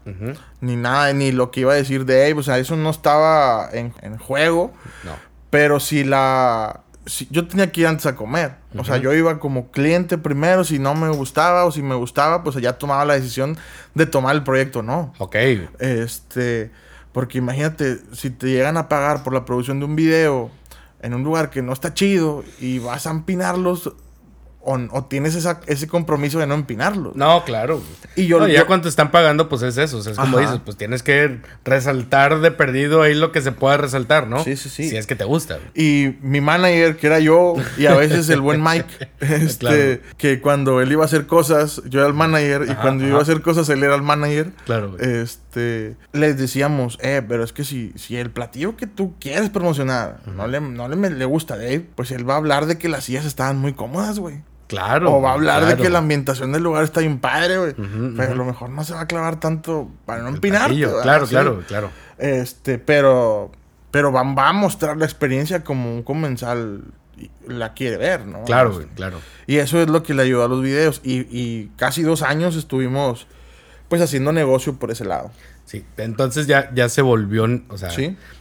Ni 0.62 0.76
nada, 0.76 1.13
ni 1.13 1.32
lo 1.32 1.52
que 1.52 1.62
iba 1.62 1.74
a 1.74 1.76
decir 1.76 2.06
de 2.06 2.30
él. 2.30 2.38
O 2.38 2.43
sea, 2.43 2.58
eso 2.58 2.76
no 2.76 2.89
estaba 2.89 3.69
en, 3.72 4.17
juego. 4.17 4.74
No. 5.04 5.12
Pero 5.50 5.80
si 5.80 6.04
la... 6.04 6.82
Si, 7.06 7.28
yo 7.32 7.48
tenía 7.48 7.72
que 7.72 7.82
ir 7.82 7.88
antes 7.88 8.06
a 8.06 8.15
comer. 8.15 8.56
O 8.78 8.84
sea, 8.84 8.98
yo 8.98 9.13
iba 9.13 9.39
como 9.39 9.72
cliente 9.72 10.17
primero. 10.17 10.63
Si 10.63 10.80
no 10.80 10.95
me 10.95 11.10
gustaba 11.10 11.65
o 11.65 11.72
si 11.72 11.82
me 11.82 11.95
gustaba, 11.95 12.43
pues 12.43 12.56
ya 12.58 12.78
tomaba 12.78 13.06
la 13.06 13.15
decisión 13.15 13.58
de 13.95 14.06
tomar 14.06 14.36
el 14.36 14.43
proyecto 14.43 14.82
no. 14.82 15.13
Ok. 15.19 15.36
Este... 15.80 16.72
Porque 17.12 17.39
imagínate, 17.39 18.00
si 18.13 18.30
te 18.30 18.48
llegan 18.48 18.78
a 18.78 18.88
pagar 18.88 19.24
por 19.24 19.34
la 19.34 19.43
producción 19.43 19.80
de 19.80 19.86
un 19.86 19.95
video 19.95 20.52
en 21.02 21.13
un 21.13 21.24
lugar 21.24 21.50
que 21.50 21.62
no 21.62 21.74
está 21.74 21.93
chido 21.93 22.43
y 22.60 22.80
vas 22.80 23.08
a 23.08 23.12
empinarlos 23.12 23.93
o, 24.91 25.03
tienes 25.05 25.36
ese 25.36 25.88
compromiso 25.88 26.39
de 26.39 26.45
no 26.45 26.53
empinarlo. 26.53 27.12
No, 27.15 27.43
claro. 27.43 27.82
Y 28.15 28.27
yo, 28.27 28.47
ya 28.47 28.67
cuando 28.67 28.84
te 28.84 28.89
están 28.89 29.10
pagando, 29.10 29.49
pues 29.49 29.62
es 29.63 29.77
eso. 29.77 29.99
es 29.99 30.17
como 30.17 30.38
dices, 30.38 30.60
pues 30.63 30.77
tienes 30.77 31.01
que 31.01 31.39
resaltar 31.65 32.39
de 32.41 32.51
perdido 32.51 33.01
ahí 33.01 33.15
lo 33.15 33.32
que 33.32 33.41
se 33.41 33.51
pueda 33.51 33.77
resaltar, 33.77 34.27
¿no? 34.27 34.43
Sí, 34.43 34.55
sí, 34.55 34.69
sí. 34.69 34.89
Si 34.89 34.97
es 34.97 35.08
que 35.08 35.15
te 35.15 35.23
gusta. 35.23 35.58
Y 35.73 36.15
mi 36.21 36.41
manager, 36.41 36.97
que 36.97 37.08
era 37.08 37.19
yo, 37.19 37.55
y 37.77 37.88
a 37.88 37.95
veces 37.95 38.29
el 38.29 38.41
buen 38.41 38.62
Mike, 38.63 39.10
este, 39.19 40.01
que 40.17 40.39
cuando 40.39 40.82
él 40.82 40.91
iba 40.91 41.03
a 41.03 41.05
hacer 41.05 41.25
cosas, 41.25 41.82
yo 41.88 42.01
era 42.01 42.08
el 42.08 42.13
manager, 42.13 42.67
y 42.69 42.75
cuando 42.75 43.03
yo 43.03 43.10
iba 43.10 43.19
a 43.19 43.23
hacer 43.23 43.41
cosas, 43.41 43.67
él 43.69 43.84
era 43.84 43.95
el 43.95 44.03
manager. 44.03 44.51
Claro. 44.65 44.97
Este, 44.99 45.95
les 46.13 46.38
decíamos, 46.38 46.99
eh, 47.01 47.23
pero 47.27 47.43
es 47.43 47.53
que 47.53 47.63
si, 47.63 47.91
si 47.95 48.17
el 48.17 48.29
platillo 48.29 48.77
que 48.77 48.86
tú 48.86 49.15
quieres 49.19 49.49
promocionar 49.49 50.19
no, 50.36 50.47
le, 50.47 50.62
no 50.62 50.88
le, 50.88 51.10
le 51.10 51.25
gusta 51.25 51.55
a 51.55 51.58
Dave, 51.58 51.86
pues 51.95 52.12
él 52.12 52.29
va 52.29 52.36
a 52.36 52.38
hablar 52.38 52.67
de 52.67 52.77
que 52.77 52.89
las 52.89 53.05
sillas 53.05 53.25
estaban 53.25 53.58
muy 53.58 53.73
cómodas, 53.73 54.19
güey. 54.19 54.41
Claro. 54.69 55.15
O 55.15 55.21
va 55.21 55.32
a 55.32 55.34
hablar 55.34 55.65
de 55.65 55.82
que 55.82 55.89
la 55.89 55.97
ambientación 55.97 56.51
del 56.51 56.62
lugar 56.62 56.84
está 56.84 56.99
bien 56.99 57.19
padre, 57.19 57.58
güey. 57.58 57.73
pero 58.15 58.34
a 58.34 58.36
lo 58.36 58.45
mejor 58.45 58.69
no 58.69 58.84
se 58.84 58.93
va 58.93 59.01
a 59.01 59.08
clavar 59.08 59.39
tanto 59.39 59.89
para 60.05 60.21
no 60.21 60.29
empinar. 60.29 60.71
Claro, 60.71 61.25
claro, 61.27 61.63
claro. 61.67 61.91
Este, 62.17 62.77
pero. 62.77 63.51
Pero 63.89 64.12
va, 64.12 64.21
va, 64.21 64.49
a 64.49 64.53
mostrar 64.53 64.97
la 64.97 65.05
experiencia 65.05 65.63
como 65.63 65.91
un 65.91 66.03
comensal 66.03 66.84
la 67.47 67.73
quiere 67.73 67.97
ver, 67.97 68.27
¿no? 68.27 68.43
Claro, 68.43 68.73
güey, 68.73 68.86
claro. 68.95 69.19
Y 69.47 69.58
eso 69.58 69.82
es 69.82 69.89
lo 69.89 70.03
que 70.03 70.13
le 70.13 70.21
ayudó 70.21 70.45
a 70.45 70.47
los 70.47 70.62
videos. 70.62 71.01
Y, 71.03 71.21
y 71.36 71.71
casi 71.75 72.03
dos 72.03 72.21
años 72.21 72.55
estuvimos, 72.55 73.25
pues, 73.88 74.03
haciendo 74.03 74.32
negocio 74.32 74.75
por 74.75 74.91
ese 74.91 75.05
lado. 75.05 75.32
Sí, 75.65 75.84
entonces 75.97 76.45
ya, 76.45 76.71
ya 76.73 76.89
se 76.89 77.01
volvió, 77.01 77.47
o 77.69 77.77
sea, 77.77 77.89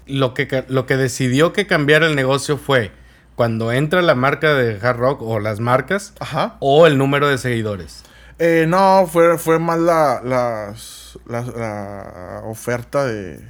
lo, 0.07 0.33
que, 0.35 0.65
lo 0.69 0.87
que 0.87 0.97
decidió 0.97 1.53
que 1.53 1.67
cambiara 1.67 2.07
el 2.07 2.17
negocio 2.17 2.57
fue 2.57 2.91
cuando 3.39 3.71
entra 3.71 4.03
la 4.03 4.17
marca 4.17 4.53
de 4.55 4.85
hard 4.85 4.97
rock 4.97 5.23
o 5.23 5.39
las 5.39 5.61
marcas 5.61 6.13
Ajá. 6.19 6.57
o 6.59 6.89
el 6.89 6.99
número 6.99 7.29
de 7.29 7.39
seguidores. 7.39 8.03
Eh, 8.41 8.67
no, 8.67 9.07
fue, 9.07 9.39
fue 9.39 9.61
más 9.61 9.79
la, 9.79 10.21
las, 10.25 11.17
la, 11.29 12.43
oferta 12.47 13.05
de, 13.05 13.41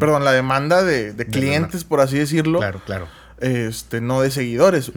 perdón, 0.00 0.24
la 0.24 0.32
demanda 0.32 0.82
de, 0.82 1.14
clientes, 1.30 1.84
por 1.84 2.00
así 2.00 2.16
decirlo. 2.16 2.60
Claro, 2.60 2.80
claro. 2.86 3.06
Este, 3.36 4.00
no 4.00 4.22
de 4.22 4.30
seguidores. 4.30 4.90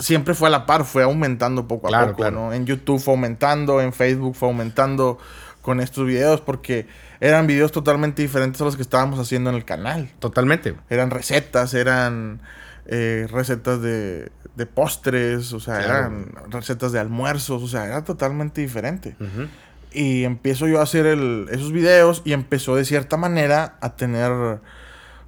Siempre 0.00 0.34
fue 0.34 0.48
a 0.48 0.50
la 0.50 0.66
par, 0.66 0.84
fue 0.84 1.04
aumentando 1.04 1.68
poco 1.68 1.94
a 1.94 2.06
poco, 2.08 2.28
¿no? 2.32 2.52
En 2.52 2.66
YouTube 2.66 2.98
fue 2.98 3.14
aumentando, 3.14 3.80
en 3.80 3.92
Facebook 3.92 4.34
fue 4.34 4.48
aumentando 4.48 5.18
con 5.62 5.78
estos 5.78 6.04
videos 6.04 6.40
porque 6.40 6.88
eran 7.20 7.46
videos 7.46 7.70
totalmente 7.70 8.22
diferentes 8.22 8.60
a 8.60 8.64
los 8.64 8.74
que 8.74 8.82
estábamos 8.82 9.20
haciendo 9.20 9.50
en 9.50 9.56
el 9.56 9.64
canal. 9.64 10.10
Totalmente. 10.18 10.74
Eran 10.90 11.10
recetas, 11.10 11.74
eran 11.74 12.40
eh, 12.86 13.26
recetas 13.30 13.80
de, 13.80 14.30
de, 14.56 14.66
postres, 14.66 15.52
o 15.52 15.60
sea, 15.60 15.82
eran 15.82 16.32
recetas 16.50 16.92
de 16.92 17.00
almuerzos, 17.00 17.62
o 17.62 17.68
sea, 17.68 17.86
era 17.86 18.04
totalmente 18.04 18.60
diferente. 18.60 19.16
Y 19.92 20.24
empiezo 20.24 20.66
yo 20.66 20.80
a 20.80 20.82
hacer 20.82 21.06
el, 21.06 21.46
esos 21.50 21.72
videos 21.72 22.22
y 22.24 22.32
empezó 22.32 22.76
de 22.76 22.84
cierta 22.84 23.16
manera 23.16 23.76
a 23.80 23.96
tener 23.96 24.60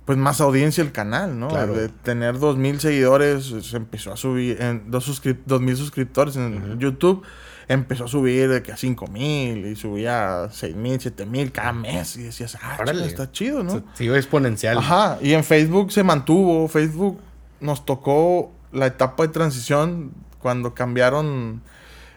pues 0.05 0.19
más 0.19 0.40
audiencia 0.40 0.83
el 0.83 0.92
canal, 0.92 1.38
¿no? 1.38 1.49
De 1.49 1.88
tener 1.88 2.38
dos 2.38 2.57
mil 2.57 2.79
seguidores, 2.79 3.53
se 3.62 3.77
empezó 3.77 4.12
a 4.12 4.16
subir, 4.16 4.61
en 4.61 4.90
dos, 4.90 5.23
dos 5.47 5.61
mil 5.61 5.77
suscriptores 5.77 6.37
en 6.37 6.79
YouTube 6.79 7.25
empezó 7.69 8.05
a 8.05 8.09
subir 8.09 8.49
de 8.49 8.62
que 8.62 8.73
a 8.73 8.77
5 8.77 9.07
mil 9.09 9.66
y 9.66 9.77
subía 9.77 10.45
a 10.45 10.51
6 10.51 10.77
mil, 10.77 11.01
7 11.01 11.27
mil 11.27 11.53
cada 11.53 11.73
mes. 11.73 12.16
Y 12.16 12.23
decías, 12.25 12.57
ah, 12.62 12.79
está 13.05 13.31
chido, 13.33 13.62
¿no? 13.62 13.83
Sigo 13.95 14.14
exponencial. 14.14 14.79
Ajá, 14.79 15.19
y 15.21 15.33
en 15.33 15.45
Facebook 15.45 15.92
se 15.92 16.03
mantuvo. 16.03 16.69
Facebook 16.69 17.21
nos 17.61 17.85
tocó 17.85 18.53
la 18.73 18.87
etapa 18.87 19.25
de 19.25 19.31
transición 19.31 20.12
cuando 20.40 20.75
cambiaron 20.75 21.62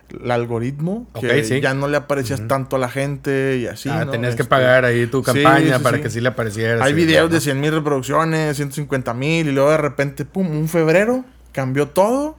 el 0.10 0.32
algoritmo, 0.32 1.08
que 1.20 1.62
ya 1.62 1.74
no 1.74 1.88
le 1.88 1.98
aparecías 1.98 2.48
tanto 2.48 2.76
a 2.76 2.80
la 2.80 2.90
gente 2.90 3.58
y 3.58 3.68
así. 3.68 3.90
Ah, 3.90 4.08
tenías 4.10 4.36
que 4.36 4.42
este, 4.42 4.50
pagar 4.50 4.86
ahí 4.86 5.06
tu 5.08 5.22
campaña 5.22 5.80
para 5.80 6.02
que 6.02 6.10
sí 6.10 6.20
le 6.20 6.30
apareciera. 6.30 6.84
Hay 6.84 6.94
videos 6.94 7.30
de 7.30 7.40
100 7.40 7.60
mil 7.60 7.72
reproducciones, 7.72 8.56
150 8.58 9.14
mil, 9.14 9.48
y 9.48 9.52
luego 9.52 9.70
de 9.70 9.78
repente, 9.78 10.26
pum, 10.26 10.50
un 10.50 10.68
febrero, 10.68 11.26
cambió 11.52 11.90
todo 11.90 12.38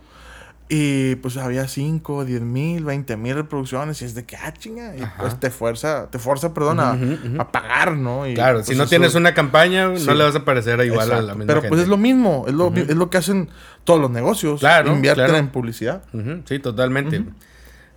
y 0.72 1.16
pues 1.16 1.36
había 1.36 1.66
5, 1.66 2.24
10 2.24 2.42
mil, 2.42 2.84
20 2.84 3.16
mil 3.16 3.34
reproducciones 3.34 4.00
y 4.02 4.04
es 4.04 4.14
de 4.14 4.24
que, 4.24 4.36
ah, 4.36 4.54
chinga, 4.56 4.96
y 4.96 5.02
pues 5.18 5.40
te 5.40 5.50
fuerza, 5.50 6.08
te 6.12 6.20
fuerza, 6.20 6.54
perdón, 6.54 6.78
a, 6.78 7.50
pagar, 7.50 7.96
¿no? 7.96 8.22
claro, 8.36 8.58
pues, 8.58 8.68
si 8.68 8.76
no 8.76 8.86
tienes 8.86 9.16
una 9.16 9.34
campaña, 9.34 9.88
no 9.88 10.14
le 10.14 10.22
vas 10.22 10.36
a 10.36 10.44
parecer 10.44 10.80
igual 10.84 11.10
a 11.10 11.22
la 11.22 11.34
misma 11.34 11.54
Pero 11.54 11.68
pues 11.68 11.80
es 11.80 11.88
lo 11.88 11.96
mismo, 11.96 12.44
es 12.46 12.54
lo, 12.54 12.72
es 12.72 12.94
lo 12.94 13.10
que 13.10 13.18
hacen 13.18 13.48
todos 13.82 14.00
los 14.00 14.12
negocios. 14.12 14.60
Claro, 14.60 14.92
Invierten 14.92 15.34
en 15.34 15.48
publicidad. 15.48 16.04
Sí, 16.44 16.60
totalmente. 16.60 17.24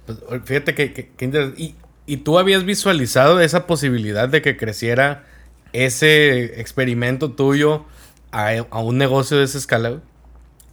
Pues, 0.08 0.18
fíjate 0.44 0.74
que, 0.74 0.94
que, 0.94 1.54
y, 1.56 1.76
y 2.08 2.18
tú 2.18 2.40
habías 2.40 2.64
visualizado 2.64 3.40
esa 3.40 3.68
posibilidad 3.68 4.28
de 4.28 4.42
que 4.42 4.58
creciera 4.58 5.26
ese 5.74 6.60
experimento 6.60 7.34
tuyo 7.34 7.86
a, 8.32 8.50
a 8.72 8.80
un 8.80 8.98
negocio 8.98 9.38
de 9.38 9.44
esa 9.44 9.60
escala 9.60 10.02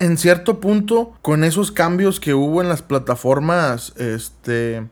en 0.00 0.16
cierto 0.16 0.60
punto, 0.60 1.12
con 1.20 1.44
esos 1.44 1.70
cambios 1.70 2.20
que 2.20 2.32
hubo 2.32 2.62
en 2.62 2.68
las 2.70 2.80
plataformas, 2.80 3.94
este, 3.98 4.86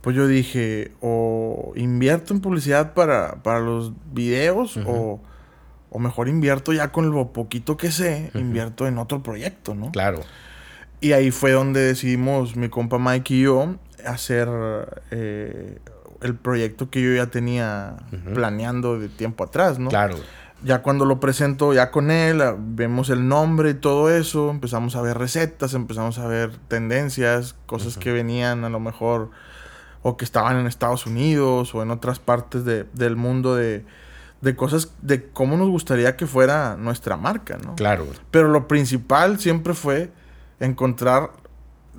pues 0.00 0.14
yo 0.14 0.28
dije, 0.28 0.92
o 1.00 1.72
invierto 1.74 2.32
en 2.32 2.40
publicidad 2.40 2.94
para, 2.94 3.42
para 3.42 3.58
los 3.58 3.92
videos, 4.12 4.76
o, 4.86 5.20
o, 5.90 5.98
mejor 5.98 6.28
invierto 6.28 6.72
ya 6.72 6.92
con 6.92 7.10
lo 7.10 7.32
poquito 7.32 7.76
que 7.76 7.90
sé, 7.90 8.30
invierto 8.34 8.86
en 8.86 8.98
otro 8.98 9.20
proyecto, 9.20 9.74
¿no? 9.74 9.90
Claro. 9.90 10.20
Y 11.00 11.12
ahí 11.12 11.32
fue 11.32 11.50
donde 11.50 11.80
decidimos, 11.80 12.54
mi 12.54 12.68
compa 12.68 13.00
Mike 13.00 13.34
y 13.34 13.42
yo, 13.42 13.74
hacer 14.06 14.48
eh, 15.10 15.78
el 16.22 16.36
proyecto 16.36 16.88
que 16.88 17.02
yo 17.02 17.12
ya 17.14 17.26
tenía 17.26 17.96
planeando 18.32 18.96
de 18.96 19.08
tiempo 19.08 19.42
atrás, 19.42 19.80
¿no? 19.80 19.90
Claro 19.90 20.16
ya 20.64 20.82
cuando 20.82 21.04
lo 21.04 21.20
presento 21.20 21.72
ya 21.74 21.90
con 21.90 22.10
él, 22.10 22.40
ah, 22.40 22.56
vemos 22.58 23.10
el 23.10 23.28
nombre 23.28 23.70
y 23.70 23.74
todo 23.74 24.10
eso, 24.10 24.50
empezamos 24.50 24.96
a 24.96 25.02
ver 25.02 25.18
recetas, 25.18 25.74
empezamos 25.74 26.18
a 26.18 26.26
ver 26.26 26.56
tendencias, 26.68 27.54
cosas 27.66 27.96
que 27.96 28.12
venían 28.12 28.64
a 28.64 28.68
lo 28.68 28.80
mejor 28.80 29.30
o 30.02 30.16
que 30.16 30.24
estaban 30.24 30.56
en 30.58 30.66
Estados 30.66 31.06
Unidos 31.06 31.74
o 31.74 31.82
en 31.82 31.90
otras 31.90 32.18
partes 32.18 32.64
del 32.64 33.16
mundo 33.16 33.54
de, 33.54 33.84
de 34.40 34.56
cosas 34.56 34.92
de 35.02 35.28
cómo 35.30 35.56
nos 35.56 35.68
gustaría 35.68 36.16
que 36.16 36.26
fuera 36.26 36.76
nuestra 36.76 37.16
marca, 37.16 37.58
¿no? 37.62 37.74
Claro. 37.74 38.06
Pero 38.30 38.48
lo 38.48 38.68
principal 38.68 39.38
siempre 39.40 39.74
fue 39.74 40.10
encontrar, 40.60 41.32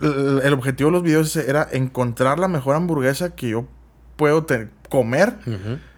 el, 0.01 0.53
objetivo 0.53 0.89
de 0.89 0.93
los 0.93 1.03
videos 1.03 1.35
era 1.35 1.67
encontrar 1.71 2.39
la 2.39 2.47
mejor 2.47 2.75
hamburguesa 2.75 3.35
que 3.35 3.49
yo 3.49 3.67
puedo 4.15 4.45
comer 4.89 5.37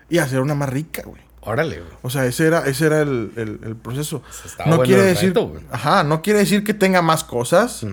y 0.09 0.17
hacer 0.17 0.41
una 0.41 0.55
más 0.55 0.69
rica, 0.69 1.03
güey. 1.05 1.28
Órale, 1.49 1.81
O 2.03 2.11
sea, 2.11 2.27
ese 2.27 2.45
era, 2.45 2.67
ese 2.67 2.85
era 2.85 3.01
el, 3.01 3.75
proceso. 3.81 4.21
no 4.67 4.83
quiere 4.83 5.01
decir. 5.01 5.33
ajá, 5.71 6.03
no 6.03 6.21
quiere 6.21 6.39
decir 6.39 6.63
que 6.63 6.75
tenga 6.75 7.01
más 7.01 7.23
cosas. 7.23 7.83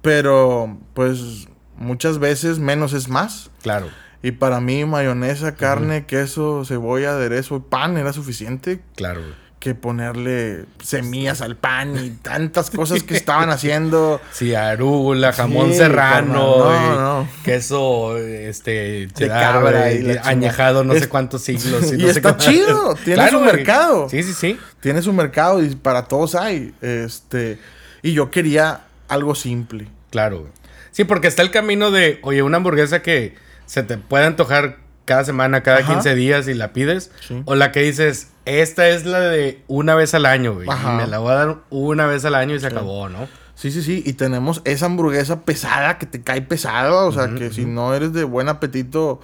Pero, 0.00 0.78
pues, 0.94 1.48
muchas 1.76 2.18
veces 2.18 2.58
menos 2.58 2.94
es 2.94 3.08
más. 3.08 3.50
Claro. 3.62 3.88
Y 4.22 4.32
para 4.32 4.58
mí, 4.60 4.86
mayonesa, 4.86 5.54
carne, 5.54 6.06
queso, 6.06 6.64
cebolla, 6.64 7.10
aderezo, 7.10 7.62
pan 7.62 7.98
era 7.98 8.14
suficiente. 8.14 8.82
Claro, 8.96 9.20
que 9.64 9.74
ponerle 9.74 10.66
semillas 10.82 11.40
al 11.40 11.56
pan 11.56 11.96
y 11.96 12.10
tantas 12.22 12.68
cosas 12.68 13.02
que 13.02 13.16
estaban 13.16 13.48
haciendo. 13.48 14.20
Sí, 14.30 14.54
arúgula, 14.54 15.32
jamón 15.32 15.72
serrano, 15.72 17.26
queso 17.42 18.18
este 18.18 19.06
de 19.06 19.26
cabra 19.26 19.90
y, 19.90 20.18
añejado 20.22 20.84
no 20.84 20.92
sé 20.92 21.08
cuántos 21.08 21.44
siglos 21.44 21.90
y, 21.96 22.04
está 22.04 22.36
chido, 22.36 22.94
tiene 23.06 23.30
su 23.30 23.40
mercado. 23.40 24.06
Sí, 24.10 24.22
sí, 24.22 24.34
sí. 24.34 24.58
Tiene 24.80 25.00
su 25.00 25.14
mercado 25.14 25.62
y 25.62 25.74
para 25.74 26.04
todos 26.04 26.34
hay, 26.34 26.74
este, 26.82 27.58
y 28.02 28.12
yo 28.12 28.30
quería 28.30 28.82
algo 29.08 29.34
simple. 29.34 29.88
Claro. 30.10 30.46
Sí, 30.90 31.04
porque 31.04 31.28
está 31.28 31.40
el 31.40 31.50
camino 31.50 31.90
de, 31.90 32.18
oye, 32.22 32.42
una 32.42 32.58
hamburguesa 32.58 33.00
que 33.00 33.34
se 33.64 33.82
te 33.82 33.96
puede 33.96 34.26
antojar 34.26 34.83
cada 35.04 35.24
semana, 35.24 35.62
cada 35.62 35.86
15 35.86 36.14
días 36.14 36.48
y 36.48 36.54
la 36.54 36.72
pides. 36.72 37.10
O 37.44 37.54
la 37.54 37.72
que 37.72 37.80
dices, 37.82 38.28
esta 38.44 38.88
es 38.88 39.04
la 39.04 39.20
de 39.20 39.62
una 39.68 39.94
vez 39.94 40.14
al 40.14 40.26
año, 40.26 40.54
güey. 40.54 40.66
Y 40.68 40.96
me 40.96 41.06
la 41.06 41.18
voy 41.18 41.32
a 41.32 41.34
dar 41.34 41.56
una 41.70 42.06
vez 42.06 42.24
al 42.24 42.34
año 42.34 42.54
y 42.54 42.60
se 42.60 42.66
acabó, 42.66 43.08
¿no? 43.08 43.28
Sí, 43.54 43.70
sí, 43.70 43.82
sí. 43.82 44.02
Y 44.04 44.14
tenemos 44.14 44.62
esa 44.64 44.86
hamburguesa 44.86 45.42
pesada 45.42 45.98
que 45.98 46.06
te 46.06 46.22
cae 46.22 46.42
pesada. 46.42 47.04
O 47.04 47.12
sea, 47.12 47.34
que 47.34 47.52
si 47.52 47.64
no 47.64 47.94
eres 47.94 48.12
de 48.12 48.24
buen 48.24 48.48
apetito, 48.48 49.20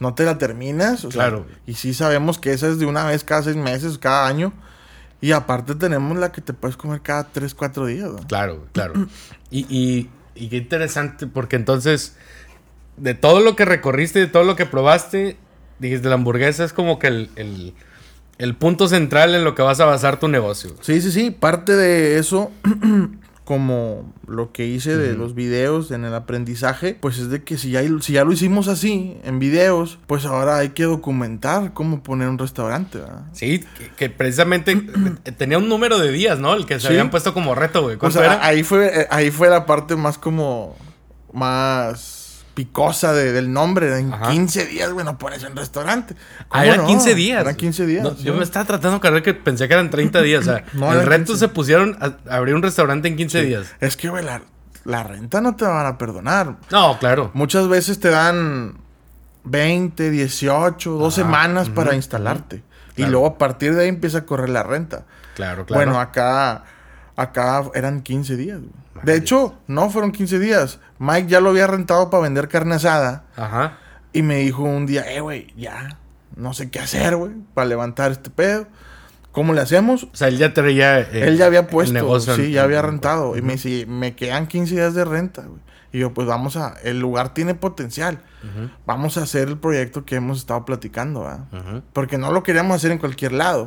no 0.00 0.14
te 0.14 0.24
la 0.24 0.38
terminas. 0.38 1.06
claro. 1.10 1.46
y 1.66 1.74
sí 1.74 1.94
sabemos 1.94 2.38
que 2.38 2.52
esa 2.52 2.68
es 2.68 2.78
de 2.78 2.86
una 2.86 3.04
vez 3.04 3.24
cada 3.24 3.42
seis 3.42 3.56
meses, 3.56 3.98
cada 3.98 4.26
año. 4.26 4.52
Y 5.20 5.32
aparte 5.32 5.74
tenemos 5.74 6.18
la 6.18 6.32
que 6.32 6.42
te 6.42 6.52
puedes 6.52 6.76
comer 6.76 7.00
cada 7.00 7.24
tres, 7.24 7.54
cuatro 7.54 7.86
días. 7.86 8.10
¿no? 8.10 8.18
Claro, 8.26 8.66
claro. 8.72 8.94
y, 9.50 9.60
y, 9.74 10.10
y 10.34 10.48
qué 10.48 10.56
interesante, 10.58 11.26
porque 11.26 11.56
entonces 11.56 12.16
de 12.96 13.14
todo 13.14 13.40
lo 13.40 13.56
que 13.56 13.64
recorriste, 13.64 14.18
de 14.20 14.26
todo 14.26 14.44
lo 14.44 14.56
que 14.56 14.66
probaste, 14.66 15.36
dijiste, 15.78 16.08
la 16.08 16.14
hamburguesa 16.14 16.64
es 16.64 16.72
como 16.72 16.98
que 16.98 17.08
el, 17.08 17.74
el, 18.38 18.54
punto 18.56 18.88
central 18.88 19.34
en 19.34 19.44
lo 19.44 19.54
que 19.54 19.62
vas 19.62 19.80
a 19.80 19.84
basar 19.84 20.20
tu 20.20 20.28
negocio. 20.28 20.74
Sí, 20.80 21.00
sí, 21.00 21.10
sí. 21.10 21.30
Parte 21.30 21.74
de 21.74 22.18
eso, 22.18 22.52
como 23.44 24.12
lo 24.26 24.52
que 24.52 24.66
hice 24.66 24.96
de 24.96 25.14
los 25.14 25.34
videos 25.34 25.90
en 25.90 26.04
el 26.04 26.14
aprendizaje, 26.14 26.96
pues 26.98 27.18
es 27.18 27.30
de 27.30 27.42
que 27.42 27.58
si 27.58 27.70
ya, 27.70 27.82
si 28.00 28.14
ya 28.14 28.24
lo 28.24 28.32
hicimos 28.32 28.68
así, 28.68 29.16
en 29.24 29.38
videos, 29.38 29.98
pues 30.06 30.24
ahora 30.24 30.58
hay 30.58 30.70
que 30.70 30.84
documentar 30.84 31.72
cómo 31.74 32.02
poner 32.02 32.28
un 32.28 32.38
restaurante. 32.38 32.98
¿verdad? 32.98 33.24
Sí, 33.32 33.64
que, 33.96 34.08
precisamente 34.08 34.76
tenía 35.36 35.58
un 35.58 35.68
número 35.68 35.98
de 35.98 36.12
días, 36.12 36.38
¿no? 36.38 36.54
El 36.54 36.64
que 36.64 36.78
se 36.78 36.88
habían 36.88 37.10
puesto 37.10 37.34
como 37.34 37.54
reto, 37.54 37.82
güey. 37.82 37.98
O 38.00 38.10
sea, 38.10 38.44
ahí 38.44 38.62
fue, 38.62 39.00
eh, 39.02 39.06
ahí 39.10 39.30
fue 39.30 39.50
la 39.50 39.66
parte 39.66 39.96
más 39.96 40.18
como... 40.18 40.76
Más 41.32 42.23
picosa 42.54 43.12
del 43.12 43.52
nombre. 43.52 43.98
En 43.98 44.12
15 44.12 44.66
días, 44.66 44.92
güey, 44.92 45.04
no 45.04 45.18
pones 45.18 45.42
un 45.44 45.56
restaurante. 45.56 46.14
Ah, 46.50 46.64
eran 46.64 46.86
15 46.86 47.14
días. 47.14 47.40
Eran 47.40 47.54
15 47.54 47.86
días. 47.86 48.18
Yo 48.18 48.34
me 48.34 48.44
estaba 48.44 48.64
tratando 48.64 48.98
de 48.98 49.00
cargar 49.00 49.22
que 49.22 49.34
pensé 49.34 49.68
que 49.68 49.74
eran 49.74 49.90
30 49.90 50.22
días. 50.22 50.42
O 50.42 50.44
sea, 50.44 50.64
el 50.92 51.06
reto 51.06 51.36
se 51.36 51.48
pusieron 51.48 51.98
a 52.00 52.36
abrir 52.36 52.54
un 52.54 52.62
restaurante 52.62 53.08
en 53.08 53.16
15 53.16 53.42
días. 53.42 53.66
Es 53.80 53.96
que, 53.96 54.08
güey, 54.08 54.24
la 54.84 55.02
renta 55.02 55.40
no 55.40 55.56
te 55.56 55.64
van 55.64 55.86
a 55.86 55.98
perdonar. 55.98 56.56
No, 56.70 56.98
claro. 56.98 57.30
Muchas 57.34 57.68
veces 57.68 58.00
te 58.00 58.10
dan 58.10 58.78
20, 59.44 60.10
18, 60.10 60.90
dos 60.92 61.14
semanas 61.14 61.68
para 61.68 61.94
instalarte. 61.94 62.62
Y 62.96 63.04
luego 63.04 63.26
a 63.26 63.38
partir 63.38 63.74
de 63.74 63.82
ahí 63.82 63.88
empieza 63.88 64.18
a 64.18 64.26
correr 64.26 64.48
la 64.48 64.62
renta. 64.62 65.04
Claro, 65.34 65.66
claro. 65.66 65.84
Bueno, 65.84 66.00
acá, 66.00 66.64
acá 67.16 67.64
eran 67.74 68.02
15 68.02 68.36
días. 68.36 68.60
De 69.02 69.16
hecho, 69.16 69.54
no 69.66 69.90
fueron 69.90 70.12
15 70.12 70.38
días. 70.38 70.80
Mike 70.98 71.28
ya 71.28 71.40
lo 71.40 71.50
había 71.50 71.66
rentado 71.66 72.10
para 72.10 72.22
vender 72.22 72.48
carne 72.48 72.76
asada. 72.76 73.24
Ajá. 73.36 73.78
Y 74.12 74.22
me 74.22 74.36
dijo 74.38 74.62
un 74.62 74.86
día, 74.86 75.12
eh, 75.12 75.20
güey, 75.20 75.52
ya, 75.56 75.98
no 76.36 76.54
sé 76.54 76.70
qué 76.70 76.78
hacer, 76.78 77.16
güey, 77.16 77.32
para 77.52 77.66
levantar 77.66 78.12
este 78.12 78.30
pedo. 78.30 78.66
¿Cómo 79.32 79.52
le 79.52 79.60
hacemos? 79.60 80.04
O 80.04 80.14
sea, 80.14 80.28
él 80.28 80.38
ya 80.38 80.54
traía. 80.54 81.00
Eh, 81.00 81.28
él 81.28 81.36
ya 81.36 81.46
había 81.46 81.66
puesto. 81.66 82.20
sí, 82.20 82.52
ya 82.52 82.62
había 82.62 82.82
rentado. 82.82 83.36
Y 83.36 83.42
me 83.42 83.54
dice, 83.54 83.84
me 83.86 84.14
quedan 84.14 84.46
15 84.46 84.74
días 84.74 84.94
de 84.94 85.04
renta, 85.04 85.42
güey. 85.42 85.60
Y 85.92 85.98
yo, 85.98 86.14
pues 86.14 86.26
vamos 86.26 86.56
a. 86.56 86.74
El 86.84 87.00
lugar 87.00 87.34
tiene 87.34 87.54
potencial. 87.54 88.20
Vamos 88.86 89.16
a 89.16 89.22
hacer 89.22 89.48
el 89.48 89.58
proyecto 89.58 90.04
que 90.04 90.16
hemos 90.16 90.38
estado 90.38 90.64
platicando, 90.64 91.22
¿verdad? 91.22 91.82
Porque 91.92 92.18
no 92.18 92.30
lo 92.30 92.42
queríamos 92.42 92.76
hacer 92.76 92.92
en 92.92 92.98
cualquier 92.98 93.32
lado. 93.32 93.66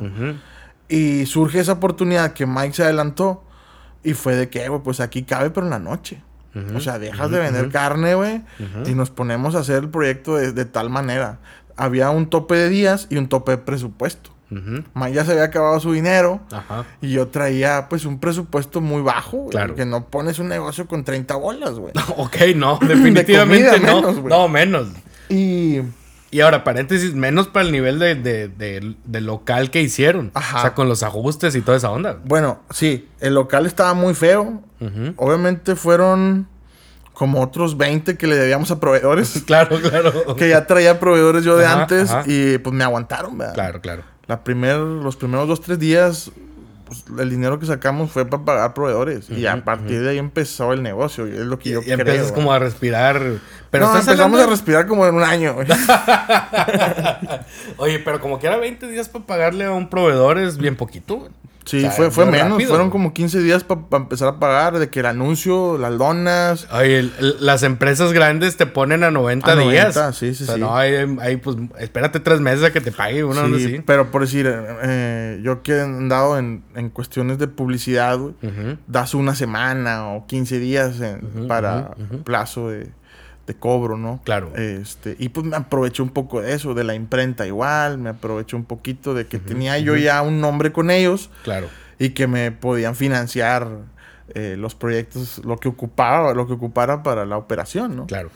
Y 0.88 1.26
surge 1.26 1.60
esa 1.60 1.72
oportunidad 1.72 2.32
que 2.32 2.46
Mike 2.46 2.74
se 2.74 2.82
adelantó. 2.84 3.44
Y 4.02 4.14
fue 4.14 4.36
de 4.36 4.48
que, 4.48 4.68
güey, 4.68 4.82
pues 4.82 5.00
aquí 5.00 5.24
cabe, 5.24 5.50
pero 5.50 5.66
en 5.66 5.70
la 5.70 5.78
noche. 5.78 6.22
O 6.74 6.80
sea, 6.80 6.98
dejas 6.98 7.30
de 7.30 7.38
vender 7.38 7.68
carne, 7.68 8.14
güey. 8.14 8.42
Y 8.86 8.94
nos 8.94 9.10
ponemos 9.10 9.54
a 9.54 9.60
hacer 9.60 9.84
el 9.84 9.90
proyecto 9.90 10.36
de 10.36 10.64
tal 10.64 10.90
manera. 10.90 11.38
Había 11.76 12.10
un 12.10 12.28
tope 12.28 12.56
de 12.56 12.68
días 12.68 13.06
y 13.10 13.16
un 13.16 13.28
tope 13.28 13.52
de 13.52 13.58
presupuesto. 13.58 14.30
Uh 14.50 15.08
ya 15.12 15.24
se 15.24 15.32
había 15.32 15.44
acabado 15.44 15.78
su 15.80 15.92
dinero. 15.92 16.40
Y 17.00 17.10
yo 17.10 17.28
traía, 17.28 17.88
pues, 17.88 18.04
un 18.04 18.18
presupuesto 18.18 18.80
muy 18.80 19.02
bajo. 19.02 19.48
Claro. 19.48 19.74
Que 19.74 19.84
no 19.84 20.06
pones 20.06 20.38
un 20.38 20.48
negocio 20.48 20.86
con 20.86 21.04
30 21.04 21.34
bolas, 21.36 21.78
güey. 21.78 21.92
ok, 22.16 22.36
no, 22.56 22.78
definitivamente 22.78 23.80
no. 23.80 24.02
Menos, 24.02 24.24
no, 24.24 24.48
menos. 24.48 24.88
Y. 25.28 25.80
Y 26.30 26.40
ahora, 26.40 26.62
paréntesis, 26.62 27.14
menos 27.14 27.48
para 27.48 27.64
el 27.64 27.72
nivel 27.72 27.98
de, 27.98 29.20
local 29.20 29.70
que 29.70 29.80
hicieron. 29.80 30.30
O 30.34 30.60
sea, 30.60 30.74
con 30.74 30.88
los 30.88 31.02
ajustes 31.02 31.54
y 31.54 31.62
toda 31.62 31.78
esa 31.78 31.90
onda. 31.90 32.18
Bueno, 32.24 32.60
sí, 32.70 33.08
el 33.20 33.34
local 33.34 33.66
estaba 33.66 33.94
muy 33.94 34.14
feo. 34.14 34.62
Obviamente 35.16 35.74
fueron 35.74 36.46
como 37.14 37.42
otros 37.42 37.76
20 37.76 38.16
que 38.16 38.26
le 38.26 38.36
debíamos 38.36 38.70
a 38.70 38.78
proveedores. 38.78 39.42
claro, 39.46 39.80
claro. 39.80 40.36
Que 40.36 40.50
ya 40.50 40.66
traía 40.66 41.00
proveedores 41.00 41.44
yo 41.44 41.56
de 41.56 41.66
antes 41.66 42.10
y 42.26 42.58
pues 42.58 42.74
me 42.74 42.84
aguantaron, 42.84 43.36
¿verdad? 43.36 43.54
Claro, 43.54 43.80
claro. 43.80 44.02
La 44.26 44.44
primer, 44.44 44.76
los 44.76 45.16
primeros 45.16 45.48
dos, 45.48 45.60
tres 45.60 45.78
días, 45.78 46.30
pues, 46.88 47.04
el 47.18 47.30
dinero 47.30 47.60
que 47.60 47.66
sacamos 47.66 48.10
fue 48.10 48.24
para 48.24 48.44
pagar 48.44 48.74
provedores. 48.74 49.30
y 49.30 49.46
a 49.46 49.64
partir 49.64 50.02
de 50.02 50.10
ahí 50.10 50.18
empezó 50.18 50.72
el 50.72 50.82
negocio. 50.82 51.28
Y 51.28 51.32
es 51.32 51.46
lo 51.46 51.58
que 51.58 51.70
yo 51.70 51.80
y 51.84 51.92
empiezas 51.92 52.32
como 52.32 52.52
a 52.52 52.58
respirar. 52.58 53.20
Pero 53.70 53.86
no, 53.86 53.98
empezamos 53.98 54.40
a 54.40 54.46
respirar 54.46 54.86
como 54.86 55.06
en 55.06 55.14
un 55.14 55.22
año. 55.22 55.56
Oye, 57.76 57.98
pero 57.98 58.20
como 58.20 58.38
que 58.38 58.46
era 58.46 58.56
20 58.56 58.88
días 58.88 59.08
para 59.08 59.26
pagarle 59.26 59.66
a 59.66 59.72
un 59.72 59.90
proveedor 59.90 60.38
es 60.38 60.56
bien 60.56 60.76
poquito. 60.76 61.28
Sí, 61.68 61.86
fue, 61.94 62.10
fue 62.10 62.24
menos. 62.24 62.62
Fueron 62.64 62.90
como 62.90 63.12
15 63.12 63.42
días 63.42 63.62
para 63.62 63.82
empezar 63.92 64.28
a 64.28 64.38
pagar. 64.38 64.78
De 64.78 64.88
que 64.88 65.00
el 65.00 65.06
anuncio, 65.06 65.76
las 65.76 65.98
donas. 65.98 66.66
Oye, 66.72 67.10
las 67.40 67.62
empresas 67.62 68.12
grandes 68.12 68.56
te 68.56 68.66
ponen 68.66 69.04
a 69.04 69.10
90, 69.10 69.56
días. 69.56 70.16
Sí, 70.16 70.34
sí, 70.34 70.46
sí. 70.46 70.58
No, 70.58 70.76
hay, 70.76 71.36
pues, 71.36 71.56
espérate 71.78 72.20
tres 72.20 72.40
meses 72.40 72.64
a 72.64 72.72
que 72.72 72.80
te 72.80 72.92
pague 72.92 73.22
uno. 73.24 73.46
Sí, 73.58 73.82
pero 73.84 74.10
por 74.10 74.22
decir, 74.22 74.50
eh, 74.82 75.40
yo 75.42 75.62
que 75.62 75.72
he 75.72 75.80
andado 75.82 76.38
en, 76.38 76.62
en 76.74 76.90
cuestiones 76.90 77.38
de 77.38 77.48
publicidad, 77.48 78.18
das 78.86 79.14
una 79.14 79.34
semana 79.34 80.08
o 80.08 80.26
15 80.26 80.58
días 80.58 80.96
para 81.46 81.90
plazo 82.24 82.70
de 82.70 82.90
de 83.48 83.54
cobro, 83.54 83.96
¿no? 83.96 84.20
Claro. 84.24 84.52
Este, 84.54 85.16
y 85.18 85.30
pues 85.30 85.44
me 85.46 85.56
aproveché 85.56 86.02
un 86.02 86.10
poco 86.10 86.42
de 86.42 86.52
eso, 86.52 86.74
de 86.74 86.84
la 86.84 86.94
imprenta 86.94 87.46
igual, 87.46 87.98
me 87.98 88.10
aproveché 88.10 88.54
un 88.54 88.64
poquito 88.64 89.14
de 89.14 89.26
que 89.26 89.38
tenía 89.38 89.78
yo 89.78 89.96
ya 89.96 90.22
un 90.22 90.40
nombre 90.40 90.70
con 90.70 90.90
ellos. 90.90 91.30
Claro. 91.42 91.68
Y 91.98 92.10
que 92.10 92.28
me 92.28 92.52
podían 92.52 92.94
financiar 92.94 93.66
eh, 94.34 94.56
los 94.58 94.74
proyectos, 94.74 95.40
lo 95.44 95.56
que 95.56 95.68
ocupaba, 95.68 96.34
lo 96.34 96.46
que 96.46 96.52
ocupara 96.52 97.02
para 97.02 97.24
la 97.24 97.38
operación, 97.38 97.96
¿no? 97.96 98.06
Claro. 98.06 98.30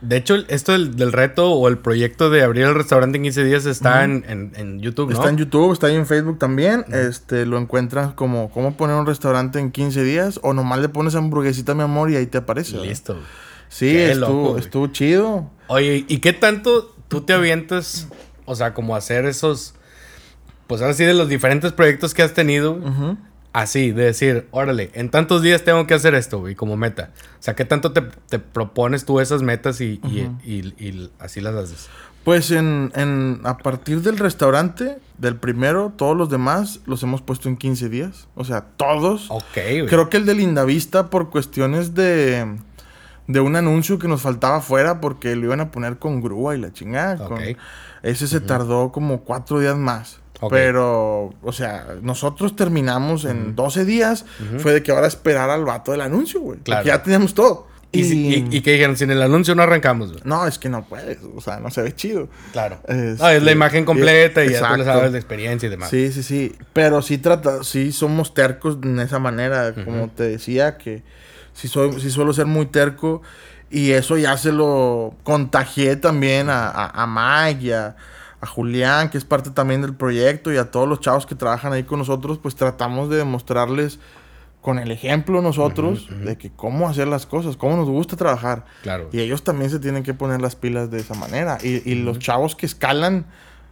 De 0.00 0.16
hecho, 0.16 0.34
esto 0.48 0.72
del, 0.72 1.12
reto 1.12 1.52
o 1.52 1.68
el 1.68 1.78
proyecto 1.78 2.30
de 2.30 2.42
abrir 2.42 2.64
el 2.64 2.74
restaurante 2.74 3.16
en 3.16 3.24
15 3.24 3.44
días 3.44 3.66
está 3.66 4.04
en, 4.04 4.80
YouTube, 4.80 5.10
¿no? 5.10 5.16
Está 5.16 5.28
en 5.28 5.36
YouTube, 5.36 5.72
está 5.72 5.86
ahí 5.86 5.96
en 5.96 6.06
Facebook 6.06 6.38
también. 6.38 6.84
Este, 6.88 7.46
lo 7.46 7.58
encuentras 7.58 8.12
como 8.14 8.50
cómo 8.50 8.76
poner 8.76 8.96
un 8.96 9.06
restaurante 9.06 9.58
en 9.58 9.70
15 9.70 10.02
días 10.02 10.40
o 10.42 10.52
nomás 10.52 10.80
le 10.80 10.88
pones 10.88 11.14
hamburguesita, 11.14 11.74
mi 11.74 11.82
amor, 11.82 12.10
y 12.10 12.16
ahí 12.16 12.26
te 12.26 12.38
aparece. 12.38 12.78
Listo. 12.78 13.16
Sí, 13.68 13.96
estuvo, 13.96 14.58
estuvo 14.58 14.86
chido. 14.88 15.50
Oye, 15.68 16.04
¿y 16.08 16.18
qué 16.18 16.32
tanto 16.32 16.94
tú 17.08 17.22
te 17.22 17.32
avientas, 17.32 18.08
o 18.44 18.54
sea, 18.54 18.74
como 18.74 18.94
hacer 18.94 19.26
esos, 19.26 19.74
pues 20.66 20.80
ahora 20.80 20.94
sí, 20.94 21.04
de 21.04 21.14
los 21.14 21.28
diferentes 21.28 21.72
proyectos 21.72 22.14
que 22.14 22.22
has 22.22 22.34
tenido, 22.34 22.78
así, 23.52 23.90
de 23.90 24.04
decir, 24.04 24.46
órale, 24.50 24.90
en 24.94 25.10
tantos 25.10 25.42
días 25.42 25.64
tengo 25.64 25.86
que 25.86 25.94
hacer 25.94 26.14
esto, 26.14 26.48
y 26.48 26.54
como 26.54 26.76
meta. 26.76 27.10
O 27.40 27.42
sea, 27.42 27.54
¿qué 27.56 27.64
tanto 27.64 27.92
te, 27.92 28.38
propones 28.38 29.04
tú 29.04 29.20
esas 29.20 29.42
metas 29.42 29.80
y, 29.80 30.00
así 31.18 31.40
las 31.40 31.54
haces? 31.54 31.88
Pues 32.24 32.50
en, 32.50 32.92
en, 32.94 33.40
a 33.44 33.56
partir 33.56 34.02
del 34.02 34.18
restaurante, 34.18 34.98
del 35.16 35.36
primero, 35.36 35.94
todos 35.96 36.14
los 36.14 36.28
demás 36.28 36.80
los 36.84 37.02
hemos 37.02 37.22
puesto 37.22 37.48
en 37.48 37.56
15 37.56 37.88
días. 37.88 38.28
O 38.34 38.44
sea, 38.44 38.66
todos. 38.76 39.30
Ok, 39.30 39.56
Creo 39.88 40.10
que 40.10 40.18
el 40.18 40.26
de 40.26 40.34
Lindavista, 40.34 41.08
por 41.08 41.30
cuestiones 41.30 41.94
de 41.94 42.58
de 43.28 43.40
un 43.40 43.54
anuncio 43.54 43.98
que 43.98 44.08
nos 44.08 44.22
faltaba 44.22 44.56
afuera 44.56 45.00
porque 45.00 45.36
lo 45.36 45.44
iban 45.44 45.60
a 45.60 45.70
poner 45.70 45.98
con 45.98 46.20
grúa 46.20 46.56
y 46.56 46.58
la 46.58 46.72
chingada. 46.72 47.28
Ese 48.02 48.26
se 48.26 48.40
tardó 48.40 48.90
como 48.90 49.20
cuatro 49.20 49.60
días 49.60 49.76
más. 49.76 50.18
Pero, 50.50 51.34
o 51.42 51.52
sea, 51.52 51.96
nosotros 52.00 52.56
terminamos 52.56 53.24
en 53.24 53.54
12 53.54 53.84
días. 53.84 54.24
Fue 54.58 54.72
de 54.72 54.82
que 54.82 54.90
ahora 54.90 55.06
esperar 55.06 55.50
al 55.50 55.64
vato 55.64 55.92
del 55.92 56.00
anuncio, 56.00 56.40
güey. 56.40 56.58
Claro. 56.60 56.84
ya 56.84 57.02
teníamos 57.02 57.34
todo. 57.34 57.68
¿Y, 57.90 58.60
que 58.60 58.72
dijeron, 58.72 58.96
sin 58.96 59.10
el 59.10 59.22
anuncio 59.22 59.54
no 59.54 59.62
arrancamos, 59.62 60.12
güey. 60.12 60.22
No, 60.24 60.46
es 60.46 60.58
que 60.58 60.68
no 60.68 60.84
puedes, 60.84 61.18
o 61.34 61.40
sea, 61.40 61.58
no 61.58 61.70
se 61.70 61.82
ve 61.82 61.94
chido. 61.94 62.28
Claro. 62.52 62.78
Es, 62.86 63.20
es 63.20 63.42
la 63.42 63.50
imagen 63.50 63.86
completa 63.86 64.44
y, 64.44 64.50
ya 64.50 64.68
tú 64.70 64.76
le 64.76 64.84
sabes 64.84 65.12
de 65.12 65.18
experiencia 65.18 65.66
y 65.66 65.70
demás. 65.70 65.88
Sí, 65.88 66.12
sí, 66.12 66.22
sí. 66.22 66.54
Pero 66.74 67.00
sí 67.00 67.18
trata, 67.18 67.64
sí 67.64 67.92
somos 67.92 68.34
tercos 68.34 68.78
en 68.82 69.00
esa 69.00 69.18
manera, 69.18 69.74
como 69.74 70.08
te 70.08 70.24
decía, 70.24 70.76
que 70.76 71.02
si, 71.58 71.66
soy, 71.66 72.00
si 72.00 72.10
suelo 72.10 72.32
ser 72.32 72.46
muy 72.46 72.66
terco. 72.66 73.20
Y 73.68 73.90
eso 73.90 74.16
ya 74.16 74.36
se 74.36 74.52
lo 74.52 75.14
contagié 75.24 75.96
también 75.96 76.48
a, 76.48 76.70
a, 76.70 77.06
Mike 77.06 77.66
y 77.66 77.72
a, 77.72 77.96
Julián, 78.46 79.10
que 79.10 79.18
es 79.18 79.24
parte 79.24 79.50
también 79.50 79.82
del 79.82 79.94
proyecto, 79.94 80.52
y 80.52 80.56
a 80.56 80.70
todos 80.70 80.88
los 80.88 81.00
chavos 81.00 81.26
que 81.26 81.34
trabajan 81.34 81.72
ahí 81.72 81.82
con 81.82 81.98
nosotros, 81.98 82.38
pues 82.38 82.54
tratamos 82.54 83.10
de 83.10 83.16
demostrarles 83.16 83.98
con 84.60 84.78
el 84.78 84.92
ejemplo 84.92 85.42
nosotros 85.42 86.08
de 86.24 86.36
que 86.36 86.50
cómo 86.50 86.88
hacer 86.88 87.08
las 87.08 87.26
cosas, 87.26 87.56
cómo 87.56 87.76
nos 87.76 87.88
gusta 87.88 88.16
trabajar. 88.16 88.64
Claro. 88.82 89.08
Y 89.12 89.20
ellos 89.20 89.42
también 89.42 89.70
se 89.70 89.80
tienen 89.80 90.04
que 90.04 90.14
poner 90.14 90.40
las 90.40 90.54
pilas 90.54 90.90
de 90.90 91.00
esa 91.00 91.14
manera. 91.14 91.58
Y, 91.62 91.94
los 91.96 92.20
chavos 92.20 92.54
que 92.54 92.66
escalan 92.66 93.26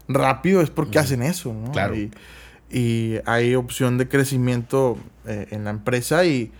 rápido 0.08 0.60
es 0.60 0.70
porque 0.70 0.98
hacen 0.98 1.22
eso, 1.22 1.54
¿no? 1.54 1.70
Claro. 1.70 1.94
Y, 1.94 3.20
hay 3.24 3.54
opción 3.54 3.96
de 3.96 4.08
crecimiento 4.08 4.98
eh, 5.26 5.46
en 5.52 5.64
la 5.64 5.70
empresa 5.70 6.24
y 6.24 6.52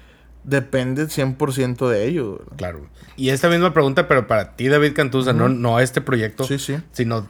depende 0.47 1.07
100% 1.07 1.89
de 1.89 2.07
ellos. 2.07 2.41
Claro. 2.57 2.89
Y 3.17 3.31
esta 3.31 3.49
misma 3.49 3.75
pregunta, 3.75 4.09
pero 4.09 4.27
para 4.27 4.57
ti, 4.57 4.69
David 4.69 4.95
Cantuza, 4.95 5.33
no, 5.33 5.49
no 5.49 5.81
este 5.81 6.01
proyecto, 6.01 6.45
sí, 6.45 6.59
sí. 6.59 6.79
sino 6.93 7.27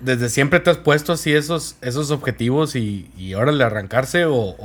desde 0.00 0.28
siempre 0.28 0.60
te 0.60 0.70
has 0.70 0.78
puesto 0.78 1.12
así 1.12 1.32
esos, 1.32 1.76
esos 1.80 2.10
objetivos 2.10 2.76
y, 2.76 3.10
y 3.16 3.34
ahora 3.34 3.52
le 3.52 3.64
arrancarse 3.64 4.24
o, 4.26 4.56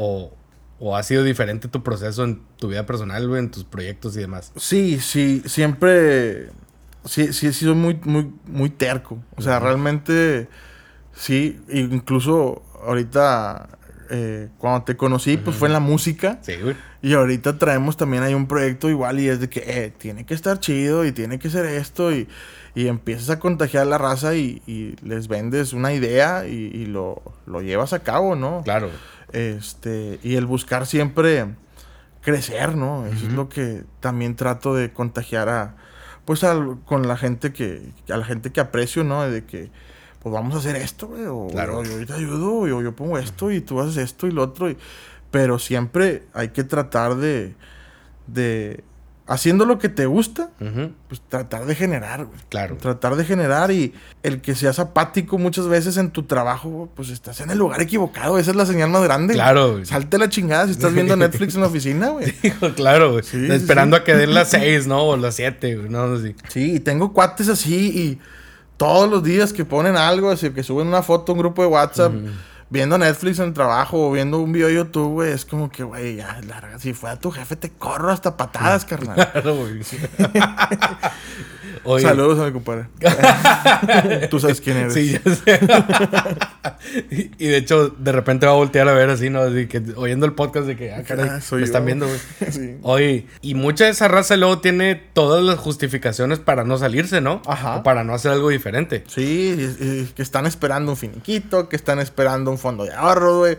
o, 0.80 0.96
ha 0.96 1.04
sido 1.04 1.24
diferente 1.24 1.70
tu 1.70 1.82
proceso 1.82 2.24
en 2.24 2.42
tu 2.58 2.68
vida 2.68 2.86
personal, 2.86 3.36
en 3.38 3.50
tus 3.50 3.64
proyectos 3.64 4.16
y 4.18 4.20
demás. 4.20 4.52
Sí, 4.58 5.00
sí, 5.00 5.42
siempre, 5.46 6.50
sí, 7.06 7.32
sí 7.32 7.48
he 7.48 7.54
sido 7.54 7.74
muy, 7.74 8.00
muy, 8.04 8.32
muy 8.46 8.70
terco. 8.70 9.18
O 9.38 9.42
sea, 9.42 9.60
realmente, 9.60 10.50
sí, 11.14 11.60
incluso 11.70 12.64
ahorita 12.86 13.70
eh, 14.10 14.50
cuando 14.58 14.84
te 14.84 14.98
conocí, 14.98 15.38
pues 15.38 15.56
fue 15.56 15.70
en 15.70 15.74
la 15.74 15.80
música. 15.80 16.40
Sí, 16.42 16.58
güey. 16.62 16.76
Y 17.04 17.16
ahorita 17.16 17.58
traemos 17.60 17.98
también 17.98 18.24
hay 18.24 18.34
un 18.34 18.48
proyecto 18.48 18.90
igual 18.90 19.20
y 19.20 19.28
es 19.28 19.42
de 19.42 19.50
que 19.50 19.62
eh, 19.68 19.94
tiene 19.96 20.26
que 20.26 20.34
estar 20.34 20.62
chido 20.62 21.04
y 21.04 21.12
tiene 21.12 21.38
que 21.38 21.50
ser 21.50 21.66
esto 21.66 22.14
y, 22.14 22.30
y 22.76 22.88
empiezas 22.88 23.30
a 23.30 23.40
contagiar 23.40 23.88
la 23.88 23.98
raza 23.98 24.36
y, 24.36 24.96
les 25.04 25.28
vendes 25.28 25.74
una 25.74 25.94
idea 25.94 26.48
y, 26.48 26.86
lo, 26.86 27.22
lo, 27.46 27.62
llevas 27.62 27.92
a 27.92 28.00
cabo, 28.00 28.38
¿no? 28.38 28.62
Claro. 28.64 28.90
Este, 29.34 30.18
y 30.24 30.36
el 30.38 30.46
buscar 30.46 30.86
siempre 30.86 31.48
crecer, 32.22 32.78
¿no? 32.78 33.06
Eso 33.06 33.28
es 33.28 33.34
lo 33.34 33.50
que 33.50 33.84
también 34.00 34.38
trato 34.38 34.74
de 34.74 34.94
contagiar 34.94 35.50
a, 35.50 35.76
pues 36.24 36.40
con 36.86 37.06
la 37.06 37.18
gente 37.18 37.52
que, 37.52 37.82
a 38.10 38.16
la 38.16 38.24
gente 38.24 38.54
que 38.54 38.62
aprecio, 38.62 39.04
¿no? 39.04 39.30
De 39.30 39.44
que 39.44 39.70
pues 40.24 40.32
vamos 40.32 40.56
a 40.56 40.60
hacer 40.60 40.78
esto, 40.78 41.08
güey, 41.08 41.26
o, 41.26 41.50
yo 41.84 42.06
te 42.06 42.14
ayudo, 42.14 42.60
o 42.60 42.82
yo, 42.82 42.96
pongo 42.96 43.18
esto 43.18 43.52
y 43.52 43.60
tú 43.60 43.82
haces 43.82 43.98
esto 43.98 44.26
y 44.26 44.32
lo 44.32 44.44
otro. 44.44 44.74
Pero 45.34 45.58
siempre 45.58 46.22
hay 46.36 46.50
que 46.50 46.64
tratar 46.64 47.16
de, 47.16 47.56
de 48.28 48.84
haciendo 49.26 49.66
lo 49.66 49.80
que 49.80 49.90
te 49.90 50.06
gusta, 50.06 50.52
pues 51.08 51.22
tratar 51.28 51.66
de 51.66 51.74
generar, 51.74 52.26
güey. 52.26 52.40
Claro. 52.50 52.78
Tratar 52.78 53.16
de 53.16 53.26
generar 53.26 53.72
y 53.72 53.96
el 54.22 54.42
que 54.42 54.54
seas 54.54 54.78
apático 54.78 55.40
muchas 55.40 55.68
veces 55.68 55.98
en 55.98 56.12
tu 56.12 56.22
trabajo, 56.22 56.88
pues 56.96 57.10
estás 57.10 57.42
en 57.42 57.50
el 57.50 57.58
lugar 57.58 57.82
equivocado. 57.82 58.38
Esa 58.38 58.52
es 58.52 58.58
la 58.58 58.68
señal 58.68 58.92
más 58.92 59.02
grande. 59.02 59.34
Claro. 59.34 59.72
Güey. 59.72 59.88
Salte 59.88 60.20
la 60.20 60.30
chingada 60.30 60.68
si 60.68 60.74
estás 60.74 60.94
viendo 60.94 61.16
Netflix 61.18 61.56
en 61.56 61.62
la 61.62 61.68
oficina, 61.68 62.10
güey. 62.10 62.32
claro, 62.76 63.14
güey. 63.14 63.52
Esperando 63.52 63.98
a 63.98 64.04
que 64.04 64.14
den 64.14 64.36
las 64.36 64.50
seis, 64.52 64.86
¿no? 64.86 65.02
O 65.02 65.18
las 65.18 65.34
siete, 65.34 65.78
güey. 65.78 65.90
No, 65.90 66.16
sí. 66.20 66.36
Sí, 66.50 66.76
y 66.76 66.80
tengo 66.80 67.12
cuates 67.12 67.50
así 67.50 67.76
y 67.76 68.20
todos 68.78 69.10
los 69.10 69.24
días 69.24 69.52
que 69.52 69.66
ponen 69.66 69.98
algo, 69.98 70.30
así 70.30 70.52
que 70.52 70.62
suben 70.62 70.86
una 70.86 71.02
foto 71.02 71.32
a 71.32 71.34
un 71.34 71.40
grupo 71.40 71.64
de 71.64 71.70
WhatsApp 71.70 72.14
viendo 72.74 72.98
Netflix 72.98 73.38
en 73.38 73.50
el 73.50 73.54
trabajo 73.54 74.08
o 74.08 74.12
viendo 74.12 74.40
un 74.40 74.52
video 74.52 74.68
de 74.68 74.74
YouTube, 74.74 75.12
güey, 75.12 75.32
es 75.32 75.46
como 75.46 75.70
que, 75.70 75.84
güey, 75.84 76.16
ya, 76.16 76.42
larga. 76.48 76.80
Si 76.80 76.94
fuera 76.94 77.20
tu 77.20 77.30
jefe, 77.30 77.56
te 77.56 77.70
corro 77.70 78.12
hasta 78.12 78.36
patadas, 78.36 78.84
carnal. 78.90 79.16
Claro, 79.32 79.56
güey. 79.58 79.80
Saludos 82.02 82.40
a 82.40 82.46
mi 82.46 82.52
compadre. 82.52 82.88
Tú 84.30 84.40
sabes 84.40 84.62
quién 84.62 84.78
eres. 84.78 84.94
Sí, 84.94 85.12
ya 85.12 85.36
sé. 85.36 85.60
y, 87.38 87.48
de 87.48 87.58
hecho, 87.58 87.90
de 87.90 88.12
repente 88.12 88.46
va 88.46 88.54
a 88.54 88.56
voltear 88.56 88.88
a 88.88 88.94
ver 88.94 89.10
así, 89.10 89.30
¿no? 89.30 89.42
Así 89.42 89.68
que 89.68 89.82
oyendo 89.96 90.26
el 90.26 90.34
podcast 90.34 90.66
de 90.66 90.78
que, 90.78 90.94
ah, 90.94 91.04
caray, 91.04 91.30
ah, 91.30 91.40
me 91.52 91.64
están 91.64 91.86
viendo, 91.86 92.08
güey. 92.08 92.20
sí. 92.52 92.78
Oye, 92.84 93.28
y 93.42 93.56
mucha 93.56 93.86
de 93.86 93.92
esa 93.92 94.08
raza 94.08 94.38
luego 94.38 94.60
tiene 94.60 94.96
todas 94.96 95.44
las 95.44 95.60
justificaciones 95.60 96.40
para 96.40 96.64
no 96.64 96.78
salirse, 96.78 97.20
¿no? 97.20 97.42
Ajá. 97.46 97.78
O 97.78 97.84
para 97.84 98.04
no 98.04 98.14
hacer 98.14 98.32
algo 98.32 98.50
diferente. 98.50 99.04
Sí, 99.08 100.10
que 100.16 100.22
están 100.22 100.46
esperando 100.46 100.92
un 100.92 100.98
finiquito, 100.98 101.68
que 101.68 101.76
están 101.76 102.00
esperando 102.00 102.50
un 102.50 102.58
fondo 102.58 102.86
de 102.86 102.94
ahorro, 102.94 103.40
güey. 103.40 103.58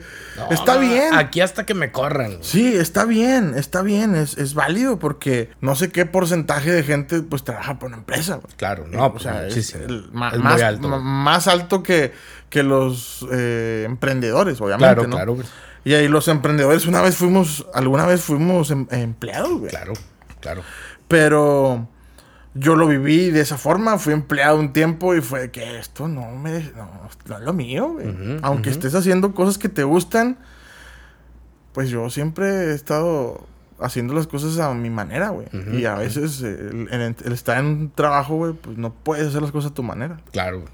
está 0.51 0.79
bien. 0.79 1.15
Aquí 1.15 1.41
hasta 1.41 1.67
que 1.67 1.75
me 1.75 1.93
corran. 1.93 2.39
Sí, 2.41 2.75
está 2.75 3.05
bien, 3.05 3.55
está 3.57 3.83
bien, 3.83 4.15
es, 4.15 4.39
es 4.39 4.55
válido 4.55 4.99
porque 4.99 5.51
no 5.61 5.75
sé 5.75 5.91
qué 5.91 6.07
porcentaje 6.07 6.73
de 6.73 6.83
gente 6.83 7.21
pues 7.21 7.45
trabaja 7.45 7.79
por 7.79 7.89
una 7.89 7.99
empresa 7.99 8.14
Claro, 8.57 8.87
no, 8.89 9.13
pues, 9.13 9.27
o 9.27 9.29
sea, 9.29 9.47
es, 9.47 9.77
más, 10.13 10.63
alto. 10.63 10.89
más 11.01 11.49
alto 11.49 11.83
que, 11.83 12.13
que 12.49 12.63
los 12.63 13.27
eh, 13.33 13.85
emprendedores, 13.87 14.61
obviamente. 14.61 15.07
Claro, 15.07 15.37
claro. 15.37 15.37
Y 15.85 15.95
ahí 15.95 16.09
los 16.09 16.29
emprendedores, 16.29 16.87
una 16.87 17.03
vez 17.03 17.17
fuimos, 17.17 17.67
alguna 17.75 18.07
vez 18.07 18.23
fuimos 18.23 18.71
em, 18.71 18.87
empleados, 18.91 19.59
güey. 19.59 19.71
Claro, 19.71 19.93
claro. 20.41 20.63
Pero 21.09 21.89
yo 22.55 22.77
lo 22.77 22.87
viví 22.87 23.31
de 23.31 23.41
esa 23.41 23.59
forma, 23.59 23.99
fui 23.99 24.15
empleado 24.15 24.59
un 24.59 24.73
tiempo 24.73 25.15
y 25.15 25.21
fue 25.21 25.51
que 25.51 25.79
esto 25.79 26.09
no 26.09 26.31
me 26.31 26.73
no, 26.75 27.37
es 27.37 27.43
lo 27.43 27.53
mío, 27.53 27.93
güey. 27.93 28.39
Aunque 28.43 28.71
estés 28.71 28.95
haciendo 28.95 29.35
cosas 29.35 29.59
que 29.59 29.69
te 29.69 29.85
gustan, 29.85 30.39
pues 31.73 31.91
yo 31.91 32.09
siempre 32.09 32.47
he 32.47 32.75
estado 32.75 33.47
haciendo 33.81 34.15
las 34.15 34.27
cosas 34.27 34.59
a 34.59 34.73
mi 34.75 34.91
manera, 34.91 35.31
güey. 35.31 35.47
y 35.73 35.85
a 35.85 35.95
veces 35.95 36.41
el, 36.43 36.89
estar 37.33 37.59
en 37.59 37.67
un 37.67 37.91
trabajo, 37.91 38.37
güey, 38.37 38.53
pues 38.53 38.77
no 38.77 38.93
puedes 38.93 39.29
hacer 39.29 39.43
las 39.43 39.51
cosas 39.51 39.73
a 39.73 39.75
tu 39.75 39.83
manera. 39.83 40.19
Claro. 40.33 40.65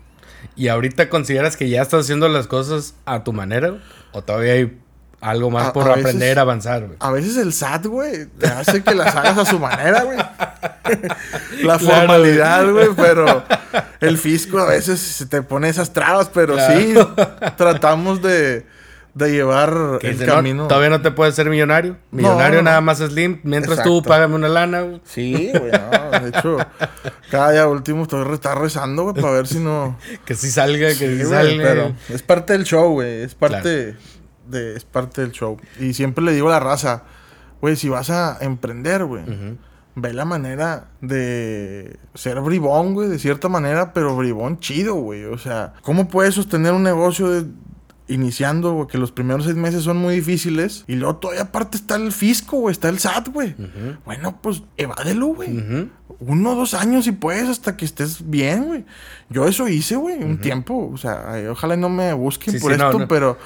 ¿Y 0.56 0.68
ahorita 0.68 1.08
consideras 1.08 1.56
que 1.56 1.68
ya 1.68 1.82
estás 1.82 2.04
haciendo 2.04 2.28
las 2.28 2.46
cosas 2.46 2.94
a 3.04 3.24
tu 3.24 3.32
manera? 3.32 3.78
¿O 4.12 4.22
todavía 4.22 4.52
hay 4.54 4.78
algo 5.20 5.50
más 5.50 5.72
por 5.72 5.90
aprender 5.90 6.38
a 6.38 6.42
avanzar, 6.42 6.86
güey? 6.86 6.96
A 7.00 7.10
veces 7.10 7.36
el 7.36 7.52
SAT, 7.52 7.86
güey, 7.86 8.26
te 8.26 8.46
hace 8.46 8.82
que 8.82 8.94
las 8.94 9.14
hagas 9.14 9.38
a 9.38 9.44
su 9.44 9.58
manera, 9.58 10.02
güey. 10.02 10.18
La 11.62 11.78
formalidad, 11.78 12.70
güey, 12.70 12.88
pero 12.96 13.44
el 14.00 14.18
fisco 14.18 14.58
a 14.58 14.66
veces 14.66 14.98
se 15.00 15.26
te 15.26 15.42
pone 15.42 15.68
esas 15.68 15.92
trabas, 15.92 16.30
pero 16.32 16.56
sí, 16.58 16.94
tratamos 17.56 18.22
de 18.22 18.66
de 19.14 19.32
llevar 19.32 19.98
el 20.02 20.24
camino. 20.24 20.68
todavía 20.68 20.90
no 20.90 21.02
te 21.02 21.10
puedes 21.10 21.34
ser 21.34 21.50
millonario. 21.50 21.96
Millonario 22.10 22.62
nada 22.62 22.80
más 22.80 22.98
Slim. 22.98 23.40
Mientras 23.42 23.82
tú 23.82 24.02
págame 24.02 24.34
una 24.34 24.48
lana, 24.48 24.82
güey. 24.82 25.00
Sí, 25.04 25.50
güey. 25.52 25.70
de 26.22 26.28
hecho, 26.28 26.58
cada 27.30 27.52
día 27.52 27.66
último 27.66 28.02
estoy 28.02 28.26
está 28.32 28.54
rezando, 28.54 29.04
güey, 29.04 29.14
para 29.14 29.32
ver 29.32 29.46
si 29.46 29.58
no. 29.58 29.98
que 30.24 30.34
si 30.34 30.50
salga, 30.50 30.88
que 30.88 30.94
si 30.94 31.24
salga. 31.24 31.62
Pero 31.62 31.94
es 32.08 32.22
parte 32.22 32.52
del 32.52 32.64
show, 32.64 32.92
güey. 32.92 33.22
Es 33.22 33.34
parte 33.34 33.96
de. 34.48 34.76
Es 34.76 34.84
parte 34.84 35.22
del 35.22 35.32
show. 35.32 35.58
Y 35.78 35.94
siempre 35.94 36.24
le 36.24 36.32
digo 36.32 36.48
a 36.48 36.52
la 36.52 36.60
raza, 36.60 37.04
güey, 37.60 37.76
si 37.76 37.88
vas 37.88 38.10
a 38.10 38.38
emprender, 38.40 39.04
güey. 39.04 39.24
Ve 39.96 40.12
la 40.12 40.24
manera 40.24 40.88
de 41.00 41.98
ser 42.14 42.40
bribón, 42.40 42.94
güey, 42.94 43.08
de 43.08 43.18
cierta 43.18 43.48
manera, 43.48 43.92
pero 43.92 44.16
bribón 44.16 44.60
chido, 44.60 44.94
güey. 44.94 45.24
O 45.24 45.36
sea, 45.36 45.74
¿cómo 45.82 46.08
puedes 46.08 46.34
sostener 46.34 46.72
un 46.72 46.84
negocio 46.84 47.28
de 47.28 47.46
iniciando, 48.10 48.86
que 48.86 48.98
los 48.98 49.12
primeros 49.12 49.44
seis 49.44 49.56
meses 49.56 49.84
son 49.84 49.96
muy 49.96 50.16
difíciles. 50.16 50.84
Y 50.86 50.96
luego 50.96 51.16
todavía 51.16 51.44
aparte 51.44 51.76
está 51.76 51.96
el 51.96 52.12
fisco, 52.12 52.58
güey, 52.58 52.72
está 52.72 52.88
el 52.88 52.98
SAT, 52.98 53.28
güey. 53.28 53.54
Bueno, 54.04 54.40
pues 54.42 54.62
evádelo, 54.76 55.28
güey. 55.28 55.90
Uno 56.18 56.52
o 56.52 56.54
dos 56.54 56.74
años 56.74 57.04
si 57.04 57.12
puedes 57.12 57.48
hasta 57.48 57.76
que 57.76 57.84
estés 57.84 58.28
bien, 58.28 58.66
güey. 58.66 58.84
Yo 59.30 59.46
eso 59.46 59.68
hice, 59.68 59.96
güey, 59.96 60.22
un 60.22 60.38
tiempo. 60.38 60.90
O 60.92 60.98
sea, 60.98 61.34
ojalá 61.50 61.76
no 61.76 61.88
me 61.88 62.12
busquen 62.12 62.60
por 62.60 62.72
esto, 62.72 63.06
pero... 63.08 63.38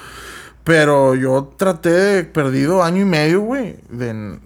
Pero 0.63 1.13
yo 1.13 1.53
traté 1.57 1.91
de, 1.91 2.23
perdido 2.23 2.81
año 2.81 3.03
y 3.03 3.05
medio, 3.05 3.41
güey, 3.41 3.75
de, 3.87 4.15
no 4.15 4.39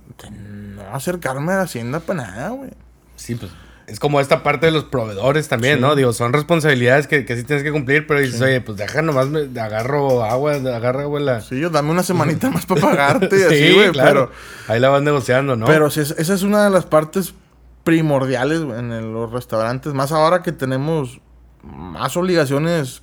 acercarme 0.92 1.54
a 1.54 1.56
la 1.56 1.62
hacienda 1.62 2.02
para 2.02 2.24
nada, 2.24 2.50
güey. 2.50 2.72
Sí, 3.16 3.36
pues 3.36 3.50
es 3.90 4.00
como 4.00 4.20
esta 4.20 4.44
parte 4.44 4.68
de 4.68 4.72
los 4.72 4.84
proveedores 4.84 5.48
también, 5.48 5.82
¿no? 5.82 5.96
Digo, 5.96 6.14
son 6.14 6.32
responsabilidades 6.32 7.08
que, 7.08 7.26
que 7.26 7.36
sí 7.36 7.44
tienes 7.44 7.64
que 7.64 7.72
cumplir, 7.72 8.06
pero 8.06 8.20
dices, 8.20 8.40
oye, 8.42 8.62
pues 8.62 8.78
deja 8.78 9.02
nomás, 9.02 9.28
me, 9.28 9.42
agarro 9.60 10.24
agua, 10.24 10.54
agarra 10.54 11.04
agua 11.04 11.20
la... 11.20 11.42
Sí, 11.42 11.60
yo 11.60 11.70
dame 11.70 11.92
una 11.92 12.04
semanita 12.04 12.50
más 12.50 12.66
para 12.66 12.82
pagarte 12.82 13.38
y 13.40 13.44
así, 13.44 13.74
güey, 13.74 13.92
claro. 13.92 14.30
Pero... 14.30 14.74
Ahí 14.74 14.80
la 14.80 14.90
van 14.90 15.04
negociando, 15.04 15.56
¿no? 15.56 15.66
Pero 15.66 15.90
sí, 15.90 16.02
esa 16.02 16.34
es 16.34 16.44
una 16.44 16.64
de 16.64 16.70
las 16.70 16.86
partes 16.86 17.34
primordiales 17.84 18.60
en 18.60 19.14
los 19.14 19.32
restaurantes, 19.32 19.94
más 19.94 20.12
ahora 20.12 20.44
que 20.44 20.52
tenemos 20.52 21.20
más 21.64 22.16
obligaciones 22.16 23.02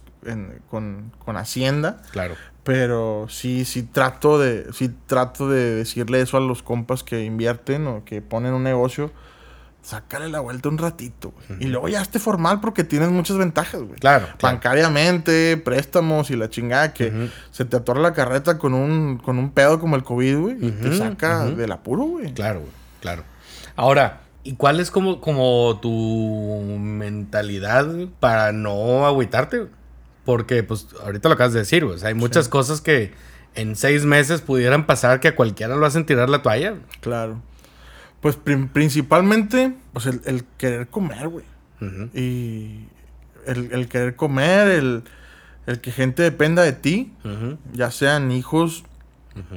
con, 0.71 1.13
con 1.19 1.37
Hacienda. 1.37 1.99
Claro. 2.13 2.35
Pero 2.63 3.27
sí, 3.29 3.65
sí 3.65 3.83
trato 3.83 4.39
de, 4.39 4.73
sí 4.73 4.91
trato 5.07 5.49
de 5.49 5.75
decirle 5.77 6.21
eso 6.21 6.37
a 6.37 6.41
los 6.41 6.63
compas 6.63 7.05
que 7.05 7.25
invierten 7.25 7.87
o 7.87 8.05
que 8.05 8.23
ponen 8.23 8.55
un 8.55 8.65
negocio 8.65 9.13
sácale 9.87 10.29
la 10.29 10.41
vuelta 10.41 10.69
un 10.69 10.79
ratito, 10.79 11.33
güey. 11.49 11.63
Y 11.63 11.69
luego 11.69 11.87
ya 11.87 12.03
esté 12.03 12.19
formal 12.19 12.61
porque 12.61 12.83
tienes 12.83 13.09
muchas 13.11 13.39
ventajas, 13.39 13.83
güey. 13.83 14.01
Claro, 14.01 14.27
Bancariamente, 14.43 15.57
préstamos 15.59 16.31
y 16.31 16.37
la 16.37 16.51
chingada 16.51 16.93
que 16.93 17.31
se 17.53 17.65
te 17.65 17.77
atora 17.77 18.01
la 18.01 18.13
carreta 18.13 18.59
con 18.59 18.75
un, 18.75 19.19
con 19.19 19.39
un 19.39 19.51
pedo 19.53 19.79
como 19.79 19.95
el 19.95 20.03
COVID, 20.03 20.39
güey. 20.39 20.57
Y 20.61 20.71
te 20.73 20.97
saca 20.97 21.45
del 21.47 21.71
apuro, 21.71 22.03
güey. 22.03 22.35
Claro, 22.35 22.61
güey. 22.61 22.73
Claro. 23.01 23.23
Ahora, 23.77 24.23
¿y 24.43 24.55
cuál 24.55 24.81
es 24.81 24.91
como, 24.91 25.21
como 25.21 25.79
tu 25.81 26.77
mentalidad 26.81 27.87
para 28.19 28.51
no 28.51 29.07
agüitarte? 29.07 29.69
Porque, 30.25 30.65
pues, 30.65 30.89
ahorita 31.05 31.29
lo 31.29 31.37
acabas 31.37 31.53
de 31.53 31.61
decir, 31.61 31.85
güey. 31.85 32.05
hay 32.05 32.15
muchas 32.15 32.49
cosas 32.49 32.81
que 32.81 33.13
en 33.55 33.77
seis 33.77 34.05
meses 34.05 34.41
pudieran 34.41 34.85
pasar 34.85 35.21
que 35.21 35.29
a 35.29 35.37
cualquiera 35.37 35.77
lo 35.77 35.87
hacen 35.87 36.05
tirar 36.07 36.29
la 36.29 36.43
toalla. 36.43 36.75
Claro. 37.01 37.41
Pues 38.21 38.37
principalmente, 38.37 39.75
pues 39.93 40.07
el, 40.07 40.45
querer 40.59 40.89
comer, 40.89 41.29
güey. 41.29 41.45
Y 42.15 42.87
el, 43.47 43.89
querer 43.89 44.17
comer, 44.17 44.69
el, 44.69 45.81
que 45.81 45.93
gente 45.93 46.23
dependa 46.23 46.63
de 46.63 46.73
ti, 46.73 47.13
ya 47.73 47.91
sean 47.91 48.31
hijos, 48.31 48.85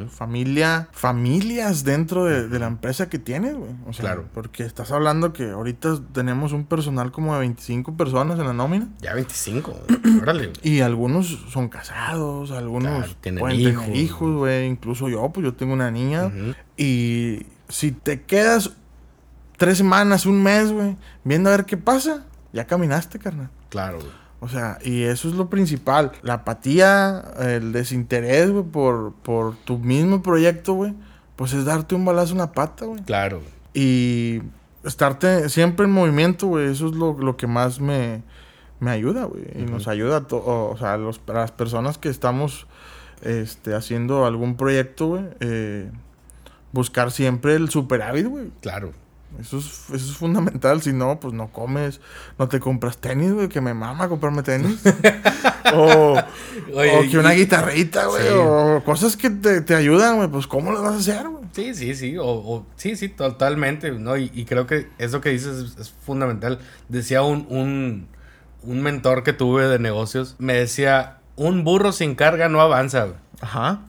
familia, 0.09 0.89
familias 0.91 1.83
dentro 1.83 2.25
de, 2.25 2.59
la 2.59 2.67
empresa 2.67 3.09
que 3.09 3.19
tienes, 3.19 3.55
güey. 3.55 3.71
O 3.87 3.93
sea, 3.93 4.03
claro. 4.03 4.25
porque 4.33 4.63
estás 4.63 4.91
hablando 4.91 5.31
que 5.33 5.51
ahorita 5.51 5.99
tenemos 6.13 6.51
un 6.51 6.65
personal 6.65 7.11
como 7.11 7.33
de 7.33 7.39
25 7.39 7.95
personas 7.95 8.39
en 8.39 8.45
la 8.45 8.53
nómina. 8.53 8.89
Ya 8.99 9.13
25, 9.13 9.73
órale. 10.21 10.51
y 10.63 10.81
algunos 10.81 11.27
son 11.49 11.69
casados, 11.69 12.51
algunos 12.51 13.15
tienen 13.21 13.39
pueden 13.39 13.59
hijos. 13.59 13.85
tener 13.85 13.97
hijos, 13.97 14.35
güey. 14.35 14.67
Incluso 14.67 15.09
yo, 15.09 15.29
pues 15.29 15.45
yo 15.45 15.53
tengo 15.53 15.73
una 15.73 15.91
niña. 15.91 16.31
Y 16.77 17.45
si 17.69 17.91
te 17.91 18.23
quedas 18.23 18.71
tres 19.57 19.77
semanas, 19.77 20.25
un 20.25 20.43
mes, 20.43 20.71
güey, 20.71 20.97
viendo 21.23 21.49
a 21.49 21.57
ver 21.57 21.65
qué 21.65 21.77
pasa, 21.77 22.25
ya 22.51 22.65
caminaste, 22.65 23.19
carnal. 23.19 23.49
Claro, 23.69 23.99
güey. 23.99 24.11
O 24.41 24.47
sea, 24.47 24.79
y 24.83 25.03
eso 25.03 25.27
es 25.27 25.35
lo 25.35 25.49
principal. 25.49 26.13
La 26.21 26.35
apatía, 26.35 27.23
el 27.39 27.71
desinterés, 27.71 28.49
güey, 28.49 28.63
por, 28.63 29.13
por 29.21 29.55
tu 29.57 29.77
mismo 29.77 30.23
proyecto, 30.23 30.73
güey, 30.73 30.93
pues 31.35 31.53
es 31.53 31.65
darte 31.65 31.95
un 31.95 32.05
balazo 32.05 32.31
en 32.33 32.39
la 32.39 32.51
pata, 32.53 32.85
güey. 32.85 33.01
Claro. 33.03 33.41
Y 33.73 34.41
estarte 34.83 35.49
siempre 35.49 35.85
en 35.85 35.91
movimiento, 35.91 36.47
güey, 36.47 36.71
eso 36.71 36.87
es 36.87 36.93
lo, 36.93 37.37
que 37.37 37.47
más 37.47 37.81
me, 37.81 38.23
me 38.79 38.91
ayuda, 38.91 39.25
güey. 39.25 39.43
Y 39.55 39.63
nos 39.63 39.87
ayuda 39.89 40.17
a, 40.17 40.35
o 40.35 40.77
sea, 40.77 40.97
los, 40.97 41.21
a 41.27 41.33
las 41.33 41.51
personas 41.51 41.97
que 41.97 42.07
estamos 42.07 42.65
este, 43.21 43.75
haciendo 43.75 44.25
algún 44.25 44.55
proyecto, 44.55 45.07
güey. 45.07 45.25
Eh, 45.41 45.91
buscar 46.71 47.11
siempre 47.11 47.55
el 47.55 47.69
superávit, 47.69 48.27
güey. 48.27 48.51
Claro. 48.61 48.93
Eso 49.39 49.59
es, 49.59 49.65
eso 49.93 50.11
es 50.11 50.17
fundamental. 50.17 50.81
Si 50.81 50.91
no, 50.91 51.19
pues 51.19 51.33
no 51.33 51.51
comes, 51.51 52.01
no 52.37 52.47
te 52.47 52.59
compras 52.59 52.97
tenis, 52.97 53.31
güey, 53.31 53.47
que 53.47 53.61
me 53.61 53.73
mama 53.73 54.09
comprarme 54.09 54.41
tenis. 54.43 54.81
o, 55.73 56.15
o, 56.15 57.01
que 57.09 57.17
una 57.17 57.31
guitarrita, 57.31 58.07
güey, 58.07 58.27
o 58.29 58.81
cosas 58.83 59.15
que 59.15 59.29
te, 59.29 59.61
te 59.61 59.75
ayudan, 59.75 60.17
güey. 60.17 60.29
Pues, 60.29 60.47
¿cómo 60.47 60.71
lo 60.71 60.81
vas 60.81 60.93
a 60.93 60.97
hacer, 60.97 61.27
güey? 61.27 61.43
Sí, 61.51 61.73
sí, 61.73 61.95
sí, 61.95 62.15
o, 62.19 62.65
sí, 62.75 62.95
sí, 62.95 63.09
totalmente, 63.09 63.91
¿no? 63.91 64.17
Y, 64.17 64.45
creo 64.45 64.67
que 64.67 64.87
eso 64.97 65.21
que 65.21 65.29
dices 65.29 65.75
es, 65.79 65.89
fundamental. 65.89 66.59
Decía 66.89 67.21
un, 67.21 67.45
un, 67.49 68.07
un, 68.63 68.81
mentor 68.81 69.23
que 69.23 69.33
tuve 69.33 69.67
de 69.67 69.79
negocios, 69.79 70.35
me 70.39 70.53
decía, 70.53 71.19
un 71.35 71.63
burro 71.63 71.91
sin 71.91 72.15
carga 72.15 72.49
no 72.49 72.61
avanza. 72.61 73.07
Ajá. 73.41 73.81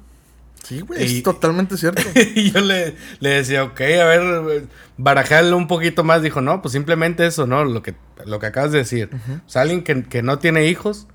Sí, 0.64 0.80
güey, 0.80 1.02
es 1.02 1.22
totalmente 1.22 1.76
cierto. 1.76 2.02
y 2.34 2.50
yo 2.52 2.61
le, 2.61 2.94
decía, 3.20 3.64
ok, 3.64 3.80
a 3.80 4.04
ver, 4.04 4.64
barajarle 4.96 5.54
un 5.54 5.66
poquito 5.66 6.04
más. 6.04 6.22
Dijo, 6.22 6.40
no, 6.40 6.62
pues 6.62 6.72
simplemente 6.72 7.26
eso, 7.26 7.46
¿no? 7.46 7.64
Lo 7.64 7.82
que, 7.82 7.94
lo 8.26 8.38
que 8.38 8.46
acabas 8.46 8.72
de 8.72 8.78
decir. 8.78 9.11
O 9.46 9.48
sea, 9.48 9.62
alguien 9.62 9.82
que, 9.82 10.04
que 10.04 10.22
no 10.22 10.38
tiene 10.38 10.66
hijos, 10.66 11.06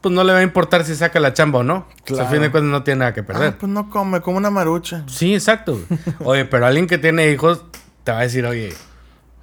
pues 0.00 0.14
no 0.14 0.24
le 0.24 0.32
va 0.32 0.38
a 0.38 0.42
importar 0.42 0.84
si 0.84 0.94
saca 0.94 1.20
la 1.20 1.32
chamba 1.32 1.60
o 1.60 1.62
no. 1.62 1.86
Claro. 2.04 2.24
a 2.24 2.30
fin 2.30 2.40
de 2.40 2.50
cuentas 2.50 2.70
no 2.70 2.82
tiene 2.82 3.00
nada 3.00 3.14
que 3.14 3.22
perder. 3.22 3.48
Ah, 3.48 3.56
pues 3.58 3.70
no 3.70 3.90
come, 3.90 4.20
como 4.20 4.36
una 4.38 4.50
marucha. 4.50 5.04
Sí, 5.08 5.34
exacto. 5.34 5.80
oye, 6.24 6.44
pero 6.44 6.66
alguien 6.66 6.86
que 6.86 6.98
tiene 6.98 7.30
hijos 7.30 7.62
te 8.04 8.12
va 8.12 8.20
a 8.20 8.22
decir, 8.22 8.46
oye, 8.46 8.74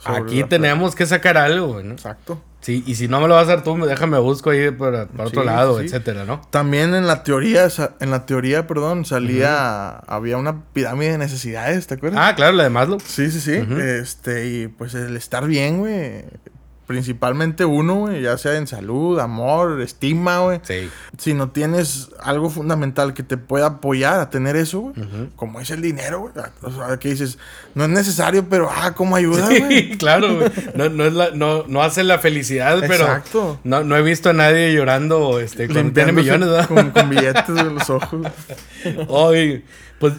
aquí 0.03 0.43
tenemos 0.43 0.95
que 0.95 1.05
sacar 1.05 1.37
algo, 1.37 1.81
¿no? 1.83 1.93
Exacto. 1.93 2.41
Sí, 2.66 2.84
y 2.88 2.95
si 2.95 3.07
no 3.07 3.22
me 3.22 3.28
lo 3.28 3.36
vas 3.36 3.47
a 3.47 3.53
hacer 3.53 3.63
tú, 3.63 3.78
déjame 3.86 4.18
busco 4.18 4.49
ahí 4.49 4.72
para, 4.72 5.07
otro 5.20 5.43
lado, 5.43 5.80
etcétera, 5.80 6.26
¿no? 6.26 6.41
También 6.49 6.95
en 6.95 7.05
la 7.05 7.22
teoría, 7.22 7.68
en 7.99 8.09
la 8.09 8.26
teoría, 8.26 8.66
perdón, 8.66 9.05
salía, 9.05 9.89
había 9.97 10.38
una 10.38 10.63
pirámide 10.74 11.11
de 11.11 11.20
necesidades, 11.20 11.86
¿te 11.86 11.93
acuerdas? 11.93 12.20
Ah, 12.24 12.34
claro, 12.34 12.53
la 12.53 12.63
de 12.63 12.72
Maslow. 12.72 12.99
Sí, 13.05 13.30
sí, 13.30 13.39
sí. 13.39 13.63
Este, 13.80 14.47
y 14.47 14.68
pues 14.68 14.95
el 14.95 15.16
estar 15.16 15.45
bien, 15.45 15.78
güey, 15.78 16.26
Principalmente 16.88 17.65
uno, 17.65 17.95
güey, 17.95 18.21
ya 18.21 18.38
sea 18.38 18.57
en 18.57 18.67
salud, 18.67 19.19
amor, 19.19 19.81
estima, 19.81 20.41
güey. 20.41 20.59
Sí. 20.61 20.88
Si 21.17 21.33
no 21.33 21.49
tienes 21.49 22.09
algo 22.21 22.51
fundamental 22.51 23.15
que 23.15 23.23
te 23.23 23.38
pueda 23.38 23.65
apoyar 23.65 24.19
a 24.19 24.29
tener 24.29 24.55
eso, 24.55 24.81
güey, 24.81 24.93
como 25.36 25.59
es 25.59 25.71
el 25.71 25.81
dinero, 25.81 26.19
güey. 26.19 26.33
O 26.61 26.71
sea, 26.71 26.97
que 26.97 27.09
dices, 27.09 27.39
no 27.73 27.86
es 27.86 27.89
necesario, 27.89 28.47
pero, 28.49 28.69
ah, 28.69 28.93
¿cómo 28.93 29.15
ayuda, 29.15 29.47
güey? 29.47 29.89
claro, 29.97 30.36
güey. 30.36 30.51
No, 30.75 30.89
no, 30.89 31.05
es 31.05 31.13
la, 31.13 31.31
no, 31.31 31.63
no 31.67 31.81
hace 31.81 32.03
la 32.03 32.19
felicidad, 32.19 32.77
pero. 32.81 33.05
Exacto. 33.05 33.59
No, 33.63 33.83
no 33.83 33.97
he 33.97 34.03
visto 34.03 34.29
a 34.29 34.33
nadie 34.33 34.71
llorando, 34.71 35.39
este, 35.39 35.67
con, 35.67 35.91
tiene 35.91 36.11
millones, 36.11 36.49
¿verdad? 36.49 36.91
Con, 36.93 37.09
billetes 37.09 37.55
de 37.55 37.63
los 37.63 37.89
ojos. 37.89 38.27
Oye, 39.07 39.65
pues. 39.99 40.13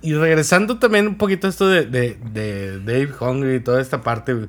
Y, 0.00 0.14
regresando 0.14 0.78
también 0.78 1.08
un 1.08 1.18
poquito 1.18 1.46
a 1.46 1.50
esto 1.50 1.68
de, 1.68 1.84
de, 1.84 2.16
de 2.32 2.78
Dave 2.78 3.10
Hungry 3.20 3.56
y 3.56 3.60
toda 3.60 3.82
esta 3.82 4.00
parte, 4.00 4.32
güey 4.32 4.48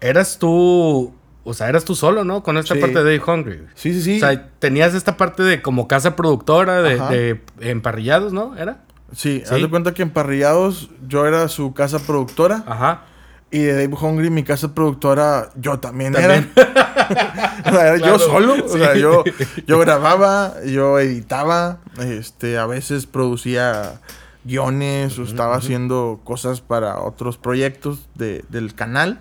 eras 0.00 0.38
tú, 0.38 1.12
o 1.44 1.54
sea, 1.54 1.68
eras 1.68 1.84
tú 1.84 1.94
solo, 1.94 2.24
¿no? 2.24 2.42
Con 2.42 2.58
esta 2.58 2.74
parte 2.74 3.02
de 3.02 3.20
Hungry. 3.20 3.66
Sí, 3.74 3.92
sí, 3.92 4.02
sí. 4.02 4.16
O 4.16 4.20
sea, 4.20 4.50
tenías 4.58 4.94
esta 4.94 5.16
parte 5.16 5.42
de 5.42 5.62
como 5.62 5.88
casa 5.88 6.16
productora 6.16 6.82
de, 6.82 7.40
emparrillados, 7.60 8.32
¿no? 8.32 8.56
¿Era? 8.56 8.84
Sí, 9.14 9.42
haz 9.44 9.60
de 9.60 9.70
cuenta 9.70 9.94
que 9.94 10.02
emparrillados 10.02 10.90
yo 11.06 11.26
era 11.26 11.48
su 11.48 11.72
casa 11.74 11.98
productora. 12.00 12.64
Ajá. 12.66 13.04
Y 13.52 13.60
de 13.60 13.74
Dave 13.74 13.96
Hungry, 14.00 14.28
mi 14.28 14.42
casa 14.42 14.74
productora, 14.74 15.50
yo 15.54 15.78
también, 15.78 16.16
era. 16.16 16.44
o 17.64 17.70
sea, 17.70 17.94
era 17.94 17.96
yo 17.96 18.18
solo. 18.18 18.56
O 18.64 18.68
sea, 18.68 18.96
yo, 18.96 19.22
yo 19.68 19.78
grababa, 19.78 20.54
yo 20.64 20.98
editaba, 20.98 21.78
este, 22.00 22.58
a 22.58 22.66
veces 22.66 23.06
producía 23.06 24.00
guiones 24.46 25.18
o 25.18 25.22
estaba 25.22 25.56
haciendo 25.56 26.20
cosas 26.24 26.60
para 26.60 27.00
otros 27.00 27.36
proyectos 27.36 28.08
de, 28.14 28.44
del 28.48 28.74
canal. 28.74 29.20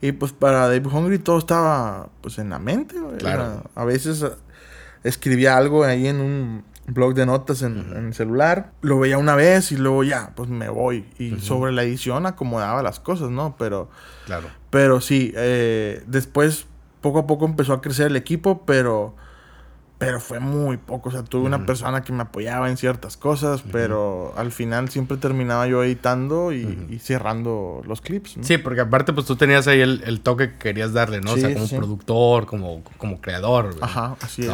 Y 0.00 0.12
pues 0.12 0.32
para 0.32 0.68
Dave 0.68 0.86
Hungry 0.86 1.18
todo 1.18 1.38
estaba 1.38 2.08
pues 2.20 2.38
en 2.38 2.50
la 2.50 2.58
mente. 2.58 2.96
a 3.74 3.84
veces 3.84 4.22
eh, 4.22 4.30
escribía 5.02 5.56
algo 5.56 5.84
ahí 5.84 6.06
en 6.06 6.20
un 6.20 6.64
blog 6.86 7.14
de 7.14 7.26
notas 7.26 7.62
en, 7.62 7.92
el 7.96 8.14
celular. 8.14 8.72
Lo 8.82 8.98
veía 8.98 9.18
una 9.18 9.34
vez 9.34 9.72
y 9.72 9.76
luego 9.76 10.04
ya, 10.04 10.32
pues 10.34 10.48
me 10.48 10.68
voy. 10.68 11.06
Y 11.18 11.40
sobre 11.40 11.72
la 11.72 11.82
edición 11.82 12.26
acomodaba 12.26 12.82
las 12.82 13.00
cosas, 13.00 13.30
¿no? 13.30 13.56
Pero, 13.58 13.88
claro. 14.26 14.48
pero 14.70 15.00
sí, 15.00 15.32
eh, 15.36 16.02
después 16.06 16.66
poco 17.00 17.20
a 17.20 17.26
poco 17.26 17.44
empezó 17.44 17.72
a 17.72 17.80
crecer 17.80 18.06
el 18.08 18.16
equipo, 18.16 18.64
pero 18.64 19.14
pero 19.98 20.20
fue 20.20 20.40
muy 20.40 20.76
poco. 20.76 21.08
O 21.08 21.12
sea, 21.12 21.22
tuve 21.22 21.46
una 21.46 21.66
persona 21.66 22.02
que 22.02 22.12
me 22.12 22.22
apoyaba 22.22 22.68
en 22.68 22.76
ciertas 22.76 23.16
cosas, 23.16 23.62
pero 23.70 24.34
al 24.36 24.50
final 24.50 24.88
siempre 24.88 25.16
terminaba 25.16 25.66
yo 25.66 25.84
editando 25.84 26.52
y, 26.52 26.98
cerrando 27.00 27.82
los 27.86 28.00
clips. 28.00 28.36
Sí, 28.40 28.58
porque 28.58 28.80
aparte, 28.80 29.12
pues 29.12 29.26
tú 29.26 29.36
tenías 29.36 29.66
ahí 29.68 29.80
el, 29.80 30.20
toque 30.20 30.52
que 30.52 30.58
querías 30.58 30.92
darle, 30.92 31.20
¿no? 31.20 31.32
o 31.32 31.36
sea, 31.36 31.52
como 31.52 31.68
productor, 31.68 32.46
como, 32.46 32.82
como 32.98 33.20
creador. 33.20 33.76
Ajá, 33.80 34.16
así 34.20 34.42
es. 34.42 34.52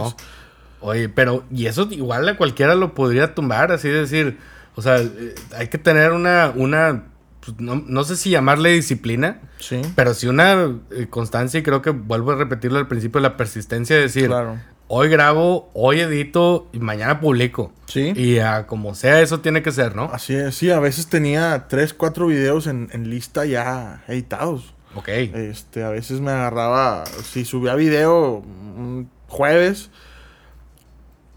Oye, 0.83 1.09
pero, 1.09 1.45
y 1.51 1.67
eso 1.67 1.87
igual 1.91 2.29
a 2.29 2.37
cualquiera 2.37 2.75
lo 2.75 2.95
podría 2.95 3.35
tumbar, 3.35 3.73
así 3.73 3.89
decir. 3.89 4.39
O 4.77 4.83
sea, 4.83 4.99
eh, 4.99 5.35
hay 5.57 5.69
que 5.69 5.77
tener 5.77 6.13
una, 6.13 6.53
una 6.55 7.05
pues, 7.45 7.59
no, 7.61 8.05
sé 8.05 8.17
si 8.17 8.31
llamarle 8.31 8.71
disciplina, 8.71 9.41
sí. 9.59 9.83
pero 9.95 10.15
sí 10.15 10.27
una 10.27 10.79
eh, 10.91 11.09
constancia 11.11 11.61
y 11.61 11.63
creo 11.63 11.83
que 11.83 11.91
vuelvo 11.91 12.33
a 12.33 12.37
repetirlo 12.37 12.79
al 12.79 12.89
principio, 12.89 13.21
la 13.21 13.37
persistencia 13.37 13.97
de 13.97 14.03
decir, 14.03 14.29
claro 14.29 14.59
hoy 14.93 15.09
grabo, 15.09 15.71
hoy 15.73 16.01
edito 16.01 16.69
y 16.73 16.81
mañana 16.81 17.21
publico. 17.21 17.73
Sí. 17.87 18.13
Y 18.17 18.39
como 18.67 18.97
sea, 18.97 19.21
eso 19.21 19.39
tiene 19.39 19.63
que 19.63 19.71
ser, 19.71 19.95
¿no? 19.95 20.11
Así 20.13 20.35
es, 20.35 20.57
sí, 20.57 20.71
a 20.73 20.81
veces 20.81 21.07
tenía 21.07 21.67
tres, 21.69 21.95
cuatro 21.95 22.27
videos 22.27 22.67
en, 22.67 22.89
lista 23.09 23.47
ya 23.47 24.03
editados. 24.09 24.75
Ok. 24.97 25.09
Este, 25.09 25.85
a 25.85 25.91
veces 25.91 26.21
me 26.21 26.33
agarraba, 26.33 27.05
si 27.23 27.45
subía 27.45 27.77
video 27.77 28.43
un 28.43 29.09
jueves, 29.29 29.91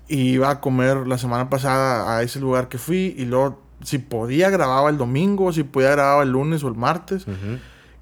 y 0.08 0.32
iba 0.32 0.50
a 0.50 0.60
comer 0.60 1.06
la 1.06 1.20
semana 1.20 1.52
pasada 1.52 2.18
a 2.18 2.24
ese 2.24 2.40
lugar 2.40 2.70
que 2.70 2.80
fui, 2.80 3.14
y 3.16 3.26
luego, 3.26 3.62
si 3.84 4.00
podía, 4.00 4.50
grababa 4.50 4.90
el 4.90 4.98
domingo, 4.98 5.54
si 5.54 5.62
podía, 5.62 5.92
grababa 5.92 6.24
el 6.24 6.30
lunes 6.30 6.64
o 6.64 6.70
el 6.70 6.76
martes. 6.76 7.28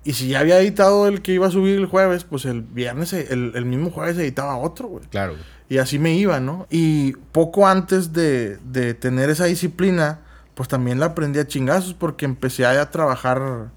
Y 0.03 0.13
si 0.13 0.29
ya 0.29 0.39
había 0.39 0.59
editado 0.59 1.07
el 1.07 1.21
que 1.21 1.33
iba 1.33 1.47
a 1.47 1.51
subir 1.51 1.77
el 1.77 1.85
jueves, 1.85 2.23
pues 2.23 2.45
el 2.45 2.61
viernes, 2.61 3.13
el, 3.13 3.65
mismo 3.65 3.91
jueves 3.91 4.17
editaba 4.17 4.57
otro, 4.57 4.87
güey. 4.87 5.05
Claro. 5.05 5.35
Y 5.69 5.77
así 5.77 5.99
me 5.99 6.15
iba, 6.15 6.39
¿no? 6.39 6.67
Y 6.71 7.13
poco 7.31 7.67
antes 7.67 8.11
de, 8.11 8.57
de, 8.57 8.95
tener 8.95 9.29
esa 9.29 9.45
disciplina, 9.45 10.21
pues 10.55 10.67
también 10.67 10.99
la 10.99 11.07
aprendí 11.07 11.39
a 11.39 11.47
chingazos 11.47 11.93
porque 11.93 12.25
empecé 12.25 12.65
a, 12.65 12.89
trabajar, 12.89 13.69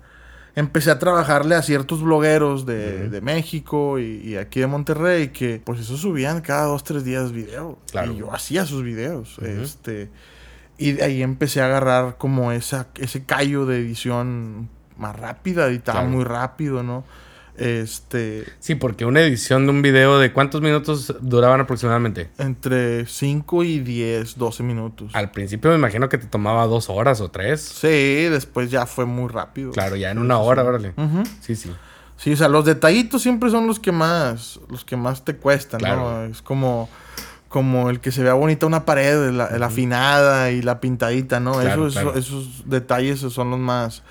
empecé 0.57 0.91
a 0.91 0.99
trabajarle 0.99 1.57
a 1.57 1.63
ciertos 1.63 2.03
blogueros 2.03 2.65
de, 2.65 3.11
de 3.11 3.21
México 3.21 3.99
y, 3.99 4.37
aquí 4.37 4.61
de 4.61 4.67
Monterrey 4.67 5.29
que 5.29 5.61
pues 5.63 5.79
eso 5.81 5.99
subían 5.99 6.41
cada 6.41 6.65
dos, 6.65 6.85
tres 6.85 7.05
días 7.05 7.33
video. 7.33 7.79
Claro. 7.91 8.13
Y 8.13 8.17
yo 8.17 8.33
hacía 8.33 8.65
sus 8.65 8.83
videos. 8.83 9.39
Este... 9.41 10.11
Y 10.77 10.93
de 10.93 11.05
ahí 11.05 11.23
empecé 11.23 11.61
a 11.61 11.67
agarrar 11.67 12.17
como 12.19 12.51
esa, 12.51 12.89
ese 12.97 13.25
callo 13.25 13.65
de 13.65 13.79
edición 13.79 14.69
más 14.97 15.17
rápida, 15.17 15.67
editaba 15.67 16.03
muy 16.05 16.25
rápido, 16.25 16.83
¿no? 16.83 17.05
Este. 17.57 18.45
Sí, 18.59 18.75
porque 18.75 19.05
una 19.05 19.21
edición 19.21 19.67
de 19.67 19.71
un 19.71 19.83
video 19.83 20.19
de 20.19 20.33
cuántos 20.33 20.61
minutos 20.61 21.15
duraban 21.21 21.61
aproximadamente? 21.61 22.29
Entre 22.39 23.07
5 23.07 23.65
y 23.65 23.79
10, 23.81 24.37
12 24.37 24.63
minutos. 24.65 25.11
Al 25.15 25.31
principio 25.31 25.71
me 25.71 25.77
imagino 25.77 26.09
que 26.09 26.19
te 26.19 26.27
tomaba 26.27 26.67
dos 26.67 26.91
horas 26.91 27.21
o 27.21 27.31
tres. 27.31 27.61
Sí, 27.61 28.25
después 28.25 28.71
ya 28.71 28.87
fue 28.87 29.05
muy 29.05 29.29
rápido. 29.29 29.71
Claro, 29.71 29.95
ya 29.95 30.11
en 30.11 30.19
una 30.19 30.39
hora, 30.39 30.65
órale. 30.65 30.95
Sí, 31.41 31.55
sí. 31.55 31.73
Sí, 32.17 32.33
o 32.33 32.37
sea, 32.37 32.49
los 32.49 32.65
detallitos 32.65 33.23
siempre 33.23 33.51
son 33.51 33.67
los 33.67 33.79
que 33.81 33.93
más, 33.93 34.61
los 34.69 34.85
que 34.85 34.97
más 34.97 35.25
te 35.25 35.37
cuestan, 35.37 35.83
¿no? 35.83 36.25
Es 36.25 36.43
como, 36.43 36.89
como 37.49 37.91
el 37.91 38.01
que 38.01 38.13
se 38.13 38.23
vea 38.23 38.35
bonita 38.35 38.67
una 38.67 38.85
pared, 38.85 39.31
la, 39.31 39.47
afinada 39.67 40.51
y 40.51 40.63
la 40.63 40.81
pintadita, 40.81 41.41
¿no? 41.41 41.61
esos 41.61 42.69
detalles 42.69 43.21
son 43.21 43.51
los 43.51 43.59
más 43.59 44.03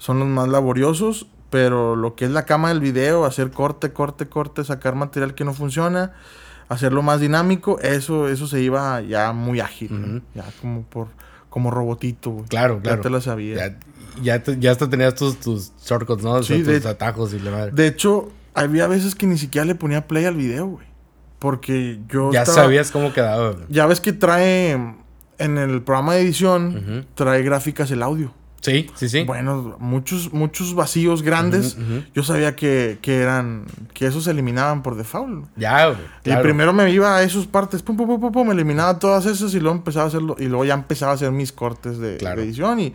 son 0.00 0.18
los 0.18 0.28
más 0.28 0.48
laboriosos, 0.48 1.26
pero 1.50 1.94
lo 1.94 2.14
que 2.14 2.24
es 2.24 2.30
la 2.30 2.46
cama 2.46 2.70
del 2.70 2.80
video, 2.80 3.26
hacer 3.26 3.50
corte, 3.50 3.92
corte, 3.92 4.28
corte, 4.28 4.64
sacar 4.64 4.94
material 4.94 5.34
que 5.34 5.44
no 5.44 5.52
funciona, 5.52 6.12
hacerlo 6.70 7.02
más 7.02 7.20
dinámico, 7.20 7.78
eso, 7.80 8.28
eso 8.28 8.46
se 8.46 8.62
iba 8.62 9.02
ya 9.02 9.32
muy 9.32 9.60
ágil, 9.60 10.22
ya 10.34 10.44
como 10.62 10.82
por 10.84 11.08
como 11.50 11.70
robotito, 11.70 12.44
Claro, 12.48 12.80
claro. 12.80 12.98
Ya 12.98 13.02
te 13.02 13.10
lo 13.10 13.20
sabía. 13.20 13.76
Ya, 14.22 14.42
ya, 14.42 14.70
hasta 14.70 14.88
tenías 14.88 15.16
tus, 15.16 15.38
tus 15.38 15.72
shortcuts, 15.84 16.22
¿no? 16.22 16.42
Sí, 16.42 16.62
tus 16.62 16.86
atajos 16.86 17.34
y 17.34 17.40
la 17.40 17.50
madre. 17.50 17.72
De 17.72 17.88
hecho, 17.88 18.30
había 18.54 18.86
veces 18.86 19.14
que 19.14 19.26
ni 19.26 19.36
siquiera 19.36 19.64
le 19.64 19.74
ponía 19.74 20.06
play 20.06 20.24
al 20.24 20.36
video, 20.36 20.66
güey. 20.66 20.86
Porque 21.40 21.98
yo. 22.08 22.32
Ya 22.32 22.46
sabías 22.46 22.90
cómo 22.90 23.12
quedaba. 23.12 23.56
Ya 23.68 23.86
ves 23.86 24.00
que 24.00 24.12
trae. 24.12 24.96
En 25.38 25.56
el 25.56 25.82
programa 25.82 26.14
de 26.14 26.20
edición, 26.20 27.06
trae 27.14 27.42
gráficas 27.42 27.90
el 27.90 28.02
audio. 28.02 28.32
Sí, 28.60 28.90
sí, 28.94 29.08
sí. 29.08 29.24
Bueno, 29.24 29.76
muchos, 29.78 30.32
muchos 30.32 30.74
vacíos 30.74 31.22
grandes. 31.22 31.76
Yo 32.14 32.22
sabía 32.22 32.56
que, 32.56 32.98
eran, 33.02 33.66
que 33.94 34.06
esos 34.06 34.24
se 34.24 34.30
eliminaban 34.30 34.82
por 34.82 34.96
default. 34.96 35.46
Ya, 35.56 35.86
güey. 35.86 35.98
Y 36.24 36.42
primero 36.42 36.72
me 36.72 36.90
iba 36.90 37.16
a 37.16 37.22
esas 37.22 37.46
partes, 37.46 37.82
pum, 37.82 37.96
pum, 37.96 38.06
pum, 38.06 38.20
pum, 38.20 38.32
pum, 38.32 38.46
me 38.46 38.54
eliminaba 38.54 38.98
todas 38.98 39.26
esas 39.26 39.54
y 39.54 39.60
luego 39.60 39.76
empezaba 39.76 40.04
a 40.04 40.08
hacerlo, 40.08 40.36
y 40.38 40.44
luego 40.44 40.64
ya 40.64 40.74
empezaba 40.74 41.12
a 41.12 41.14
hacer 41.14 41.30
mis 41.32 41.52
cortes 41.52 41.98
de, 41.98 42.16
edición 42.16 42.80
y, 42.80 42.94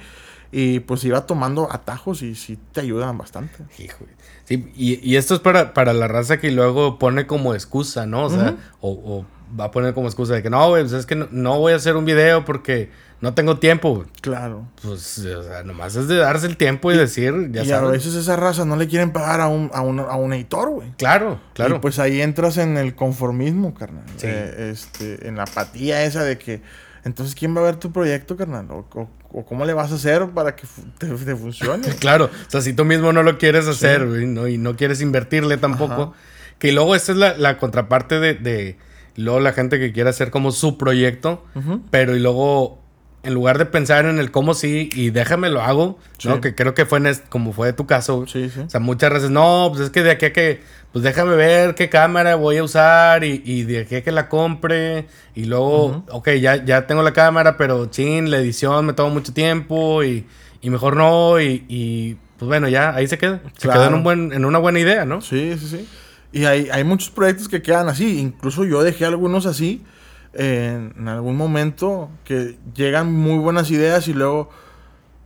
y 0.52 0.80
pues 0.82 1.04
iba 1.04 1.26
tomando 1.26 1.72
atajos 1.72 2.22
y 2.22 2.36
sí 2.36 2.60
te 2.72 2.82
ayudan 2.82 3.18
bastante. 3.18 3.64
Hijo. 3.80 4.06
Sí, 4.46 4.72
y, 4.76 5.12
y, 5.12 5.16
esto 5.16 5.34
es 5.34 5.40
para, 5.40 5.74
para 5.74 5.94
la 5.94 6.08
raza 6.08 6.40
que 6.40 6.52
luego 6.52 7.00
pone 7.00 7.26
como 7.26 7.56
excusa, 7.56 8.06
¿no? 8.06 8.26
O 8.26 8.30
sea, 8.30 8.56
o, 8.80 9.26
va 9.60 9.66
a 9.66 9.72
poner 9.72 9.94
como 9.94 10.08
excusa 10.08 10.34
de 10.34 10.44
que 10.44 10.50
no, 10.50 10.70
güey, 10.70 10.84
pues 10.84 10.94
es 10.94 11.06
que 11.06 11.16
no, 11.16 11.60
voy 11.60 11.74
a 11.74 11.76
hacer 11.76 11.96
un 11.96 12.06
video 12.06 12.46
porque 12.46 12.90
no 13.22 13.34
tengo 13.34 13.58
tiempo. 13.58 14.06
Claro. 14.22 14.68
Pues, 14.82 15.20
o 15.20 15.44
sea, 15.44 15.64
nomás 15.64 15.96
es 15.96 16.08
de 16.08 16.18
darse 16.18 16.48
el 16.48 16.58
tiempo 16.58 16.92
y, 16.92 16.98
decir, 16.98 17.52
ya 17.52 17.64
y 17.64 17.72
a 17.72 17.82
veces 17.82 18.14
esa 18.16 18.36
raza 18.36 18.66
no 18.66 18.76
le 18.76 18.88
quieren 18.88 19.12
pagar 19.12 19.42
a 19.42 19.48
un, 19.48 19.72
a 19.74 19.82
un, 19.82 20.00
a 20.00 20.16
un 20.16 20.34
editor, 20.34 20.70
güey. 20.70 20.92
Claro, 20.98 21.40
claro. 21.54 21.78
Y 21.78 21.80
pues 21.80 22.00
ahí 22.00 22.22
entras 22.22 22.58
en 22.58 22.78
el 22.78 22.96
conformismo, 22.96 23.74
carnal. 23.74 24.06
Sí. 24.18 24.28
Eh, 24.28 24.72
este, 24.72 25.28
en 25.28 25.38
la 25.38 25.44
apatía 25.44 26.04
esa 26.04 26.24
de 26.24 26.38
que, 26.38 26.62
entonces, 27.06 27.36
¿quién 27.36 27.56
va 27.56 27.62
a 27.62 27.66
ver 27.66 27.76
tu 27.76 27.92
proyecto, 27.92 28.36
carnal? 28.36 28.70
O, 28.72 28.88
o, 29.32 29.46
cómo 29.46 29.64
le 29.66 29.74
vas 29.74 29.92
a 29.92 29.96
hacer 29.96 30.28
para 30.30 30.56
que 30.56 30.68
te, 30.98 31.36
funcione. 31.36 31.88
claro, 32.00 32.26
o 32.26 32.50
sea, 32.50 32.62
si 32.62 32.74
tú 32.74 32.84
mismo 32.84 33.14
no 33.14 33.22
lo 33.22 33.38
quieres 33.38 33.68
hacer, 33.68 34.08
güey, 34.08 34.26
¿no? 34.26 34.48
y 34.48 34.58
no 34.58 34.76
quieres 34.76 35.02
invertirle 35.02 35.58
tampoco. 35.58 36.14
Que 36.58 36.72
luego 36.72 36.96
esta 36.96 37.12
es 37.12 37.18
la, 37.18 37.38
la 37.38 37.58
contraparte 37.58 38.20
de, 38.20 38.34
de, 38.34 38.78
luego 39.16 39.40
la 39.40 39.54
gente 39.54 39.80
que 39.80 39.92
quiere 39.92 40.10
hacer 40.10 40.32
como 40.32 40.52
su 40.52 40.78
proyecto, 40.78 41.44
pero 41.92 42.16
y 42.16 42.20
luego 42.20 42.80
en 43.26 43.34
lugar 43.34 43.58
de 43.58 43.66
pensar 43.66 44.06
en 44.06 44.20
el 44.20 44.30
cómo 44.30 44.54
sí 44.54 44.90
y 44.94 45.10
déjame 45.10 45.50
lo 45.50 45.62
hago, 45.62 45.98
¿no? 46.26 46.42
Que 46.42 46.54
creo 46.54 46.76
que 46.76 46.86
fue 46.86 47.00
en 47.00 47.12
como 47.30 47.54
fue 47.54 47.74
tu 47.74 47.88
caso. 47.88 48.26
Sí, 48.28 48.50
sí. 48.50 48.60
O 48.60 48.70
sea, 48.70 48.80
muchas 48.80 49.12
veces, 49.12 49.32
no, 49.32 49.70
pues 49.72 49.86
es 49.86 49.90
que 49.90 50.04
de 50.04 50.12
aquí 50.12 50.28
a 50.28 50.34
que, 50.34 50.62
pues 50.94 51.04
déjame 51.04 51.36
ver 51.36 51.74
qué 51.74 51.90
cámara 51.90 52.36
voy 52.36 52.58
a 52.58 52.64
usar 52.64 53.24
y, 53.24 53.42
y 53.44 53.64
de 53.64 53.80
aquí 53.80 53.96
a 53.96 54.04
que 54.04 54.12
la 54.12 54.30
compre 54.30 55.08
y 55.34 55.46
luego, 55.46 56.04
ok, 56.12 56.30
ya, 56.40 56.64
ya 56.64 56.86
tengo 56.86 57.02
la 57.02 57.14
cámara, 57.14 57.58
pero 57.58 57.88
chin, 57.88 58.30
la 58.30 58.38
edición 58.38 58.86
me 58.86 58.94
toma 58.94 59.12
mucho 59.12 59.34
tiempo 59.34 60.04
y, 60.04 60.28
y 60.62 60.70
mejor 60.70 60.96
no 60.96 61.42
y, 61.42 61.66
y, 61.68 62.18
pues 62.38 62.48
bueno, 62.48 62.68
ya 62.68 62.94
ahí 62.94 63.08
se 63.08 63.18
queda. 63.18 63.42
Se 63.58 63.68
queda 63.68 63.88
en, 63.88 63.96
un 63.96 64.04
buen, 64.04 64.34
en 64.34 64.46
una 64.46 64.60
buena 64.60 64.80
idea, 64.80 65.04
¿no? 65.06 65.22
Sí, 65.22 65.58
sí, 65.60 65.68
sí. 65.68 65.88
Y 66.36 66.44
hay, 66.44 66.70
hay 66.70 66.84
muchos 66.84 67.10
proyectos 67.10 67.48
que 67.48 67.62
quedan 67.62 67.88
así, 67.88 68.20
incluso 68.20 68.66
yo 68.66 68.84
dejé 68.84 69.06
algunos 69.06 69.46
así 69.46 69.86
en, 70.34 71.08
algún 71.08 71.38
momento 71.38 72.10
que 72.26 72.58
llegan 72.76 73.14
muy 73.14 73.38
buenas 73.38 73.72
ideas 73.72 74.10
y 74.10 74.14
luego 74.14 74.50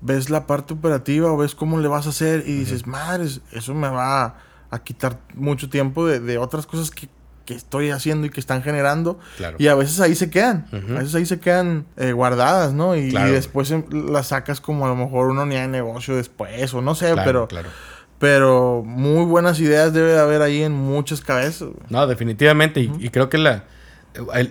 ves 0.01 0.29
la 0.29 0.45
parte 0.45 0.75
operativa 0.75 1.31
o 1.31 1.37
ves 1.37 1.55
cómo 1.55 1.79
le 1.79 1.87
vas 1.87 2.05
a 2.05 2.09
hacer 2.09 2.43
y 2.45 2.59
dices, 2.59 2.85
madre, 2.85 3.27
eso 3.51 3.73
me 3.73 3.89
va 3.89 4.35
a, 4.69 4.83
quitar 4.83 5.19
mucho 5.33 5.67
tiempo 5.67 6.05
de, 6.05 6.37
otras 6.37 6.67
cosas 6.67 6.91
que, 6.91 7.09
estoy 7.47 7.89
haciendo 7.89 8.27
y 8.27 8.29
que 8.29 8.39
están 8.39 8.61
generando. 8.61 9.17
Y 9.57 9.65
a 9.69 9.73
veces 9.73 9.99
ahí 10.01 10.13
se 10.13 10.29
quedan, 10.29 10.67
a 10.71 10.99
veces 10.99 11.15
ahí 11.15 11.25
se 11.25 11.39
quedan 11.39 11.87
eh, 11.97 12.11
guardadas, 12.11 12.73
¿no? 12.73 12.95
Y, 12.95 13.09
después 13.09 13.71
em, 13.71 13.83
las 13.89 14.27
sacas 14.27 14.61
como 14.61 14.85
a 14.85 14.89
lo 14.89 14.95
mejor 14.95 15.29
uno 15.29 15.47
ni 15.47 15.55
de 15.55 15.67
negocio 15.67 16.15
después 16.15 16.71
o 16.75 16.83
no 16.83 16.93
sé, 16.93 17.15
pero... 17.25 17.47
Pero 18.19 18.83
muy 18.85 19.25
buenas 19.25 19.59
ideas 19.59 19.93
debe 19.93 20.11
de 20.11 20.19
haber 20.19 20.41
ahí 20.41 20.61
en 20.61 20.73
muchas 20.73 21.21
cabezas. 21.21 21.69
No, 21.89 22.05
definitivamente. 22.05 22.81
y 22.81 23.09
creo 23.09 23.29
que 23.29 23.37
la 23.37 23.63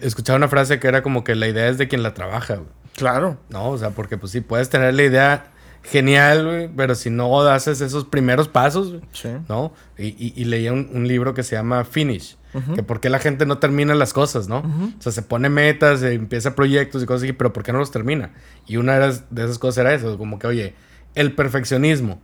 Escuchaba 0.03 0.37
una 0.37 0.49
frase 0.49 0.79
que 0.79 0.89
era 0.89 1.03
como 1.03 1.25
que 1.25 1.35
la 1.35 1.49
idea 1.49 1.69
es 1.69 1.79
de 1.79 1.89
quien 1.89 2.03
la 2.03 2.15
trabaja, 2.15 2.61
Claro. 2.97 3.39
No, 3.49 3.71
o 3.71 3.79
sea, 3.79 3.91
porque 3.91 4.19
pues 4.19 4.33
sí, 4.33 4.41
puedes 4.41 4.71
tener 4.71 4.93
la 4.93 5.05
idea 5.05 5.53
genial, 5.85 6.45
güey, 6.45 6.69
pero 6.69 6.97
si 6.97 7.11
no 7.11 7.41
haces 7.43 7.81
esos 7.81 8.05
primeros 8.05 8.49
pasos, 8.49 8.95
sí. 9.13 9.29
¿no? 9.49 9.73
Y, 9.97 10.33
y, 10.35 10.45
leía 10.47 10.73
un, 10.73 11.07
libro 11.07 11.33
que 11.33 11.45
se 11.45 11.55
llama 11.55 11.85
Finish, 11.85 12.37
que 12.75 12.83
por 12.83 13.01
qué 13.01 13.09
la 13.09 13.21
gente 13.21 13.47
no 13.47 13.59
termina 13.59 13.95
las 13.95 14.13
cosas, 14.13 14.49
¿no? 14.49 14.59
O 14.99 15.03
sea, 15.03 15.13
se 15.13 15.23
pone 15.23 15.49
metas, 15.49 16.01
se 16.01 16.15
empieza 16.15 16.57
proyectos 16.57 17.05
y 17.05 17.07
cosas 17.07 17.23
así, 17.23 17.33
pero 17.33 17.53
¿por 17.53 17.63
qué 17.63 17.73
no 17.73 17.79
los 17.79 17.93
termina? 17.93 18.33
Y 18.67 18.79
una 18.79 18.99
de 18.99 19.45
esas 19.45 19.61
cosas 19.61 19.79
era 19.79 19.95
eso, 19.95 20.19
como 20.19 20.41
que, 20.41 20.49
oye, 20.49 20.75
el 21.15 21.35
perfeccionismo. 21.35 22.21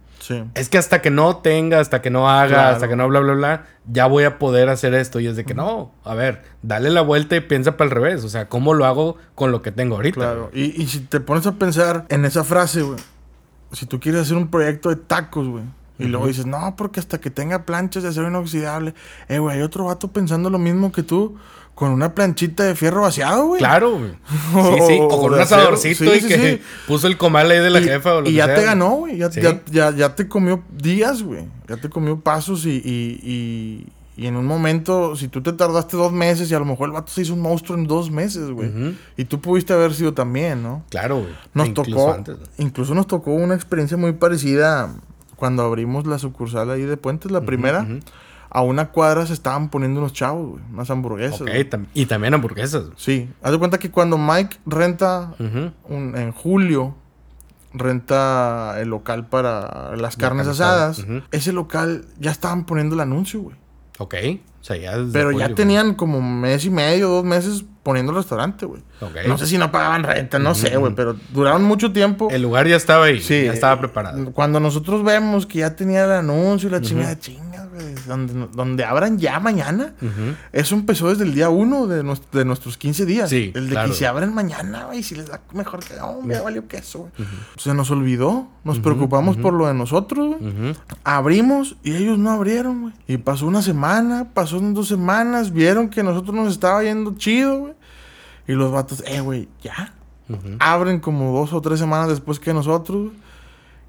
Es 0.54 0.68
que 0.68 0.78
hasta 0.78 1.02
que 1.02 1.10
no 1.10 1.36
tenga, 1.38 1.80
hasta 1.80 2.00
que 2.00 2.10
no 2.10 2.30
haga, 2.30 2.70
hasta 2.70 2.88
que 2.88 2.96
no 2.96 3.08
bla, 3.08 3.20
bla, 3.20 3.34
bla, 3.34 3.66
ya 3.86 4.06
voy 4.06 4.24
a 4.24 4.38
poder 4.38 4.68
hacer 4.68 4.94
esto. 4.94 5.20
Y 5.20 5.26
es 5.26 5.36
de 5.36 5.44
que 5.44 5.54
no, 5.54 5.92
a 6.02 6.14
ver, 6.14 6.42
dale 6.62 6.90
la 6.90 7.02
vuelta 7.02 7.36
y 7.36 7.40
piensa 7.40 7.76
para 7.76 7.88
el 7.88 7.90
revés. 7.94 8.24
O 8.24 8.28
sea, 8.28 8.48
¿cómo 8.48 8.74
lo 8.74 8.86
hago 8.86 9.16
con 9.34 9.52
lo 9.52 9.60
que 9.60 9.70
tengo 9.70 9.96
ahorita? 9.96 10.14
Claro. 10.14 10.50
Y, 10.54 10.80
y 10.80 10.86
si 10.86 11.00
te 11.00 11.20
pones 11.20 11.46
a 11.46 11.52
pensar 11.52 12.06
en 12.08 12.24
esa 12.24 12.42
frase, 12.44 12.82
güey, 12.82 12.98
si 13.72 13.86
tú 13.86 14.00
quieres 14.00 14.22
hacer 14.22 14.36
un 14.36 14.48
proyecto 14.48 14.88
de 14.88 14.96
tacos, 14.96 15.46
güey. 15.48 15.64
Y 15.96 16.06
luego 16.06 16.26
dices, 16.26 16.44
no, 16.44 16.74
porque 16.76 16.98
hasta 16.98 17.20
que 17.20 17.30
tenga 17.30 17.64
planchas 17.66 18.02
de 18.02 18.08
acero 18.08 18.26
inoxidable. 18.26 18.94
Eh, 19.28 19.38
güey, 19.38 19.56
hay 19.56 19.62
otro 19.62 19.84
vato 19.84 20.08
pensando 20.08 20.50
lo 20.50 20.58
mismo 20.58 20.90
que 20.90 21.04
tú 21.04 21.36
con 21.74 21.90
una 21.90 22.14
planchita 22.14 22.64
de 22.64 22.74
fierro 22.76 23.02
vaciado, 23.02 23.46
güey. 23.46 23.58
Claro, 23.58 23.98
güey. 23.98 24.12
Sí, 24.78 24.86
sí. 24.86 24.98
O, 25.00 25.08
con 25.08 25.34
un 25.34 25.40
asadorcito 25.40 26.14
y 26.14 26.20
que 26.20 26.62
puso 26.86 27.06
el 27.06 27.16
comal 27.16 27.50
ahí 27.50 27.58
de 27.58 27.70
la 27.70 27.80
jefa 27.80 28.14
o 28.14 28.20
lo 28.20 28.30
Y 28.30 28.34
ya 28.34 28.54
te 28.54 28.62
ganó, 28.62 28.90
güey. 28.90 29.18
Ya, 29.18 29.30
ya, 29.70 29.90
ya, 29.90 30.14
te 30.14 30.28
comió 30.28 30.62
días, 30.70 31.22
güey. 31.22 31.46
Ya 31.68 31.76
te 31.76 31.88
comió 31.88 32.20
pasos 32.20 32.64
y, 32.66 32.80
y, 32.84 33.86
y, 34.16 34.26
en 34.26 34.36
un 34.36 34.46
momento, 34.46 35.16
si 35.16 35.26
tú 35.26 35.42
te 35.42 35.52
tardaste 35.52 35.96
dos 35.96 36.12
meses 36.12 36.48
y 36.50 36.54
a 36.54 36.60
lo 36.60 36.64
mejor 36.64 36.88
el 36.88 36.92
vato 36.92 37.10
se 37.10 37.22
hizo 37.22 37.34
un 37.34 37.40
monstruo 37.40 37.76
en 37.76 37.88
dos 37.88 38.10
meses, 38.10 38.50
güey. 38.50 38.96
Y 39.16 39.24
tú 39.24 39.40
pudiste 39.40 39.72
haber 39.72 39.94
sido 39.94 40.14
también, 40.14 40.62
¿no? 40.62 40.84
Claro, 40.90 41.18
güey. 41.18 41.32
Nos 41.54 41.68
incluso 41.68 41.90
tocó, 41.90 42.12
antes, 42.12 42.36
incluso 42.58 42.94
nos 42.94 43.08
tocó 43.08 43.32
una 43.32 43.54
experiencia 43.56 43.96
muy 43.96 44.12
parecida 44.12 44.94
cuando 45.34 45.64
abrimos 45.64 46.06
la 46.06 46.20
sucursal 46.20 46.70
ahí 46.70 46.82
de 46.82 46.96
Puentes, 46.96 47.32
la 47.32 47.40
primera 47.40 47.84
a 48.54 48.62
una 48.62 48.90
cuadra 48.90 49.26
se 49.26 49.32
estaban 49.32 49.68
poniendo 49.68 49.98
unos 49.98 50.12
chavos, 50.12 50.52
güey, 50.52 50.62
unas 50.72 50.88
hamburguesas. 50.88 51.42
y 51.92 52.06
también 52.06 52.34
hamburguesas. 52.34 52.84
Sí. 52.96 53.28
Haz 53.42 53.50
de 53.50 53.58
cuenta 53.58 53.78
que 53.78 53.90
cuando 53.90 54.16
Mike 54.16 54.58
renta 54.64 55.34
en 55.38 56.32
julio, 56.32 56.94
renta 57.72 58.80
el 58.80 58.88
local 58.88 59.26
para 59.26 59.96
las 59.96 60.16
carnes 60.16 60.46
asadas, 60.46 61.04
ese 61.32 61.52
local 61.52 62.06
ya 62.20 62.30
estaban 62.30 62.64
poniendo 62.64 62.94
el 62.94 63.00
anuncio, 63.00 63.40
güey. 63.40 63.56
Ok. 63.98 64.14
O 64.60 64.64
sea, 64.64 64.76
ya 64.76 64.94
Pero 65.12 65.32
ya 65.32 65.54
tenían 65.54 65.94
como 65.94 66.22
mes 66.22 66.64
y 66.64 66.70
medio, 66.70 67.08
dos 67.08 67.24
meses 67.24 67.64
poniendo 67.82 68.12
el 68.12 68.16
restaurante, 68.18 68.66
güey. 68.66 68.82
No 69.26 69.38
sé 69.38 69.46
si 69.46 69.58
no 69.58 69.70
pagaban 69.70 70.02
renta, 70.02 70.38
no 70.38 70.54
sé, 70.54 70.76
güey, 70.76 70.94
pero 70.94 71.16
duraron 71.32 71.64
mucho 71.64 71.92
tiempo. 71.92 72.28
El 72.30 72.42
lugar 72.42 72.66
ya 72.66 72.76
estaba 72.76 73.06
ahí, 73.06 73.20
sí, 73.20 73.44
ya 73.44 73.52
estaba 73.52 73.78
preparado. 73.78 74.32
Cuando 74.32 74.60
nosotros 74.60 75.02
vemos 75.04 75.46
que 75.46 75.60
ya 75.60 75.76
tenía 75.76 76.04
el 76.04 76.12
anuncio 76.12 76.68
y 76.68 76.72
la 76.72 76.80
chingada, 76.80 77.18
chinga 77.18 77.54
donde, 78.06 78.48
donde 78.52 78.84
abran 78.84 79.18
ya 79.18 79.40
mañana. 79.40 79.94
Eso 80.52 80.74
empezó 80.74 81.08
desde 81.08 81.24
el 81.24 81.34
día 81.34 81.48
uno 81.48 81.86
de, 81.86 82.02
de 82.32 82.44
nuestros 82.44 82.76
15 82.76 83.06
días. 83.06 83.28
el 83.54 83.68
de 83.70 83.76
que 83.88 83.92
se 83.94 84.06
abren 84.06 84.34
mañana, 84.34 84.84
güey, 84.86 85.02
si 85.02 85.14
les 85.14 85.26
da 85.26 85.40
mejor 85.52 85.80
que, 85.84 85.94
oh, 86.00 86.20
me 86.22 86.38
valió 86.40 86.66
queso, 86.68 87.10
Se 87.56 87.74
nos 87.74 87.90
olvidó, 87.90 88.48
nos 88.64 88.78
preocupamos 88.78 89.36
por 89.36 89.54
lo 89.54 89.66
de 89.66 89.74
nosotros, 89.74 90.36
Abrimos 91.04 91.76
y 91.82 91.94
ellos 91.94 92.18
no 92.18 92.30
abrieron, 92.30 92.82
güey. 92.82 92.94
Y 93.06 93.18
pasó 93.18 93.46
una 93.46 93.62
semana, 93.62 94.28
pasó 94.32 94.58
dos 94.60 94.88
semanas, 94.88 95.52
vieron 95.52 95.88
que 95.88 96.02
nosotros 96.02 96.34
nos 96.34 96.52
estaba 96.52 96.82
yendo 96.82 97.14
chido, 97.16 97.58
güey. 97.58 97.74
Y 98.46 98.52
los 98.52 98.72
vatos, 98.72 99.02
eh, 99.06 99.20
güey, 99.20 99.48
ya. 99.62 99.94
Abren 100.58 101.00
como 101.00 101.38
dos 101.38 101.52
o 101.52 101.60
tres 101.60 101.78
semanas 101.78 102.08
después 102.08 102.40
que 102.40 102.54
nosotros. 102.54 103.12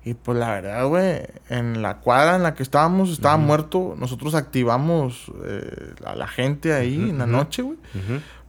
Y 0.03 0.13
pues 0.13 0.37
la 0.37 0.51
verdad, 0.51 0.85
güey, 0.87 1.21
en 1.49 1.81
la 1.81 1.97
cuadra 1.97 2.35
en 2.35 2.43
la 2.43 2.53
que 2.53 2.61
estábamos, 2.61 3.09
estaba 3.09 3.37
muerto. 3.37 3.95
Nosotros 3.97 4.35
activamos 4.35 5.31
eh, 5.45 5.93
a 6.05 6.15
la 6.15 6.27
gente 6.27 6.73
ahí 6.73 6.95
en 6.95 7.17
la 7.17 7.25
noche, 7.25 7.63
güey. 7.63 7.77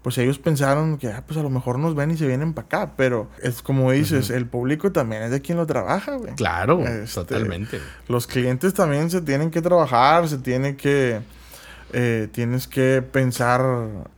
Pues 0.03 0.19
ellos 0.19 0.39
pensaron 0.39 0.99
que, 0.99 1.09
ah, 1.09 1.25
pues 1.27 1.37
a 1.37 1.43
lo 1.43 1.51
mejor 1.51 1.81
nos 1.81 1.97
ven 1.97 2.13
y 2.13 2.17
se 2.17 2.29
vienen 2.29 2.53
para 2.53 2.67
acá. 2.67 2.93
Pero 2.97 3.29
es 3.43 3.63
como 3.63 3.91
dices, 3.91 4.31
el 4.31 4.47
público 4.47 4.93
también 4.93 5.23
es 5.23 5.31
de 5.31 5.41
quien 5.41 5.59
lo 5.59 5.67
trabaja, 5.67 6.17
güey. 6.17 6.35
Claro, 6.35 6.81
este, 6.87 7.23
totalmente. 7.23 7.81
Los 8.07 8.27
clientes 8.27 8.75
también 8.75 9.11
se 9.11 9.21
tienen 9.23 9.51
que 9.51 9.63
trabajar, 9.63 10.29
se 10.29 10.39
tiene 10.39 10.77
que 10.77 11.23
eh, 11.93 12.29
tienes 12.33 12.67
que 12.67 13.01
pensar 13.01 13.63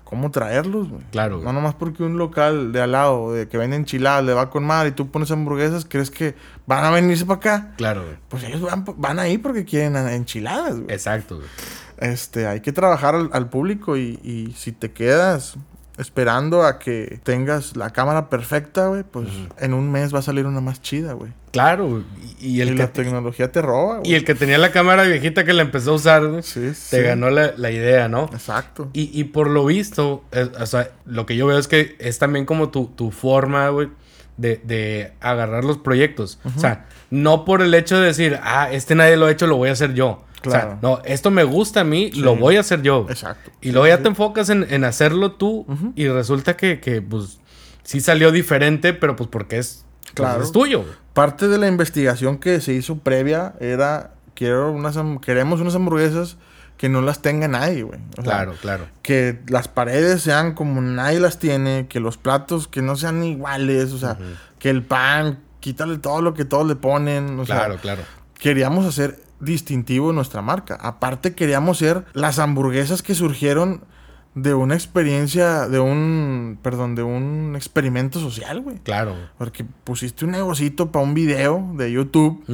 cómo 0.09 0.31
traerlos, 0.31 0.89
güey. 0.89 1.03
Claro. 1.11 1.43
No 1.43 1.53
nomás 1.53 1.75
porque 1.75 2.03
un 2.03 2.17
local 2.17 2.73
de 2.73 2.81
al 2.81 2.93
lado, 2.93 3.35
de 3.35 3.47
que 3.47 3.59
vende 3.59 3.77
enchiladas, 3.77 4.25
le 4.25 4.33
va 4.33 4.49
con 4.49 4.65
madre 4.65 4.89
y 4.89 4.93
tú 4.93 5.11
pones 5.11 5.31
hamburguesas, 5.31 5.85
¿crees 5.85 6.11
que 6.11 6.35
van 6.67 6.83
a 6.83 6.91
venirse 6.91 7.27
para 7.27 7.37
acá? 7.37 7.75
Claro, 7.77 8.05
güey. 8.05 8.17
Pues 8.29 8.43
ellos 8.45 8.63
van, 8.63 8.87
van 8.97 9.19
ahí 9.19 9.37
porque 9.37 9.67
quieren 9.67 9.97
enchiladas, 9.97 10.81
güey. 10.81 10.91
Exacto, 10.91 11.37
güey. 11.37 11.49
Este, 11.99 12.47
hay 12.47 12.61
que 12.61 12.73
trabajar 12.73 13.15
al, 13.31 13.51
público 13.51 13.99
y, 13.99 14.19
y, 14.23 14.55
si 14.57 14.73
te 14.73 14.93
quedas 14.93 15.57
esperando 15.99 16.63
a 16.63 16.79
que 16.79 17.21
tengas 17.25 17.77
la 17.77 17.91
cámara 17.91 18.31
perfecta, 18.31 18.87
güey, 18.87 19.03
pues 19.03 19.29
en 19.59 19.75
un 19.75 19.91
mes 19.91 20.15
va 20.15 20.21
a 20.21 20.23
salir 20.23 20.47
una 20.47 20.61
más 20.61 20.81
chida, 20.81 21.13
güey. 21.13 21.33
Claro, 21.51 22.05
y, 22.41 22.61
el 22.61 22.71
que, 22.71 22.75
la 22.77 22.93
tecnología 22.93 23.51
te 23.51 23.61
roba, 23.61 23.99
güey. 23.99 24.11
Y 24.13 24.15
el 24.15 24.25
que 24.25 24.35
tenía 24.35 24.59
la 24.59 24.71
cámara 24.71 25.03
viejita 25.03 25.45
que 25.45 25.53
la 25.53 25.63
empezó 25.63 25.93
a 25.93 25.95
usar, 25.95 26.23
te 26.91 27.03
ganó 27.03 27.31
la, 27.31 27.71
idea, 27.71 28.09
¿no? 28.09 28.31
Exacto. 28.33 28.91
Y, 28.93 29.25
por 29.25 29.49
lo 29.49 29.65
visto, 29.65 30.25
o 30.61 30.67
sea, 30.67 30.91
lo 31.05 31.27
que 31.27 31.37
yo 31.37 31.47
veo 31.47 31.59
es 31.59 31.69
que 31.69 31.97
es 31.99 32.19
también 32.19 32.47
como 32.47 32.69
tu, 32.71 32.87
tu 32.87 33.11
forma, 33.11 33.69
güey, 33.71 33.89
de, 34.37 34.61
de, 34.65 35.13
agarrar 35.21 35.65
los 35.65 35.79
proyectos. 35.79 36.39
O 36.57 36.61
sea, 36.61 36.87
no 37.11 37.45
por 37.45 37.63
el 37.63 37.75
hecho 37.75 37.99
de 37.99 38.07
decir, 38.07 38.39
ah, 38.43 38.69
este 38.71 38.95
nadie 38.95 39.17
lo 39.17 39.27
ha 39.27 39.31
hecho, 39.31 39.47
lo 39.47 39.57
voy 39.57 39.71
a 39.71 39.73
hacer 39.73 39.95
yo. 39.95 40.23
Claro. 40.41 40.79
no, 40.83 41.01
esto 41.05 41.31
me 41.31 41.45
gusta 41.45 41.81
a 41.81 41.85
mí, 41.85 42.11
lo 42.13 42.37
voy 42.37 42.57
a 42.57 42.61
hacer 42.61 42.83
yo. 42.83 43.07
Exacto. 43.09 43.51
Y 43.61 43.73
luego 43.73 43.89
ya 43.89 44.03
te 44.03 44.09
enfocas 44.09 44.51
en, 44.51 44.85
hacerlo 44.85 45.33
tú 45.33 45.67
y 45.97 46.09
resulta 46.09 46.57
que, 46.57 46.81
que, 46.81 47.03
pues, 47.03 47.41
sí 47.83 48.01
salió 48.01 48.31
diferente, 48.31 48.93
pero 48.93 49.17
pues 49.17 49.29
porque 49.29 49.59
es, 49.59 49.85
pues, 50.03 50.13
claro. 50.15 50.43
es 50.43 50.53
tuyo. 50.53 50.85
Parte 51.13 51.49
de 51.49 51.59
la 51.59 51.69
investigación 51.69 52.39
que 52.39 52.61
se 52.61 52.73
hizo 52.73 52.99
previa 52.99 53.55
era, 53.61 54.15
quiero 54.35 54.71
unas, 54.71 54.97
queremos 55.23 55.61
unas 55.61 55.75
hamburguesas 55.75 56.37
que 56.77 56.89
no 56.89 57.03
las 57.03 57.21
tenga 57.21 57.49
nadie, 57.49 57.83
güey. 57.83 57.99
claro, 58.23 58.55
claro. 58.61 58.87
Que 59.03 59.41
las 59.49 59.67
paredes 59.67 60.23
sean 60.23 60.55
como 60.55 60.81
nadie 60.81 61.19
las 61.19 61.39
tiene, 61.39 61.89
que 61.89 61.99
los 61.99 62.17
platos 62.17 62.69
que 62.69 62.81
no 62.81 62.95
sean 62.95 63.23
iguales, 63.25 63.93
o 63.93 63.99
sea, 63.99 64.17
que 64.61 64.71
el 64.71 64.85
pan, 64.85 65.41
quítale 65.59 65.99
todo 65.99 66.23
lo 66.23 66.35
que 66.35 66.45
todos 66.45 66.67
le 66.67 66.77
ponen. 66.77 67.41
O 67.41 67.45
claro, 67.45 67.77
claro. 67.79 68.03
Queríamos 68.39 68.87
hacer 68.87 69.19
distintivo 69.41 70.13
nuestra 70.13 70.43
marca. 70.43 70.77
Aparte 70.81 71.35
queríamos 71.35 71.79
ser 71.79 72.05
las 72.13 72.39
hamburguesas 72.39 73.03
que 73.03 73.15
surgieron 73.15 73.83
de 74.35 74.55
una 74.55 74.75
experiencia, 74.75 75.69
de 75.69 75.81
un, 75.81 76.59
perdón, 76.63 76.95
de 76.95 77.03
un 77.03 77.55
experimento 77.57 78.21
social, 78.21 78.61
güey. 78.61 78.79
Claro. 78.79 79.15
Porque 79.37 79.65
pusiste 79.85 80.25
un 80.25 80.33
negocito 80.33 80.93
para 80.93 81.05
un 81.05 81.15
video 81.15 81.73
de 81.77 81.91
YouTube, 81.91 82.45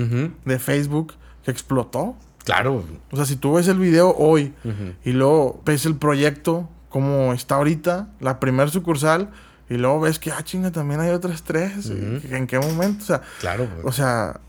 de 0.45 0.59
Facebook, 0.59 1.15
que 1.45 1.51
explotó. 1.51 2.17
Claro. 2.45 2.85
O 3.11 3.17
sea, 3.17 3.25
si 3.25 3.37
tú 3.37 3.55
ves 3.55 3.69
el 3.69 3.79
video 3.79 4.15
hoy 4.17 4.55
y 5.05 5.13
luego 5.13 5.61
ves 5.65 5.87
el 5.87 5.97
proyecto 5.97 6.69
como 6.89 7.33
está 7.33 7.57
ahorita, 7.57 8.09
la 8.21 8.39
primer 8.39 8.71
sucursal, 8.71 9.31
y 9.69 9.75
luego 9.75 10.01
ves 10.01 10.19
que, 10.19 10.31
ah, 10.31 10.45
chinga, 10.45 10.71
también 10.71 11.01
hay 11.01 11.11
otras 11.11 11.43
tres. 11.43 11.91
¿En 11.91 12.47
qué 12.47 12.59
momento? 12.59 13.03
O 13.03 13.07
sea, 13.07 13.23
claro. 13.41 13.69
O 13.83 13.93
sea, 13.93 14.41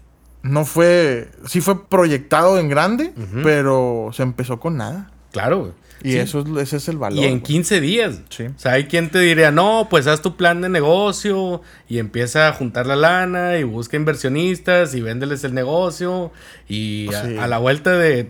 no 0.45 0.63
fue, 0.65 1.29
sí 1.47 1.59
fue 1.59 1.87
proyectado 1.87 2.59
en 2.59 2.69
grande, 2.69 3.13
pero 3.43 4.11
se 4.13 4.23
empezó 4.23 4.59
con 4.59 4.77
nada. 4.77 5.11
Claro. 5.31 5.73
Y 6.03 6.17
eso 6.17 6.41
es, 6.41 6.61
ese 6.61 6.77
es 6.77 6.87
el 6.87 6.97
valor. 6.97 7.17
Y 7.17 7.25
en 7.25 7.41
15 7.41 7.81
días. 7.81 8.21
Sí. 8.29 8.43
O 8.43 8.59
sea, 8.59 8.73
hay 8.73 8.85
quien 8.85 9.09
te 9.09 9.19
diría, 9.19 9.51
no, 9.51 9.87
pues 9.89 10.05
haz 10.05 10.21
tu 10.21 10.35
plan 10.35 10.61
de 10.61 10.69
negocio 10.69 11.61
y 11.89 11.97
empieza 11.97 12.47
a 12.47 12.53
juntar 12.53 12.85
la 12.85 12.95
lana 12.95 13.57
y 13.57 13.63
busca 13.63 13.97
inversionistas 13.97 14.93
y 14.93 15.01
véndeles 15.01 15.43
el 15.43 15.55
negocio. 15.55 16.31
Y 16.69 17.11
a, 17.13 17.47
la 17.47 17.57
vuelta 17.57 17.97
de 17.97 18.29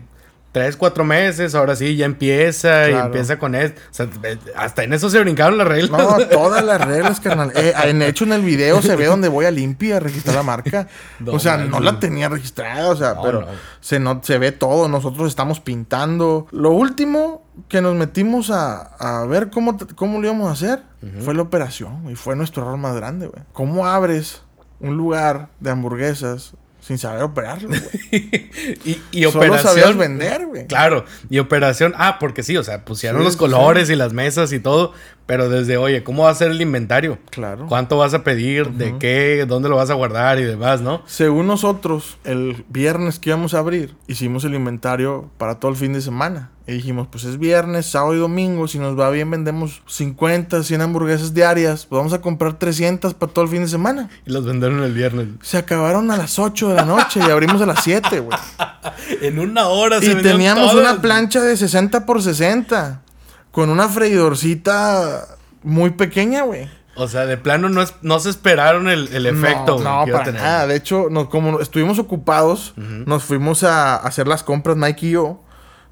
tres, 0.56 0.74
cuatro 0.74 1.04
meses, 1.04 1.54
ahora 1.54 1.76
sí, 1.76 1.96
ya 1.96 2.06
empieza 2.06 2.88
y 2.88 2.94
empieza 2.94 3.38
con 3.38 3.54
esto. 3.54 3.78
O 3.90 3.94
sea, 3.94 4.08
hasta 4.56 4.84
en 4.84 4.94
eso 4.94 5.10
se 5.10 5.20
brincaron 5.20 5.58
las 5.58 5.68
reglas. 5.68 5.90
No, 5.90 6.16
todas 6.30 6.64
las 6.64 6.80
reglas, 6.80 7.20
carnal. 7.20 7.52
Eh, 7.54 7.74
en 7.84 8.00
hecho, 8.00 8.24
en 8.24 8.32
el 8.32 8.40
video 8.40 8.80
se 8.80 8.96
ve 8.96 9.04
donde 9.04 9.28
voy 9.28 9.44
a 9.44 9.50
limpia 9.50 9.98
a 9.98 10.00
registrar 10.00 10.36
la 10.36 10.42
marca. 10.42 10.88
o 11.26 11.38
sea, 11.38 11.58
no 11.58 11.78
la 11.80 12.00
tenía 12.00 12.30
registrada, 12.30 12.88
o 12.88 12.96
sea, 12.96 13.20
pero 13.20 13.46
Se, 13.82 14.00
no, 14.00 14.22
se 14.24 14.38
ve 14.38 14.50
todo. 14.50 14.88
Nosotros 14.88 15.28
estamos 15.28 15.60
pintando. 15.60 16.46
Lo 16.52 16.70
último 16.70 17.44
que 17.68 17.82
nos 17.82 17.94
metimos 17.94 18.48
a, 18.48 18.80
a 18.80 19.26
ver 19.26 19.50
cómo, 19.50 19.76
cómo 19.94 20.22
lo 20.22 20.26
íbamos 20.26 20.48
a 20.48 20.52
hacer 20.52 20.82
fue 21.22 21.34
la 21.34 21.42
operación. 21.42 22.08
Y 22.10 22.14
fue 22.14 22.34
nuestro 22.34 22.62
error 22.62 22.78
más 22.78 22.96
grande, 22.96 23.26
güey. 23.26 23.44
¿Cómo 23.52 23.86
abres 23.86 24.40
un 24.80 24.96
lugar 24.96 25.50
de 25.60 25.70
hamburguesas 25.70 26.54
sin 26.86 26.98
saber 26.98 27.24
operarlo, 27.24 27.68
güey. 27.68 27.80
y, 28.84 29.00
y 29.10 29.24
Solo 29.24 29.58
sabías 29.58 29.96
vender, 29.96 30.46
güey. 30.46 30.68
Claro. 30.68 31.04
Y 31.28 31.40
operación. 31.40 31.92
Ah, 31.96 32.18
porque 32.20 32.44
sí, 32.44 32.56
o 32.56 32.62
sea, 32.62 32.84
pusieron 32.84 33.24
los 33.24 33.36
colores 33.36 33.90
y 33.90 33.96
las 33.96 34.12
mesas 34.12 34.52
y 34.52 34.60
todo. 34.60 34.92
Pero 35.26 35.48
desde, 35.48 35.78
oye, 35.78 36.04
¿cómo 36.04 36.22
va 36.22 36.30
a 36.30 36.34
ser 36.36 36.52
el 36.52 36.60
inventario? 36.60 37.18
Claro. 37.30 37.66
¿Cuánto 37.66 37.96
vas 37.98 38.14
a 38.14 38.22
pedir? 38.22 38.70
¿De 38.70 38.96
qué? 38.98 39.46
¿Dónde 39.48 39.68
lo 39.68 39.74
vas 39.74 39.90
a 39.90 39.94
guardar? 39.94 40.38
Y 40.38 40.44
demás, 40.44 40.80
¿no? 40.80 41.02
Según 41.06 41.48
nosotros, 41.48 42.18
el 42.22 42.64
viernes 42.68 43.18
que 43.18 43.30
íbamos 43.30 43.54
a 43.54 43.58
abrir, 43.58 43.96
hicimos 44.06 44.44
el 44.44 44.54
inventario 44.54 45.28
para 45.38 45.58
todo 45.58 45.72
el 45.72 45.76
fin 45.76 45.92
de 45.92 46.00
semana. 46.00 46.52
Y 46.68 46.72
dijimos, 46.72 47.06
pues 47.08 47.22
es 47.24 47.38
viernes, 47.38 47.86
sábado 47.86 48.14
y 48.14 48.18
domingo. 48.18 48.66
Si 48.66 48.78
nos 48.78 48.98
va 48.98 49.08
bien, 49.10 49.30
vendemos 49.30 49.82
50, 49.86 50.64
100 50.64 50.80
hamburguesas 50.80 51.32
diarias. 51.32 51.86
Pues 51.86 51.98
vamos 51.98 52.12
a 52.12 52.20
comprar 52.20 52.58
300 52.58 53.14
para 53.14 53.32
todo 53.32 53.44
el 53.44 53.50
fin 53.50 53.62
de 53.62 53.68
semana. 53.68 54.10
Y 54.26 54.30
las 54.30 54.44
vendieron 54.44 54.82
el 54.82 54.92
viernes. 54.92 55.28
Se 55.42 55.58
acabaron 55.58 56.10
a 56.10 56.16
las 56.16 56.40
8 56.40 56.70
de 56.70 56.74
la 56.74 56.84
noche 56.84 57.20
y 57.20 57.30
abrimos 57.30 57.62
a 57.62 57.66
las 57.66 57.84
7, 57.84 58.18
güey. 58.20 58.36
en 59.22 59.38
una 59.38 59.68
hora 59.68 60.00
se 60.00 60.12
Y 60.12 60.22
teníamos 60.22 60.74
una 60.74 61.00
plancha 61.00 61.40
de 61.40 61.56
60 61.56 62.04
por 62.04 62.20
60 62.20 63.02
con 63.52 63.70
una 63.70 63.88
freidorcita 63.88 65.28
muy 65.62 65.90
pequeña, 65.90 66.42
güey. 66.42 66.68
O 66.96 67.08
sea, 67.08 67.26
de 67.26 67.36
plano 67.36 67.68
no, 67.68 67.84
no 68.02 68.20
se 68.20 68.30
esperaron 68.30 68.88
el, 68.88 69.26
efecto. 69.26 69.78
No, 69.78 70.06
no 70.06 70.12
para 70.12 70.32
nada. 70.32 70.66
De 70.66 70.76
hecho, 70.76 71.08
como 71.30 71.60
estuvimos 71.60 71.98
ocupados, 71.98 72.74
nos 72.76 73.22
fuimos 73.22 73.62
a, 73.64 73.96
hacer 73.96 74.26
las 74.26 74.42
compras, 74.42 74.76
Mike 74.76 75.06
y 75.06 75.10
yo. 75.10 75.42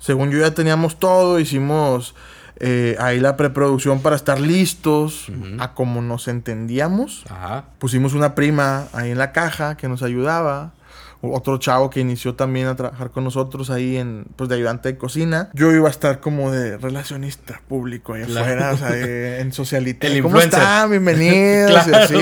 Según 0.04 0.30
yo 0.30 0.38
ya 0.38 0.50
teníamos 0.50 0.98
todo, 0.98 1.40
hicimos 1.40 2.14
eh, 2.60 2.94
ahí 3.00 3.20
la 3.20 3.38
preproducción 3.38 4.02
para 4.02 4.16
estar 4.16 4.38
listos 4.38 5.28
a 5.58 5.72
como 5.72 6.02
nos 6.02 6.28
entendíamos. 6.28 7.24
Ajá. 7.30 7.64
Pusimos 7.78 8.12
una 8.12 8.34
prima 8.34 8.88
ahí 8.92 9.12
en 9.12 9.16
la 9.16 9.32
caja 9.32 9.78
que 9.78 9.88
nos 9.88 10.02
ayudaba 10.02 10.74
otro 11.22 11.56
chavo 11.56 11.88
que 11.88 12.00
inició 12.00 12.34
también 12.34 12.66
a 12.66 12.76
trabajar 12.76 13.12
con 13.12 13.24
nosotros 13.24 13.70
ahí 13.70 13.96
en, 13.96 14.26
pues 14.36 14.50
de 14.50 14.56
ayudante 14.56 14.90
de 14.90 14.98
cocina. 14.98 15.48
Yo 15.54 15.72
iba 15.72 15.88
a 15.88 15.90
estar 15.90 16.20
como 16.20 16.52
de 16.52 16.76
relacionista 16.76 17.62
público 17.66 18.12
ahí 18.12 18.24
afuera, 18.24 18.72
o 18.72 18.76
sea, 18.76 19.40
en 19.40 19.54
socialite. 19.54 20.20
¿Cómo 20.22 20.38
están? 20.38 20.90
Bienvenidos. 20.90 21.86
y 21.88 21.92
así, 21.94 22.16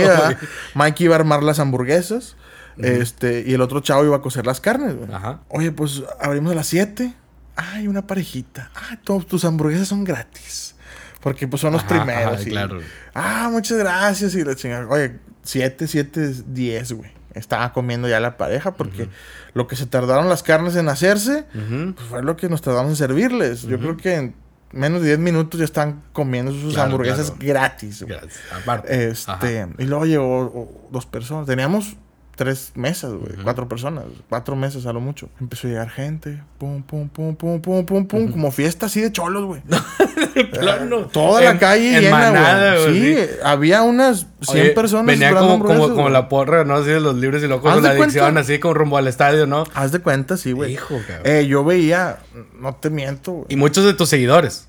Mike 0.76 1.02
iba 1.02 1.16
a 1.16 1.18
armar 1.18 1.42
las 1.42 1.58
hamburguesas. 1.58 2.36
Este, 2.78 3.42
y 3.44 3.54
el 3.54 3.60
otro 3.60 3.80
chavo 3.80 4.04
iba 4.04 4.16
a 4.16 4.22
cocer 4.22 4.46
las 4.46 4.60
carnes, 4.60 4.94
Ajá. 5.12 5.40
Oye, 5.48 5.72
pues 5.72 6.04
abrimos 6.20 6.52
a 6.52 6.54
las 6.54 6.68
7. 6.68 7.14
Ay, 7.56 7.88
una 7.88 8.06
parejita. 8.06 8.70
Ah, 8.74 8.98
todas 9.02 9.26
tus 9.26 9.44
hamburguesas 9.44 9.88
son 9.88 10.04
gratis. 10.04 10.74
Porque 11.20 11.46
pues 11.46 11.60
son 11.62 11.72
los 11.72 11.84
primeros. 11.84 12.42
claro. 12.44 12.80
Ah, 13.14 13.48
muchas 13.50 13.78
gracias. 13.78 14.34
Y 14.34 14.44
la 14.44 14.56
chingada. 14.56 14.86
Oye, 14.88 15.18
7, 15.42 15.86
7, 15.86 16.34
10, 16.46 16.92
güey 16.92 17.22
estaba 17.34 17.72
comiendo 17.72 18.08
ya 18.08 18.20
la 18.20 18.36
pareja 18.36 18.74
porque 18.74 19.08
lo 19.54 19.66
que 19.66 19.76
se 19.76 19.86
tardaron 19.86 20.28
las 20.28 20.42
carnes 20.42 20.76
en 20.76 20.88
hacerse 20.88 21.46
pues 21.52 22.08
fue 22.08 22.22
lo 22.22 22.36
que 22.36 22.48
nos 22.48 22.62
tardamos 22.62 22.90
en 22.90 22.96
servirles. 22.96 23.62
Yo 23.62 23.78
creo 23.78 23.96
que 23.96 24.14
en 24.14 24.34
menos 24.72 25.02
de 25.02 25.08
10 25.08 25.18
minutos 25.18 25.58
ya 25.58 25.64
están 25.64 26.02
comiendo 26.12 26.52
sus 26.52 26.76
hamburguesas 26.78 27.38
gratis. 27.38 28.02
gratis. 28.02 28.38
Aparte. 28.52 29.08
Este, 29.08 29.68
y 29.78 29.84
luego 29.84 30.06
llegó 30.06 30.88
dos 30.90 31.06
personas. 31.06 31.46
Teníamos 31.46 31.96
tres 32.36 32.72
mesas, 32.74 33.12
güey. 33.12 33.34
Cuatro 33.42 33.68
personas. 33.68 34.04
Cuatro 34.28 34.56
mesas 34.56 34.86
a 34.86 34.92
lo 34.92 35.00
mucho. 35.00 35.28
Empezó 35.40 35.66
a 35.66 35.70
llegar 35.70 35.90
gente. 35.90 36.42
Pum, 36.58 36.82
pum, 36.82 37.08
pum, 37.08 37.36
pum, 37.36 37.60
pum, 37.60 37.84
pum, 37.84 38.06
pum. 38.06 38.30
Como 38.30 38.50
fiesta 38.50 38.86
así 38.86 39.00
de 39.00 39.12
cholos, 39.12 39.44
güey. 39.44 39.62
plano. 40.50 41.06
Toda 41.06 41.40
la 41.42 41.58
calle 41.58 42.00
llena, 42.00 42.76
güey. 42.76 43.00
Sí, 43.00 43.16
había 43.44 43.82
unas 43.82 44.26
100 44.40 44.74
personas. 44.74 45.06
Venía 45.06 45.34
como, 45.34 45.64
como, 45.64 45.90
como, 45.90 46.08
la 46.08 46.28
porra, 46.28 46.64
¿no? 46.64 46.76
Así 46.76 46.90
de 46.90 47.00
los 47.00 47.16
libres 47.16 47.42
y 47.42 47.46
locos 47.46 47.74
de 47.74 47.80
la 47.82 47.90
adicción, 47.90 48.38
así 48.38 48.58
como 48.58 48.74
rumbo 48.74 48.96
al 48.96 49.08
estadio, 49.08 49.46
¿no? 49.46 49.64
Haz 49.74 49.92
de 49.92 50.00
cuenta, 50.00 50.36
sí, 50.36 50.52
güey. 50.52 50.72
Hijo, 50.72 50.98
cabrón. 51.06 51.22
Eh, 51.24 51.46
yo 51.46 51.64
veía, 51.64 52.18
no 52.58 52.74
te 52.76 52.90
miento, 52.90 53.32
güey. 53.32 53.46
Y 53.50 53.56
muchos 53.56 53.84
de 53.84 53.94
tus 53.94 54.08
seguidores. 54.08 54.68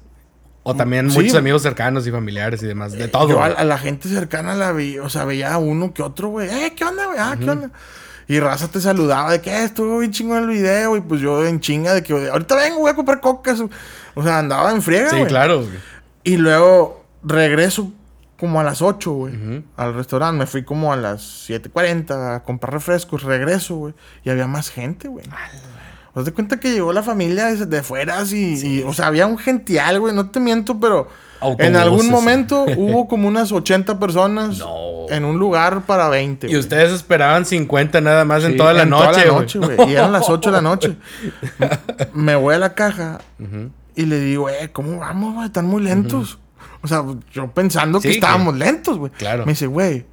O 0.63 0.75
también 0.75 1.07
muchos 1.07 1.35
amigos 1.35 1.61
cercanos 1.61 2.07
y 2.07 2.11
familiares 2.11 2.63
y 2.63 2.67
demás, 2.67 2.93
de 2.93 3.09
todo. 3.09 3.29
Yo 3.29 3.43
a, 3.43 3.63
la 3.63 3.77
gente 3.77 4.07
cercana 4.07 4.55
la 4.55 4.71
vi, 4.71 4.97
o 4.97 5.09
sea, 5.09 5.25
veía 5.25 5.53
a 5.53 5.57
uno 5.57 5.93
que 5.93 6.01
otro, 6.01 6.29
güey, 6.29 6.49
eh, 6.49 6.73
¿qué 6.75 6.85
onda, 6.85 7.05
güey? 7.05 7.17
Ah, 7.19 7.35
¿qué 7.37 7.49
onda? 7.49 7.69
Y 8.27 8.39
Raza 8.39 8.69
te 8.69 8.79
saludaba 8.79 9.31
de 9.31 9.41
que 9.41 9.63
estuvo 9.63 9.99
bien 9.99 10.11
chingo 10.11 10.37
el 10.37 10.47
video. 10.47 10.95
Y 10.95 11.01
pues 11.01 11.21
yo 11.21 11.45
en 11.45 11.59
chinga 11.59 11.93
de 11.93 12.03
que 12.03 12.13
ahorita 12.13 12.55
vengo, 12.55 12.79
voy 12.79 12.91
a 12.91 12.95
comprar 12.95 13.19
cocas. 13.19 13.61
O 14.15 14.23
sea, 14.23 14.39
andaba 14.39 14.71
en 14.71 14.81
friega, 14.81 15.09
Sí, 15.09 15.23
claro. 15.25 15.67
Y 16.23 16.37
luego 16.37 17.03
regreso 17.23 17.91
como 18.39 18.59
a 18.59 18.63
las 18.63 18.81
8, 18.81 19.11
güey, 19.11 19.63
al 19.75 19.93
restaurante. 19.93 20.39
Me 20.39 20.45
fui 20.45 20.63
como 20.63 20.93
a 20.93 20.95
las 20.95 21.49
7.40 21.49 22.35
a 22.35 22.43
comprar 22.43 22.73
refrescos. 22.73 23.23
Regreso, 23.23 23.75
güey. 23.75 23.93
Y 24.23 24.29
había 24.29 24.47
más 24.47 24.69
gente, 24.69 25.07
güey. 25.07 25.25
¿Te 26.13 26.23
das 26.23 26.31
cuenta 26.31 26.59
que 26.59 26.71
llegó 26.71 26.93
la 26.93 27.01
familia 27.01 27.47
de 27.55 27.83
fuera 27.83 28.23
y, 28.23 28.83
o 28.83 28.93
sea, 28.93 29.07
había 29.07 29.25
un 29.25 29.37
gential, 29.37 29.99
güey, 29.99 30.13
no 30.13 30.29
te 30.29 30.39
miento, 30.39 30.79
pero 30.79 31.07
en 31.57 31.75
algún 31.75 32.09
momento 32.09 32.65
hubo 32.77 33.07
como 33.07 33.27
unas 33.27 33.51
80 33.51 33.99
personas 33.99 34.61
en 35.09 35.25
un 35.25 35.39
lugar 35.39 35.85
para 35.87 36.09
20. 36.09 36.51
Y 36.51 36.55
ustedes 36.55 36.91
esperaban 36.91 37.45
50 37.45 37.99
nada 38.01 38.25
más 38.25 38.43
en 38.43 38.57
toda 38.57 38.73
la 38.73 38.85
noche, 38.85 39.57
güey. 39.59 39.89
Y 39.89 39.93
eran 39.93 40.11
las 40.11 40.29
8 40.29 40.51
de 40.51 40.55
la 40.55 40.61
noche. 40.61 40.97
Me 42.13 42.35
voy 42.35 42.55
a 42.55 42.59
la 42.59 42.75
caja 42.75 43.19
y 43.95 44.05
le 44.05 44.19
digo, 44.19 44.49
eh, 44.49 44.69
¿cómo 44.71 44.99
vamos, 44.99 45.33
güey? 45.33 45.47
Están 45.47 45.65
muy 45.65 45.81
lentos. 45.81 46.39
O 46.83 46.87
sea, 46.87 47.03
yo 47.31 47.49
pensando 47.51 47.99
que 47.99 48.11
estábamos 48.11 48.55
lentos, 48.55 48.97
güey. 48.97 49.11
Claro. 49.13 49.45
Me 49.45 49.53
dice, 49.53 49.67
güey, 49.67 50.05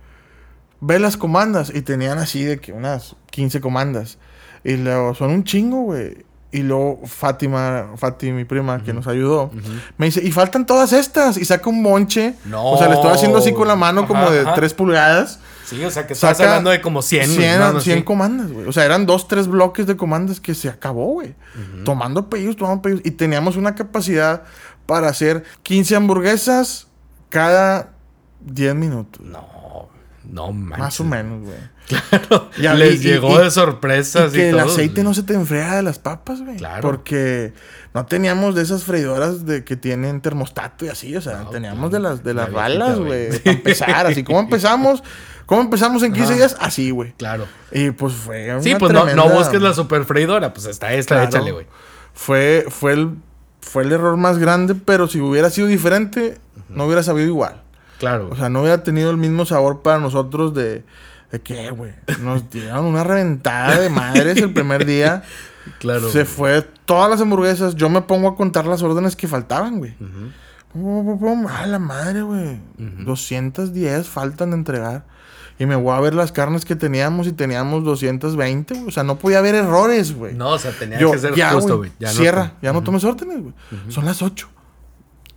ve 0.81 0.99
las 0.99 1.17
comandas. 1.17 1.73
Y 1.75 1.83
tenían 1.83 2.19
así 2.19 2.43
de 2.45 2.59
que 2.59 2.73
unas 2.73 3.17
15 3.31 3.61
comandas. 3.61 4.19
Y 4.65 4.77
luego, 4.77 5.15
son 5.15 5.31
un 5.31 5.45
chingo, 5.45 5.83
güey. 5.83 6.25
Y 6.53 6.63
luego 6.63 7.03
Fátima, 7.07 7.91
Fátima, 7.97 8.37
mi 8.37 8.45
prima, 8.45 8.83
que 8.83 8.93
nos 8.93 9.07
ayudó, 9.07 9.53
me 9.99 10.07
dice, 10.07 10.21
y 10.21 10.33
faltan 10.33 10.67
todas 10.67 10.93
estas. 10.93 11.37
Y 11.37 11.45
saca 11.45 11.71
un 11.71 11.81
monche. 11.81 12.35
No. 12.45 12.73
O 12.73 12.79
sea, 12.79 12.89
le 12.89 12.95
estoy 12.95 13.13
haciendo 13.13 13.39
así 13.39 13.53
con 13.53 13.69
la 13.69 13.77
mano 13.77 14.09
como 14.09 14.31
de 14.31 14.45
3 14.45 14.75
pulgadas. 14.75 15.39
Sí, 15.65 15.85
o 15.85 15.91
sea, 15.91 16.05
que 16.05 16.15
estás 16.15 16.41
hablando 16.41 16.71
de 16.71 16.81
como 16.81 17.03
100. 17.03 17.29
100, 17.29 17.81
100 17.81 18.03
comandas, 18.03 18.51
güey. 18.51 18.67
O 18.67 18.73
sea, 18.73 18.85
eran 18.85 19.07
dos, 19.07 19.29
tres 19.29 19.47
bloques 19.47 19.87
de 19.87 19.97
comandas 19.97 20.41
que 20.41 20.57
se 20.57 20.69
acabó, 20.69 21.13
güey. 21.13 21.37
Tomando 21.85 22.29
pedidos, 22.29 22.57
tomando 22.57 22.83
pedidos. 22.83 23.03
Y 23.05 23.13
teníamos 23.13 23.55
una 23.55 23.77
capacidad 23.77 24.43
para 24.87 25.09
hacer 25.09 25.45
15 25.63 25.95
hamburguesas 25.95 26.89
cada 27.29 27.91
10 28.41 28.75
minutos. 28.75 29.25
No. 29.25 29.60
No 30.31 30.53
manches. 30.53 30.79
Más 30.79 31.01
o 31.01 31.05
menos, 31.05 31.43
güey. 31.43 31.59
Claro. 31.89 32.51
Ya 32.61 32.75
les 32.75 33.03
llegó 33.03 33.41
de 33.41 33.51
sorpresas 33.51 34.33
y, 34.33 34.37
que 34.37 34.51
el 34.51 34.61
aceite 34.61 35.03
no 35.03 35.13
se 35.13 35.25
te 35.25 35.35
enfría 35.35 35.75
de 35.75 35.83
las 35.83 35.99
papas, 35.99 36.41
güey. 36.41 36.57
Claro. 36.57 36.83
Porque 36.83 37.53
no 37.95 38.07
teníamos 38.07 38.55
de 38.55 38.63
esas 38.63 38.85
freidoras 38.85 39.45
de 39.45 39.65
que 39.65 39.77
tienen 39.77 40.21
termostato 40.21 40.85
y 40.85 40.89
así, 40.89 41.17
o 41.17 41.21
sea, 41.21 41.47
teníamos 41.51 41.91
de 41.91 41.99
las 41.99 42.23
de 42.23 42.35
las 42.35 42.53
balas, 42.53 42.99
güey, 42.99 43.37
para 43.41 43.51
empezar, 43.51 44.07
así 44.07 44.23
como 44.23 44.39
empezamos, 44.41 45.03
¿cómo 45.47 45.63
empezamos 45.63 46.03
en 46.05 46.13
15 46.13 46.35
días? 46.35 46.57
Así, 46.61 46.91
güey. 46.91 47.13
Claro. 47.17 47.47
Y 47.73 47.91
pues 47.91 48.15
fue 48.15 48.53
una 48.53 48.63
Sí, 48.63 48.77
pues 48.79 48.93
no, 48.93 49.13
no, 49.13 49.29
busques 49.31 49.61
la 49.61 49.75
super 49.75 50.05
freidora, 50.05 50.55
pues 50.55 50.67
está 50.67 50.93
esta, 50.93 51.25
échale, 51.25 51.51
güey. 51.51 51.67
Fue 52.15 52.67
fue 52.69 52.93
el 52.93 53.17
fue 53.61 53.83
el 53.83 53.93
error 53.93 54.17
más 54.17 54.39
grande, 54.39 54.75
pero 54.75 55.09
si 55.09 55.21
hubiera 55.21 55.51
sido 55.51 55.67
diferente, 55.67 56.39
no 56.69 56.87
hubiera 56.87 57.03
sabido 57.03 57.27
igual. 57.27 57.63
Claro. 58.01 58.29
O 58.33 58.37
sea, 58.37 58.49
no 58.49 58.63
hubiera 58.63 58.83
tenido 58.83 59.11
el 59.11 59.19
mismo 59.19 59.47
sabor 59.47 59.83
para 59.83 60.01
nosotros 60.01 60.53
de 60.55 60.85
¿De 61.31 61.41
qué, 61.41 61.71
güey? 61.71 61.93
Nos 62.23 62.51
dieron 62.51 62.87
una 62.87 63.05
reventada 63.05 63.79
de 63.79 63.89
madres 63.89 64.39
el 64.39 64.53
primer 64.53 64.85
día. 64.85 65.23
Claro. 65.79 66.11
Se 66.11 66.25
fue 66.25 66.63
todas 66.87 67.11
las 67.11 67.21
hamburguesas. 67.21 67.77
Yo 67.77 67.91
me 67.91 68.01
pongo 68.01 68.29
a 68.29 68.35
contar 68.35 68.67
las 68.67 68.83
órdenes 68.83 69.15
que 69.15 69.29
faltaban, 69.29 69.79
güey. 69.79 69.95
A 71.49 71.67
la 71.67 71.79
madre, 71.79 72.23
güey. 72.23 72.59
210 72.79 74.09
faltan 74.09 74.51
de 74.51 74.57
entregar. 74.57 75.05
Y 75.59 75.67
me 75.67 75.77
voy 75.77 75.95
a 75.95 76.01
ver 76.01 76.15
las 76.15 76.33
carnes 76.33 76.65
que 76.65 76.77
teníamos 76.77 77.27
y 77.27 77.33
teníamos 77.33 77.85
220, 77.85 78.87
O 78.89 78.91
sea, 78.91 79.05
no 79.05 79.17
podía 79.17 79.39
haber 79.39 79.55
errores, 79.55 80.15
güey. 80.15 80.35
No, 80.35 80.49
o 80.49 80.59
sea, 80.59 80.73
tenía 80.73 80.99
que 80.99 81.19
ser 81.19 81.35
justo, 81.53 81.77
güey. 81.77 81.93
Cierra, 82.07 82.55
ya 82.63 82.73
no 82.73 82.83
tomes 82.83 83.05
órdenes, 83.05 83.43
güey. 83.43 83.55
Son 83.91 84.07
las 84.07 84.23
8 84.23 84.49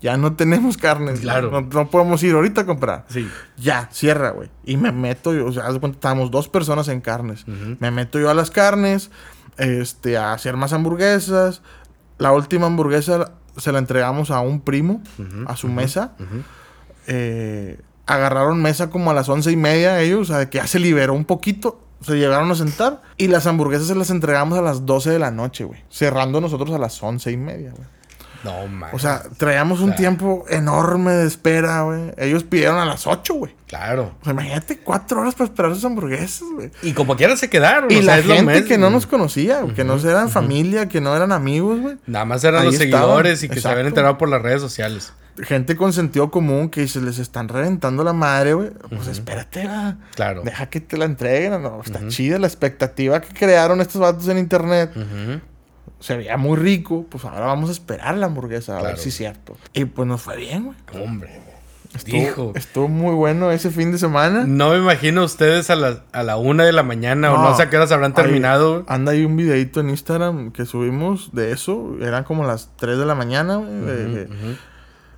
ya 0.04 0.18
no 0.18 0.36
tenemos 0.36 0.76
carne. 0.76 1.14
Claro. 1.14 1.62
No, 1.62 1.90
podemos 1.90 2.22
ir 2.24 2.36
ahorita 2.36 2.62
a 2.62 2.66
comprar. 2.66 3.06
Sí. 3.08 3.26
Ya, 3.56 3.88
cierra, 3.90 4.32
güey. 4.32 4.50
Y 4.66 4.76
me 4.76 4.92
meto, 4.92 5.34
yo, 5.34 5.46
o 5.46 5.52
sea, 5.54 5.70
estábamos 5.70 6.30
dos 6.30 6.50
personas 6.50 6.90
en 6.90 7.00
carnes. 7.00 7.46
Me 7.48 7.90
meto 7.90 8.20
yo 8.20 8.30
a 8.30 8.34
las 8.34 8.52
carnes, 8.52 9.12
este, 9.58 10.18
a 10.18 10.34
hacer 10.34 10.58
más 10.58 10.74
hamburguesas. 10.74 11.62
La 12.18 12.34
última 12.34 12.66
hamburguesa 12.66 13.32
se 13.56 13.72
la 13.72 13.80
entregamos 13.80 14.30
a 14.30 14.42
un 14.42 14.60
primo, 14.60 15.02
a 15.48 15.56
su 15.56 15.70
mesa. 15.70 16.12
Eh, 17.08 17.80
agarraron 18.06 18.62
mesa 18.62 18.90
como 18.90 19.10
a 19.10 19.14
las 19.14 19.30
once 19.30 19.54
y 19.54 19.56
media 19.56 20.02
ellos, 20.02 20.30
o 20.30 20.34
sea, 20.34 20.50
que 20.50 20.58
ya 20.58 20.68
se 20.68 20.80
liberó 20.80 21.14
un 21.14 21.24
poquito. 21.24 21.80
Se 22.02 22.18
llegaron 22.18 22.52
a 22.52 22.56
sentar 22.56 23.02
y 23.16 23.30
las 23.30 23.48
hamburguesas 23.48 23.88
se 23.88 23.96
las 23.96 24.10
entregamos 24.10 24.60
a 24.60 24.62
las 24.62 24.86
12 24.86 25.12
de 25.12 25.20
la 25.20 25.32
noche, 25.32 25.64
güey. 25.64 25.82
Cerrando 25.90 26.42
nosotros 26.42 26.72
a 26.72 26.78
las 26.78 27.02
once 27.02 27.32
y 27.32 27.38
media, 27.38 27.72
güey. 27.72 27.88
No, 28.44 28.68
man. 28.68 28.90
O 28.94 29.00
sea, 29.00 29.24
traíamos 29.38 29.80
un 29.80 29.96
tiempo 29.96 30.46
enorme 30.50 31.14
de 31.14 31.28
espera, 31.28 31.82
güey. 31.84 32.12
Ellos 32.18 32.44
pidieron 32.44 32.78
a 32.78 32.86
las 32.86 33.08
8, 33.08 33.34
güey. 33.34 33.56
Claro. 33.68 34.14
O 34.22 34.24
sea, 34.24 34.34
imagínate 34.34 34.78
cuatro 34.80 35.22
horas 35.22 35.34
para 35.34 35.46
esperar 35.46 35.74
sus 35.74 35.84
hamburguesas, 35.86 36.44
güey. 36.54 36.70
Y 36.84 36.94
como 36.94 37.16
quiera 37.16 37.36
se 37.36 37.50
quedaron. 37.50 37.90
Y 37.90 38.02
la 38.02 38.22
gente 38.22 38.66
que 38.66 38.78
no 38.78 38.90
nos 38.90 39.08
conocía, 39.08 39.64
que 39.76 39.84
no 39.84 39.98
eran 39.98 40.30
familia, 40.30 40.88
que 40.88 41.02
no 41.02 41.16
eran 41.16 41.32
amigos, 41.32 41.80
güey. 41.80 41.98
Nada 42.06 42.26
más 42.26 42.44
eran 42.44 42.66
los 42.66 42.76
seguidores 42.76 43.42
y 43.44 43.50
que 43.50 43.60
se 43.60 43.68
habían 43.68 43.88
enterado 43.88 44.18
por 44.18 44.30
las 44.30 44.42
redes 44.42 44.62
sociales. 44.62 45.14
Gente 45.42 45.76
con 45.76 45.94
sentido 45.94 46.30
común 46.30 46.70
que 46.70 46.88
se 46.88 47.02
les 47.02 47.18
están 47.18 47.48
reventando 47.48 48.04
la 48.04 48.14
madre, 48.14 48.54
güey. 48.54 48.70
Pues 48.90 49.08
espérate, 49.08 49.68
va. 49.68 49.98
Claro. 50.14 50.44
Deja 50.44 50.68
que 50.68 50.80
te 50.80 50.96
la 50.96 51.06
entreguen. 51.06 51.60
No, 51.64 51.82
está 51.84 52.08
chida 52.08 52.38
la 52.38 52.46
expectativa 52.46 53.20
que 53.20 53.34
crearon 53.34 53.82
estos 53.82 54.00
vatos 54.00 54.28
en 54.28 54.38
internet 54.38 54.92
se 56.04 56.18
veía 56.18 56.36
muy 56.36 56.58
rico, 56.58 57.06
pues 57.08 57.24
ahora 57.24 57.46
vamos 57.46 57.70
a 57.70 57.72
esperar 57.72 58.18
la 58.18 58.26
hamburguesa, 58.26 58.78
a 58.78 58.82
ver 58.82 58.98
si 58.98 59.08
es 59.08 59.16
cierto. 59.16 59.56
Y 59.72 59.86
pues 59.86 60.06
nos 60.06 60.22
fue 60.22 60.36
bien, 60.36 60.66
güey. 60.66 61.02
Hombre, 61.02 61.40
estuvo, 61.96 62.52
estuvo 62.56 62.90
muy 62.90 63.16
bueno 63.16 63.52
ese 63.52 63.70
fin 63.70 63.94
de 63.94 63.98
semana. 63.98 64.44
No 64.46 64.72
me 64.72 64.80
imagino 64.80 65.24
ustedes 65.24 65.70
a 65.70 65.78
la, 65.78 66.04
a 66.12 66.24
la 66.24 66.36
una 66.36 66.66
de 66.66 66.74
la 66.74 66.84
mañana 66.84 67.34
o 67.34 67.42
no 67.42 67.56
sé 67.56 67.64
a 67.64 67.70
qué 67.70 67.78
horas 67.78 67.94
habrán 67.94 68.14
terminado. 68.14 68.84
anda 68.90 69.14
ahí 69.14 69.24
un 69.24 69.38
videito 69.38 69.80
en 69.80 69.92
Instagram 69.92 70.52
que 70.52 70.66
subimos 70.66 71.34
de 71.34 71.54
eso. 71.54 71.96
Eran 72.02 72.26
como 72.26 72.46
las 72.46 72.70
3 72.76 72.98
de 72.98 73.06
la 73.06 73.16
mañana, 73.16 73.56
güey 73.56 74.28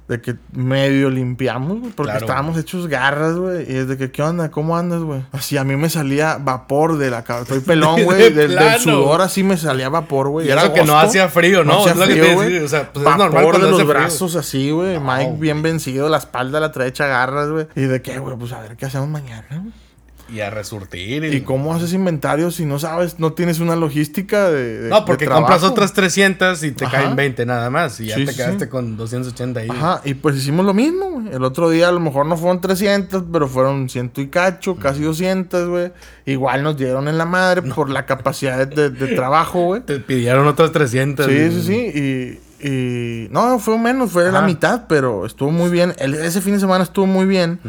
de 0.08 0.22
que 0.22 0.36
medio 0.51 1.10
limpiamos, 1.10 1.80
güey, 1.80 1.91
porque 1.91 2.18
estábamos 2.18 2.58
hechos 2.58 2.88
garras, 2.88 3.36
güey. 3.36 3.72
Y 3.72 3.76
es 3.76 3.88
de 3.88 3.97
que, 3.97 4.12
¿qué 4.12 4.22
onda? 4.22 4.51
¿Cómo 4.51 4.78
andas, 4.78 5.01
güey? 5.01 5.24
Así 5.32 5.58
a 5.58 5.64
mí 5.64 5.76
me 5.76 5.89
salía 5.89 6.38
vapor 6.39 6.97
de 6.97 7.10
la 7.10 7.24
cabeza. 7.24 7.56
Estoy 7.56 7.60
pelón, 7.68 8.03
güey. 8.03 8.32
del, 8.32 8.56
sudor 8.80 9.22
así 9.22 9.43
me 9.43 9.58
salía 9.58 9.89
vapor, 9.89 10.30
güey. 10.30 10.49
Era 10.49 10.72
que 10.72 10.84
no 10.84 10.99
hacía 10.99 11.28
frío, 11.30 11.64
¿no? 11.64 11.86
hacía 11.86 12.06
frío, 12.06 12.36
güey. 12.36 12.58
O 12.60 12.68
sea, 12.68 12.91
pues 12.93 13.03
vapor 13.03 13.26
es 13.26 13.34
normal 13.34 13.62
de 13.62 13.72
los 13.72 13.88
brazos 13.88 14.36
así, 14.36 14.70
güey. 14.70 14.99
Mike 14.99 15.36
bien 15.39 15.62
vencido, 15.64 16.08
la 16.08 16.18
espalda 16.18 16.60
la 16.60 16.72
trae 16.72 16.89
hecha 16.89 17.08
garras, 17.08 17.49
güey. 17.49 17.68
Y 17.76 17.82
de 17.82 18.01
qué, 18.01 18.20
güey, 18.20 18.38
pues 18.38 18.51
a 18.51 18.62
ver 18.62 18.76
qué 18.76 18.86
hacemos 18.86 19.08
mañana, 19.08 19.47
güey. 19.49 19.84
Y 20.34 20.39
a 20.39 20.49
resurtir. 20.49 21.23
Y... 21.23 21.41
cómo 21.41 21.73
haces 21.73 21.93
inventario 21.93 22.49
si 22.49 22.65
no 22.65 22.80
sabes, 22.80 23.19
no 23.19 23.34
tienes 23.34 23.59
una 23.59 23.76
logística 23.76 24.49
de. 24.49 24.89
no, 24.89 25.05
porque 25.05 25.28
compras 25.28 25.63
otras 25.63 25.93
300 25.93 26.63
y 26.63 26.71
te 26.71 26.86
caen 26.86 27.15
20 27.15 27.45
nada 27.45 27.69
más. 27.69 27.99
Y 27.99 28.07
ya 28.07 28.15
te 28.15 28.34
quedaste 28.34 28.67
con 28.67 28.97
280 28.97 29.59
ahí. 29.59 29.69
Ajá, 29.69 30.01
y 30.03 30.15
pues 30.15 30.36
hicimos 30.36 30.65
lo 30.65 30.73
mismo, 30.73 31.11
güey. 31.11 31.34
El 31.34 31.43
otro 31.43 31.69
día 31.69 31.89
a 31.89 31.91
lo 31.91 31.99
mejor 31.99 32.26
no 32.26 32.38
fueron 32.38 32.59
300, 32.59 33.26
pero 33.32 33.47
fueron 33.47 33.88
ciento 33.89 34.21
y 34.21 34.28
cacho, 34.28 34.76
casi 34.78 35.03
200, 35.03 35.69
güey. 35.69 35.91
Igual 36.26 36.63
nos 36.63 36.78
dieron 36.78 37.07
en 37.07 37.17
la 37.17 37.26
madre 37.26 37.61
por 37.61 37.89
la 37.89 38.05
capacidad 38.05 38.67
de, 38.67 38.89
trabajo, 39.15 39.61
güey. 39.65 39.82
Te 39.82 39.99
pidieron 39.99 40.47
otras 40.47 40.71
300. 40.71 41.26
Sí, 41.26 41.51
sí, 41.51 41.61
sí. 41.61 42.39
Y, 42.63 42.67
y. 42.67 43.28
No, 43.30 43.59
fue 43.59 43.78
menos, 43.78 44.11
fue 44.11 44.32
la 44.32 44.41
mitad, 44.41 44.86
pero 44.88 45.26
estuvo 45.26 45.51
muy 45.51 45.69
bien. 45.69 45.93
ese 45.99 46.41
fin 46.41 46.53
de 46.53 46.59
semana 46.59 46.84
estuvo 46.84 47.05
muy 47.05 47.26
bien. 47.26 47.59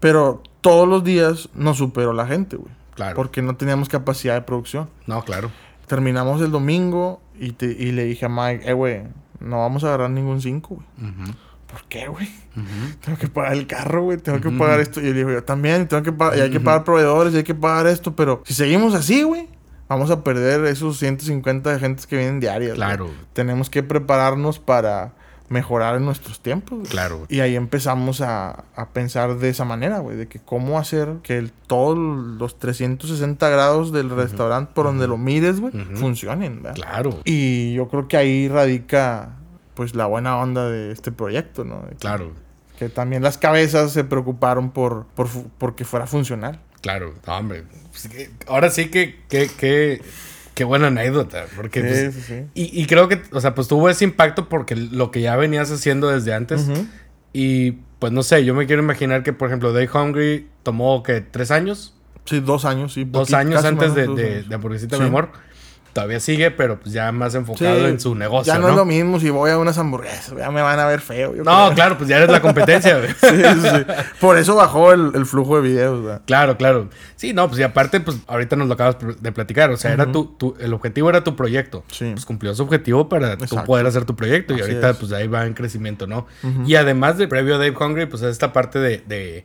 Pero 0.00 0.42
todos 0.62 0.88
los 0.88 1.04
días 1.04 1.50
nos 1.54 1.76
superó 1.76 2.14
la 2.14 2.26
gente, 2.26 2.56
güey. 2.56 2.72
Claro. 2.94 3.16
Porque 3.16 3.42
no 3.42 3.56
teníamos 3.56 3.90
capacidad 3.90 4.34
de 4.34 4.42
producción. 4.42 4.88
No, 5.06 5.22
claro. 5.22 5.50
Terminamos 5.86 6.40
el 6.40 6.50
domingo 6.50 7.20
y, 7.38 7.54
y 7.64 7.92
le 7.92 8.04
dije 8.04 8.24
a 8.24 8.28
Mike, 8.28 8.70
eh, 8.70 8.72
güey, 8.72 9.02
no 9.40 9.58
vamos 9.58 9.84
a 9.84 9.88
agarrar 9.88 10.10
ningún 10.10 10.40
5, 10.40 10.74
güey. 10.74 10.86
¿Por 11.66 11.84
qué, 11.84 12.06
güey? 12.06 12.28
Tengo 13.04 13.18
que 13.18 13.28
pagar 13.28 13.54
el 13.54 13.66
carro, 13.66 14.02
güey. 14.02 14.18
Tengo 14.18 14.40
que 14.40 14.50
pagar 14.50 14.80
esto. 14.80 15.00
Y 15.00 15.04
le 15.04 15.14
digo, 15.14 15.30
yo 15.30 15.42
también, 15.42 15.88
tengo 15.88 16.02
que 16.02 16.12
pagar, 16.12 16.38
y 16.38 16.42
hay 16.42 16.50
que 16.50 16.60
pagar 16.60 16.84
proveedores, 16.84 17.34
y 17.34 17.38
hay 17.38 17.44
que 17.44 17.54
pagar 17.54 17.86
esto. 17.86 18.14
Pero 18.14 18.42
si 18.44 18.54
seguimos 18.54 18.94
así, 18.94 19.22
güey, 19.22 19.48
vamos 19.88 20.10
a 20.10 20.22
perder 20.22 20.64
esos 20.66 20.98
150 20.98 21.72
de 21.72 21.78
gentes 21.80 22.06
que 22.06 22.16
vienen 22.16 22.40
diarias. 22.40 22.74
Claro. 22.74 23.10
Tenemos 23.32 23.70
que 23.70 23.82
prepararnos 23.82 24.58
para 24.58 25.14
mejorar 25.52 25.96
en 25.96 26.04
nuestros 26.04 26.40
tiempos. 26.40 26.88
Claro. 26.88 27.26
Y 27.28 27.40
ahí 27.40 27.54
empezamos 27.54 28.20
a, 28.20 28.64
a 28.74 28.88
pensar 28.88 29.36
de 29.36 29.50
esa 29.50 29.64
manera, 29.64 29.98
güey, 29.98 30.16
de 30.16 30.26
que 30.26 30.40
cómo 30.40 30.78
hacer 30.78 31.16
que 31.22 31.38
el, 31.38 31.52
todos 31.52 31.96
los 31.96 32.58
360 32.58 33.48
grados 33.48 33.92
del 33.92 34.10
restaurante, 34.10 34.72
por 34.74 34.86
donde 34.86 35.06
lo 35.06 35.18
mires, 35.18 35.60
güey, 35.60 35.72
funcionen. 35.94 36.62
¿verdad? 36.62 36.74
Claro. 36.74 37.20
Y 37.24 37.74
yo 37.74 37.88
creo 37.88 38.08
que 38.08 38.16
ahí 38.16 38.48
radica, 38.48 39.36
pues, 39.74 39.94
la 39.94 40.06
buena 40.06 40.38
onda 40.38 40.68
de 40.68 40.90
este 40.90 41.12
proyecto, 41.12 41.64
¿no? 41.64 41.84
claro. 42.00 42.32
Que 42.78 42.88
también 42.88 43.22
las 43.22 43.38
cabezas 43.38 43.92
se 43.92 44.02
preocuparon 44.02 44.70
por, 44.70 45.06
por, 45.14 45.28
por 45.28 45.76
que 45.76 45.84
fuera 45.84 46.08
funcional. 46.08 46.60
Claro, 46.80 47.14
hombre. 47.26 47.62
Pues, 47.90 48.08
ahora 48.48 48.70
sí 48.70 48.88
que, 48.88 49.20
que, 49.28 49.46
que 49.48 50.02
Qué 50.54 50.64
buena 50.64 50.88
anécdota, 50.88 51.46
porque 51.56 51.80
pues, 51.80 52.48
Y, 52.54 52.86
creo 52.86 53.08
que, 53.08 53.22
o 53.32 53.40
sea, 53.40 53.54
pues 53.54 53.68
tuvo 53.68 53.88
ese 53.88 54.04
impacto 54.04 54.48
porque 54.48 54.76
lo 54.76 55.10
que 55.10 55.22
ya 55.22 55.36
venías 55.36 55.70
haciendo 55.70 56.08
desde 56.08 56.34
antes. 56.34 56.66
Y 57.32 57.72
pues 57.98 58.12
no 58.12 58.22
sé, 58.22 58.44
yo 58.44 58.54
me 58.54 58.66
quiero 58.66 58.82
imaginar 58.82 59.22
que 59.22 59.32
por 59.32 59.48
ejemplo 59.48 59.72
Day 59.72 59.88
Hungry 59.92 60.48
tomó 60.62 61.02
que 61.02 61.20
tres 61.20 61.50
años. 61.50 61.94
Sí, 62.24 62.40
dos 62.40 62.64
años, 62.64 62.92
sí. 62.92 63.04
Dos 63.04 63.32
años 63.32 63.64
antes 63.64 63.94
de, 63.94 64.06
de, 64.06 64.42
de, 64.42 64.54
Hamburguesita 64.54 64.98
de 64.98 65.04
Amor 65.04 65.30
todavía 65.92 66.20
sigue, 66.20 66.50
pero 66.50 66.78
pues 66.80 66.92
ya 66.92 67.12
más 67.12 67.34
enfocado 67.34 67.86
en 67.86 68.00
su 68.00 68.14
negocio. 68.14 68.52
Ya 68.52 68.58
no, 68.58 68.68
es 68.68 68.74
lo 68.74 68.84
mismo 68.84 69.20
si 69.20 69.30
voy 69.30 69.50
a 69.50 69.58
unas 69.58 69.76
hamburguesas, 69.78 70.34
ya 70.36 70.50
me 70.50 70.62
van 70.62 70.78
a 70.78 70.86
ver 70.86 71.00
feo. 71.00 71.34
no, 71.34 71.72
claro, 71.74 71.98
pues 71.98 72.08
ya 72.08 72.16
eres 72.16 72.30
la 72.30 72.40
competencia, 72.40 72.98
güey. 72.98 73.10
sí, 73.20 73.60
sí, 73.60 73.84
Por 74.20 74.38
eso 74.38 74.54
bajó 74.54 74.92
el, 74.92 75.26
flujo 75.26 75.56
de 75.56 75.68
videos. 75.68 76.20
Claro, 76.26 76.56
claro. 76.56 76.88
Sí, 77.16 77.32
no, 77.32 77.48
pues 77.48 77.60
y 77.60 77.62
aparte, 77.62 78.00
pues 78.00 78.18
ahorita 78.26 78.56
nos 78.56 78.68
lo 78.68 78.74
acabas 78.74 78.96
de 79.20 79.32
platicar. 79.32 79.70
O 79.70 79.76
sea, 79.76 79.92
era 79.92 80.10
tu, 80.10 80.24
tu, 80.24 80.56
el 80.58 80.72
objetivo 80.72 81.10
era 81.10 81.22
tu 81.22 81.36
proyecto. 81.36 81.84
Sí. 81.90 82.10
Pues 82.12 82.24
cumplió 82.24 82.54
su 82.54 82.62
objetivo 82.62 83.08
para 83.08 83.36
tú 83.36 83.56
poder 83.64 83.86
hacer 83.86 84.04
tu 84.04 84.16
proyecto. 84.16 84.56
Y 84.56 84.60
ahorita, 84.60 84.94
pues 84.94 85.12
ahí 85.12 85.28
va 85.28 85.46
en 85.46 85.54
crecimiento, 85.54 86.06
¿no? 86.06 86.26
Y 86.66 86.74
además 86.74 87.18
de 87.18 87.28
previo 87.28 87.58
Dave 87.58 87.74
Hungry, 87.78 88.06
pues 88.06 88.22
esta 88.22 88.52
parte 88.52 88.78
de, 88.78 89.02
de 89.06 89.44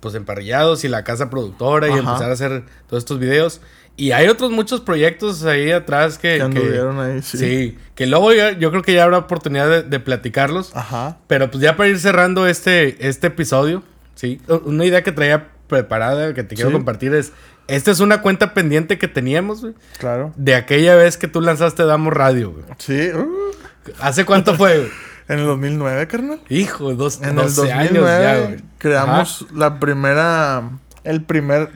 pues 0.00 0.14
emparrillados 0.14 0.84
y 0.84 0.88
la 0.88 1.02
casa 1.02 1.28
productora 1.28 1.88
y 1.88 1.92
empezar 1.92 2.30
a 2.30 2.32
hacer 2.32 2.64
todos 2.86 3.02
estos 3.02 3.18
videos. 3.18 3.60
Y 3.98 4.12
hay 4.12 4.28
otros 4.28 4.52
muchos 4.52 4.80
proyectos 4.80 5.44
ahí 5.44 5.72
atrás 5.72 6.18
que... 6.18 6.36
Que 6.36 6.42
anduvieron 6.42 7.00
ahí, 7.00 7.20
sí. 7.20 7.36
Sí, 7.36 7.78
que 7.96 8.06
luego 8.06 8.32
yo 8.32 8.70
creo 8.70 8.82
que 8.82 8.94
ya 8.94 9.02
habrá 9.02 9.18
oportunidad 9.18 9.84
de, 9.84 10.00
platicarlos. 10.00 10.70
Ajá. 10.74 11.18
Pero 11.26 11.50
pues 11.50 11.60
ya 11.60 11.76
para 11.76 11.88
ir 11.88 11.98
cerrando 11.98 12.46
este, 12.46 13.08
este 13.08 13.26
episodio, 13.26 13.82
sí. 14.14 14.40
Una 14.64 14.84
idea 14.84 15.02
que 15.02 15.10
traía 15.10 15.48
preparada, 15.66 16.32
que 16.32 16.44
te 16.44 16.54
quiero 16.54 16.70
compartir 16.70 17.12
es... 17.12 17.32
Esta 17.66 17.90
es 17.90 18.00
una 18.00 18.22
cuenta 18.22 18.54
pendiente 18.54 18.98
que 18.98 19.08
teníamos, 19.08 19.60
güey. 19.60 19.74
Claro. 19.98 20.32
De 20.36 20.54
aquella 20.54 20.94
vez 20.94 21.18
que 21.18 21.28
tú 21.28 21.42
lanzaste 21.42 21.84
Damos 21.84 22.14
Radio, 22.14 22.52
güey. 22.52 22.64
Sí. 22.78 23.10
¿Hace 24.00 24.24
cuánto 24.24 24.54
fue, 24.54 24.88
En 25.28 25.40
el 25.40 25.44
2009, 25.44 26.06
carnal. 26.06 26.40
Hijo, 26.48 26.94
dos, 26.94 27.20
en 27.20 27.38
el 27.38 27.54
2009 27.54 27.74
años 27.74 28.22
ya, 28.22 28.46
güey. 28.46 28.60
Creamos 28.78 29.46
la 29.52 29.78
primera 29.78 30.70
el 31.04 31.22
primer. 31.22 31.70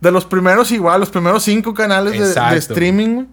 De 0.00 0.10
los 0.10 0.24
primeros, 0.24 0.70
igual, 0.72 1.00
los 1.00 1.10
primeros 1.10 1.42
cinco 1.42 1.74
canales 1.74 2.12
de, 2.12 2.40
de, 2.40 2.56
streaming. 2.58 3.26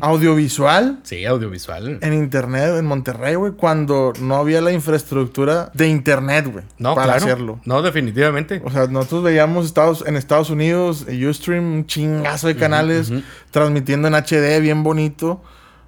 Audiovisual. 0.00 0.98
Sí, 1.04 1.24
audiovisual. 1.24 1.98
En 2.02 2.12
internet, 2.12 2.74
en 2.76 2.86
Monterrey, 2.86 3.36
güey, 3.36 3.52
cuando 3.52 4.12
no 4.20 4.36
había 4.36 4.60
la 4.60 4.72
infraestructura 4.72 5.70
de 5.74 5.86
internet, 5.86 6.48
güey. 6.50 6.64
No, 6.78 6.94
para 6.96 7.14
hacerlo. 7.14 7.60
No, 7.64 7.80
definitivamente. 7.80 8.60
O 8.64 8.70
sea, 8.70 8.88
nosotros 8.88 9.22
veíamos 9.22 9.66
Estados, 9.66 10.04
en 10.06 10.16
Estados 10.16 10.50
Unidos, 10.50 11.06
Ustream, 11.08 11.72
un 11.72 11.86
chingazo 11.86 12.48
de 12.48 12.56
canales, 12.56 13.12
transmitiendo 13.52 14.08
en 14.08 14.14
HD 14.14 14.60
bien 14.60 14.82
bonito. 14.82 15.40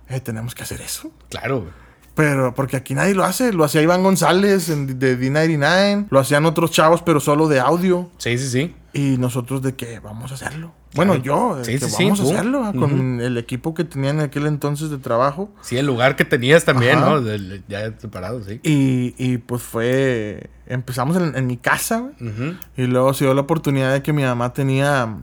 Eh, 0.09 0.21
tenemos 0.21 0.55
que 0.55 0.63
hacer 0.63 0.81
eso. 0.81 1.11
Claro, 1.31 1.61
güey. 1.61 1.73
Pero 2.15 2.55
porque 2.55 2.77
aquí 2.77 2.95
nadie 2.95 3.15
lo 3.15 3.25
hace. 3.25 3.53
Lo 3.53 3.65
hacía 3.65 3.81
Iván 3.81 4.03
González 4.03 4.69
de 4.69 5.19
D99. 5.19 6.09
Lo 6.11 6.21
hacían 6.21 6.45
otros 6.45 6.71
chavos, 6.71 7.03
pero 7.03 7.21
solo 7.21 7.49
de 7.49 7.59
audio. 7.59 8.11
Sí, 8.19 8.37
sí, 8.37 8.49
sí. 8.49 8.75
Y 8.95 9.17
nosotros 9.19 9.63
de 9.63 9.75
que 9.75 10.01
vamos 10.01 10.31
a 10.31 10.35
hacerlo. 10.35 10.73
Bueno, 10.95 11.17
yo, 11.17 11.59
sí, 11.65 11.79
sí, 11.79 12.05
vamos 12.05 12.21
a 12.21 12.25
hacerlo 12.25 12.73
con 12.79 13.21
el 13.23 13.39
equipo 13.39 13.73
que 13.73 13.85
tenía 13.85 14.11
en 14.11 14.21
aquel 14.21 14.47
entonces 14.47 14.91
de 14.91 14.99
trabajo. 14.99 15.51
Sí, 15.63 15.79
el 15.79 15.87
lugar 15.87 16.17
que 16.17 16.27
tenías 16.27 16.67
también, 16.67 17.01
¿no? 17.01 17.23
ya 17.69 17.99
separado, 17.99 18.43
sí. 18.43 18.61
Y, 18.63 19.15
y 19.17 19.39
pues 19.39 19.63
fue. 19.63 20.51
Empezamos 20.67 21.17
en, 21.17 21.47
mi 21.47 21.57
casa, 21.57 22.01
güey. 22.01 22.57
Y 22.77 22.83
luego 22.85 23.15
se 23.15 23.25
dio 23.25 23.33
la 23.35 23.43
oportunidad 23.43 23.93
de 23.93 24.03
que 24.03 24.13
mi 24.13 24.23
mamá 24.23 24.53
tenía 24.53 25.17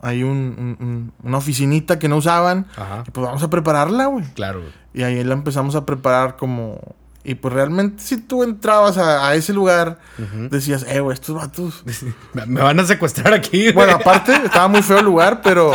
ahí 0.00 0.22
un, 0.22 1.12
una 1.22 1.38
oficinita 1.38 1.98
que 1.98 2.08
no 2.08 2.16
usaban. 2.16 2.66
Ajá. 2.76 3.04
Y 3.06 3.10
pues 3.10 3.26
vamos 3.26 3.42
a 3.42 3.50
prepararla, 3.50 4.06
güey. 4.06 4.24
Claro, 4.34 4.62
Y 4.94 5.02
ahí 5.02 5.22
la 5.24 5.34
empezamos 5.34 5.74
a 5.74 5.84
preparar 5.84 6.36
como 6.36 6.80
y 7.28 7.34
pues 7.34 7.52
realmente 7.52 8.00
si 8.04 8.18
tú 8.18 8.44
entrabas 8.44 8.98
a, 8.98 9.34
ese 9.34 9.52
lugar, 9.52 9.98
decías, 10.48 10.86
eh, 10.88 11.00
güey, 11.00 11.12
estos 11.12 11.34
vatos... 11.34 11.82
Me 12.46 12.60
van 12.60 12.78
a 12.78 12.84
secuestrar 12.84 13.34
aquí. 13.34 13.72
Bueno, 13.72 13.94
aparte, 13.94 14.32
estaba 14.44 14.68
muy 14.68 14.80
feo 14.80 15.00
el 15.00 15.06
lugar, 15.06 15.40
pero 15.42 15.72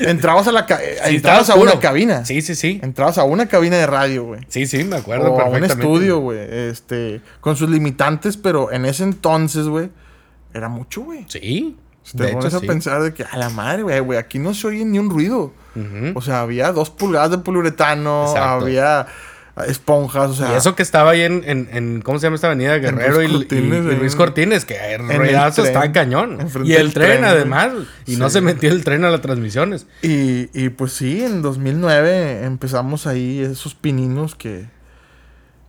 entrabas 0.00 0.48
a 0.48 0.52
la... 0.52 0.66
entrabas 1.04 1.50
a 1.50 1.56
una 1.56 1.78
cabina. 1.80 2.24
Sí, 2.24 2.40
sí, 2.40 2.54
sí. 2.54 2.80
Entrabas 2.82 3.18
a 3.18 3.24
una 3.24 3.44
cabina 3.46 3.76
de 3.76 3.86
radio, 3.86 4.24
güey. 4.24 4.40
Sí, 4.48 4.66
sí, 4.66 4.84
me 4.84 4.96
acuerdo 4.96 5.32
o 5.32 5.38
a 5.38 5.44
un 5.50 5.64
estudio, 5.64 6.20
güey. 6.20 6.38
Este, 6.40 7.20
con 7.42 7.56
sus 7.56 7.68
limitantes, 7.68 8.38
pero 8.38 8.72
en 8.72 8.86
ese 8.86 9.04
entonces, 9.04 9.68
güey, 9.68 9.90
era 10.54 10.70
mucho, 10.70 11.02
güey. 11.02 11.26
Sí. 11.28 11.76
Te 12.16 12.28
pones 12.28 12.54
a 12.54 12.60
pensar 12.60 13.02
de 13.02 13.12
que, 13.12 13.22
a 13.22 13.36
la 13.36 13.50
madre, 13.50 13.82
güey, 13.82 14.00
güey, 14.00 14.18
aquí 14.18 14.38
no 14.38 14.54
se 14.54 14.68
oye 14.68 14.84
ni 14.86 14.98
un 14.98 15.10
ruido. 15.10 15.52
O 16.14 16.22
sea, 16.22 16.40
había 16.40 16.72
dos 16.72 16.88
pulgadas 16.88 17.32
de 17.32 17.38
poliuretano, 17.38 18.34
había 18.34 19.08
esponjas, 19.64 20.30
o 20.30 20.34
sea. 20.34 20.52
Y 20.52 20.56
eso 20.56 20.74
que 20.74 20.82
estaba 20.82 21.12
ahí 21.12 21.22
en, 21.22 21.42
en, 21.44 22.02
¿cómo 22.02 22.18
se 22.18 22.26
llama 22.26 22.36
esta 22.36 22.48
avenida? 22.48 22.76
Guerrero 22.78 23.22
y, 23.22 23.28
Luis 23.28 24.14
Cortines, 24.14 24.64
que 24.64 24.94
el 24.94 25.08
ruidazo 25.08 25.64
está 25.64 25.90
cañón. 25.92 26.38
Y 26.64 26.74
el 26.74 26.92
tren, 26.92 27.24
además. 27.24 27.72
Y 28.06 28.16
no 28.16 28.30
se 28.30 28.40
metió 28.40 28.70
el 28.70 28.84
tren 28.84 29.04
a 29.04 29.10
las 29.10 29.22
transmisiones. 29.22 29.86
Y, 30.02 30.50
y 30.52 30.68
pues 30.68 30.92
sí, 30.92 31.24
en 31.24 31.42
2009 31.42 32.44
empezamos 32.44 33.06
ahí 33.06 33.40
esos 33.40 33.74
pininos 33.74 34.34
que 34.34 34.76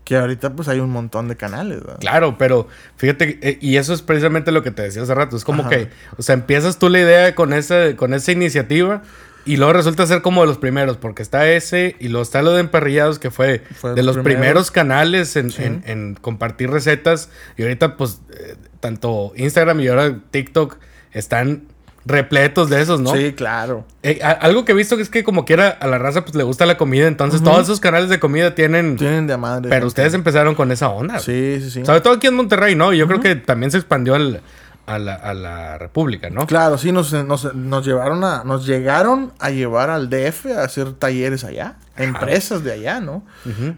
que 0.07 0.15
ahorita 0.15 0.53
pues 0.53 0.69
hay 0.69 0.79
un 0.79 0.89
montón 0.89 1.27
de 1.27 1.35
canales, 1.35 1.81
¿verdad? 1.81 1.99
Claro, 1.99 2.37
pero 2.37 2.69
fíjate, 2.95 3.39
eh, 3.41 3.57
y 3.59 3.75
eso 3.75 3.93
es 3.93 4.01
precisamente 4.01 4.53
lo 4.53 4.63
que 4.63 4.71
te 4.71 4.83
decía 4.83 5.03
hace 5.03 5.13
rato, 5.13 5.35
es 5.35 5.43
como 5.43 5.67
que, 5.67 5.89
o 6.15 6.21
sea, 6.21 6.33
empiezas 6.33 6.79
tú 6.79 6.87
la 6.87 6.99
idea 6.99 7.35
con, 7.35 7.51
esa 7.51 7.93
con 7.97 8.13
esa 8.13 8.31
iniciativa 8.31 9.01
y 9.47 9.57
luego 9.57 9.73
resulta 9.73 10.05
ser 10.05 10.21
como 10.21 10.41
de 10.41 10.47
los 10.47 10.57
primeros, 10.57 10.97
porque 10.97 11.23
está 11.23 11.49
ese 11.49 11.95
y 11.99 12.09
luego 12.09 12.23
está 12.23 12.41
lo 12.41 12.51
de 12.51 12.59
Emparrillados, 12.59 13.17
que 13.17 13.31
fue, 13.31 13.63
de 13.95 14.03
los 14.03 14.17
primeros, 14.17 14.71
canales 14.71 15.35
en, 15.35 16.17
compartir 16.21 16.69
recetas. 16.69 17.29
Y 17.57 17.63
ahorita, 17.63 17.97
pues, 17.97 18.19
eh, 18.31 18.55
tanto 18.79 19.33
Instagram 19.35 19.79
y 19.79 19.87
ahora 19.87 20.19
TikTok 20.31 20.77
están 21.13 21.63
repletos 22.05 22.69
de 22.69 22.81
esos, 22.81 23.01
¿no? 23.01 23.13
Sí, 23.13 23.33
claro. 23.33 23.85
Eh, 24.01 24.19
algo 24.21 24.63
que 24.65 24.71
he 24.71 24.75
visto 24.75 24.95
es 24.95 25.09
que 25.09 25.23
como 25.23 25.45
quiera 25.45 25.69
a 25.69 25.87
la 25.87 25.97
raza 25.97 26.23
pues 26.23 26.35
le 26.35 26.43
gusta 26.43 26.65
la 26.65 26.77
comida, 26.77 27.07
entonces 27.07 27.43
todos 27.43 27.63
esos 27.63 27.79
canales 27.79 28.09
de 28.09 28.19
comida 28.19 28.55
tienen... 28.55 28.95
Tienen 28.95 29.27
de 29.27 29.35
madre. 29.35 29.69
Pero 29.69 29.87
ustedes 29.87 30.13
empezaron 30.13 30.55
con 30.55 30.71
esa 30.71 30.89
onda. 30.89 31.19
Sí, 31.19 31.59
sí, 31.61 31.69
sí. 31.69 31.85
Sobre 31.85 32.01
todo 32.01 32.13
aquí 32.13 32.27
en 32.27 32.35
Monterrey, 32.35 32.75
¿no? 32.75 32.93
Yo 32.93 33.07
creo 33.07 33.19
que 33.19 33.35
también 33.35 33.71
se 33.71 33.77
expandió 33.77 34.15
al 34.15 34.41
a 34.87 34.99
la, 34.99 35.15
a 35.15 35.33
la 35.33 35.77
República, 35.77 36.29
¿no? 36.29 36.47
Claro, 36.47 36.77
sí, 36.77 36.93
nos, 36.93 37.11
nos, 37.13 37.85
llevaron 37.85 38.23
a, 38.23 38.43
nos 38.45 38.65
llegaron 38.65 39.33
a 39.37 39.49
llevar 39.49 39.89
al 39.89 40.09
DF 40.09 40.47
a 40.57 40.63
hacer 40.63 40.93
talleres 40.93 41.43
allá, 41.43 41.75
empresas 41.97 42.63
de 42.63 42.71
allá, 42.71 43.01
¿no? 43.01 43.23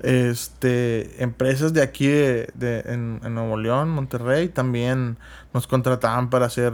Este, 0.04 1.22
empresas 1.22 1.74
de 1.74 1.82
aquí 1.82 2.08
de, 2.08 2.84
en, 2.86 3.20
en, 3.24 3.34
Nuevo 3.34 3.58
León, 3.58 3.90
Monterrey, 3.90 4.50
también 4.50 5.18
nos 5.52 5.66
contrataban 5.66 6.30
para 6.30 6.46
hacer 6.46 6.74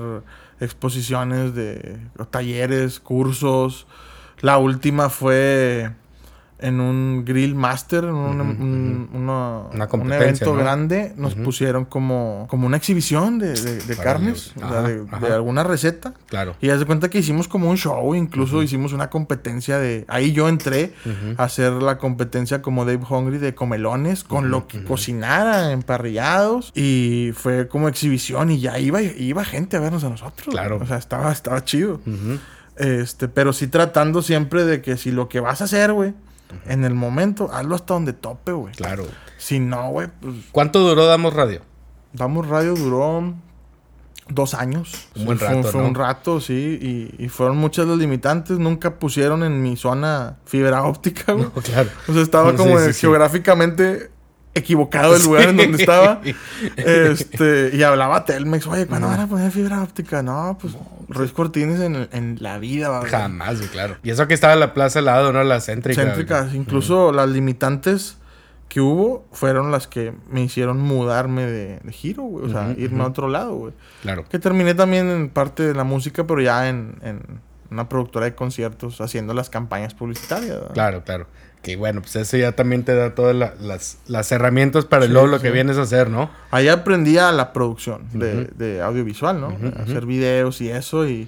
exposiciones 0.59 1.55
de 1.55 1.97
talleres, 2.29 2.99
cursos. 2.99 3.87
La 4.41 4.57
última 4.57 5.09
fue 5.09 5.91
en 6.59 6.79
un 6.79 7.25
grill 7.25 7.53
master, 7.53 8.05
en 8.05 8.15
un, 8.15 9.09
un 9.13 10.13
evento 10.13 10.55
grande, 10.55 11.13
nos 11.17 11.35
pusieron 11.35 11.85
como, 11.85 12.47
como 12.49 12.65
una 12.65 12.77
exhibición 12.77 13.39
de, 13.39 13.53
de, 13.53 13.97
carnes, 13.97 14.53
de, 14.55 15.33
alguna 15.33 15.63
receta. 15.63 16.13
Claro. 16.27 16.55
Y 16.61 16.69
haz 16.69 16.79
de 16.79 16.85
cuenta 16.85 17.09
que 17.09 17.19
hicimos 17.19 17.47
como 17.47 17.69
un 17.69 17.77
show, 17.77 18.15
incluso 18.15 18.63
hicimos 18.63 18.93
una 18.93 19.09
competencia 19.09 19.79
de... 19.79 20.05
Ahí 20.07 20.31
yo 20.31 20.47
entré 20.47 20.93
a 21.37 21.43
hacer 21.43 21.73
la 21.73 21.97
competencia 21.97 22.61
como 22.61 22.85
Dave 22.85 23.03
Hungry 23.07 23.37
de 23.37 23.53
comelones, 23.53 24.23
con 24.23 24.49
lo 24.49 24.67
que 24.67 24.83
cocinara, 24.83 25.71
emparrillados. 25.71 26.71
Y 26.73 27.31
fue 27.35 27.67
como 27.67 27.89
exhibición 27.89 28.49
y 28.51 28.59
ya 28.59 28.79
iba, 28.79 29.01
iba 29.01 29.43
gente 29.43 29.77
a 29.77 29.81
vernos 29.81 30.03
a 30.03 30.09
nosotros. 30.09 30.47
Claro. 30.49 30.79
O 30.81 30.85
sea, 30.85 30.97
estaba, 30.97 31.31
estaba 31.31 31.63
chido. 31.65 31.99
Este, 32.77 33.27
pero 33.27 33.53
sí 33.53 33.67
tratando 33.67 34.21
siempre 34.21 34.65
de 34.65 34.81
que 34.81 34.97
si 34.97 35.11
lo 35.11 35.29
que 35.29 35.39
vas 35.39 35.61
a 35.61 35.65
hacer, 35.65 35.93
güey, 35.93 36.13
en 36.65 36.85
el 36.85 36.93
momento, 36.93 37.49
hazlo 37.51 37.75
hasta 37.75 37.93
donde 37.93 38.13
tope, 38.13 38.51
güey. 38.51 38.73
Claro. 38.73 39.05
Si 39.37 39.59
no, 39.59 39.89
güey, 39.89 40.07
pues. 40.19 40.35
¿Cuánto 40.51 40.79
duró 40.79 41.05
Damos 41.05 41.33
Radio? 41.33 41.61
Damos 42.13 42.47
Radio 42.47 42.75
duró 42.75 43.33
dos 44.29 44.53
años. 44.53 45.07
Un 45.15 45.25
buen 45.25 45.39
rato. 45.39 45.63
Fue, 45.63 45.81
un 45.81 45.95
rato, 45.95 46.39
sí. 46.39 47.13
Y, 47.19 47.29
fueron 47.29 47.57
muchas 47.57 47.87
las 47.87 47.97
limitantes. 47.97 48.57
Nunca 48.57 48.95
pusieron 48.99 49.43
en 49.43 49.61
mi 49.61 49.75
zona 49.75 50.37
fibra 50.45 50.83
óptica, 50.83 51.33
güey. 51.33 51.49
claro. 51.63 51.89
O 52.07 52.13
sea, 52.13 52.21
estaba 52.21 52.53
como 52.55 52.77
geográficamente 52.77 54.11
equivocado 54.55 55.15
el 55.15 55.23
lugar 55.23 55.49
en 55.49 55.57
donde 55.57 55.77
estaba. 55.77 56.21
Este, 56.77 57.71
y 57.73 57.83
hablaba 57.83 58.25
Telmex, 58.25 58.65
oye, 58.67 58.87
¿cuándo 58.87 59.07
van 59.07 59.19
a 59.19 59.27
poner 59.27 59.51
fibra 59.51 59.83
óptica? 59.83 60.23
No, 60.23 60.57
pues 60.59 60.73
Ruiz 61.09 61.31
Cortines 61.31 61.79
en, 61.79 62.07
en 62.11 62.37
la 62.39 62.57
vida. 62.57 63.01
Jamás, 63.05 63.59
claro. 63.71 63.97
Y 64.01 64.09
eso 64.09 64.27
que 64.27 64.33
estaba 64.33 64.53
en 64.53 64.61
la 64.61 64.73
plaza 64.73 64.99
al 64.99 65.05
lado, 65.05 65.33
¿no? 65.33 65.43
La 65.43 65.59
céntrica. 65.61 66.01
Céntricas. 66.01 66.53
Incluso 66.55 67.11
las 67.11 67.29
limitantes 67.29 68.17
que 68.69 68.81
hubo 68.81 69.25
fueron 69.31 69.71
las 69.71 69.87
que 69.87 70.13
me 70.29 70.41
hicieron 70.41 70.79
mudarme 70.79 71.45
de, 71.45 71.79
giro, 71.91 72.23
güey. 72.23 72.45
O 72.45 72.49
sea, 72.49 72.73
irme 72.77 73.03
a 73.03 73.07
otro 73.07 73.27
lado, 73.27 73.53
güey. 73.55 73.73
Claro. 74.01 74.25
Que 74.27 74.39
terminé 74.39 74.73
también 74.73 75.09
en 75.09 75.29
parte 75.29 75.63
de 75.63 75.73
la 75.73 75.83
música, 75.83 76.25
pero 76.25 76.41
ya 76.41 76.69
en, 76.69 76.97
en 77.01 77.21
una 77.69 77.89
productora 77.89 78.25
de 78.25 78.35
conciertos 78.35 79.01
haciendo 79.01 79.33
las 79.33 79.49
campañas 79.49 79.93
publicitarias. 79.93 80.59
Claro, 80.73 81.03
claro. 81.03 81.27
Que 81.65 81.77
bueno, 81.77 82.01
pues 82.01 82.15
eso 82.15 82.37
ya 82.37 82.51
también 82.51 82.83
te 82.83 82.93
da 82.93 83.15
todas 83.15 83.35
las, 83.35 83.97
las, 84.05 84.31
herramientas 84.31 84.85
para 84.85 85.07
luego 85.07 85.25
lo 85.25 85.41
que 85.41 85.49
vienes 85.49 85.79
a 85.79 85.81
hacer, 85.81 86.11
¿no? 86.11 86.29
Ahí 86.51 86.67
aprendí 86.67 87.17
a 87.17 87.31
la 87.31 87.53
producción 87.53 88.03
de, 88.13 88.83
audiovisual, 88.83 89.41
¿no? 89.41 89.57
Hacer 89.81 90.05
videos 90.05 90.61
y 90.61 90.69
eso 90.69 91.07
y 91.07 91.27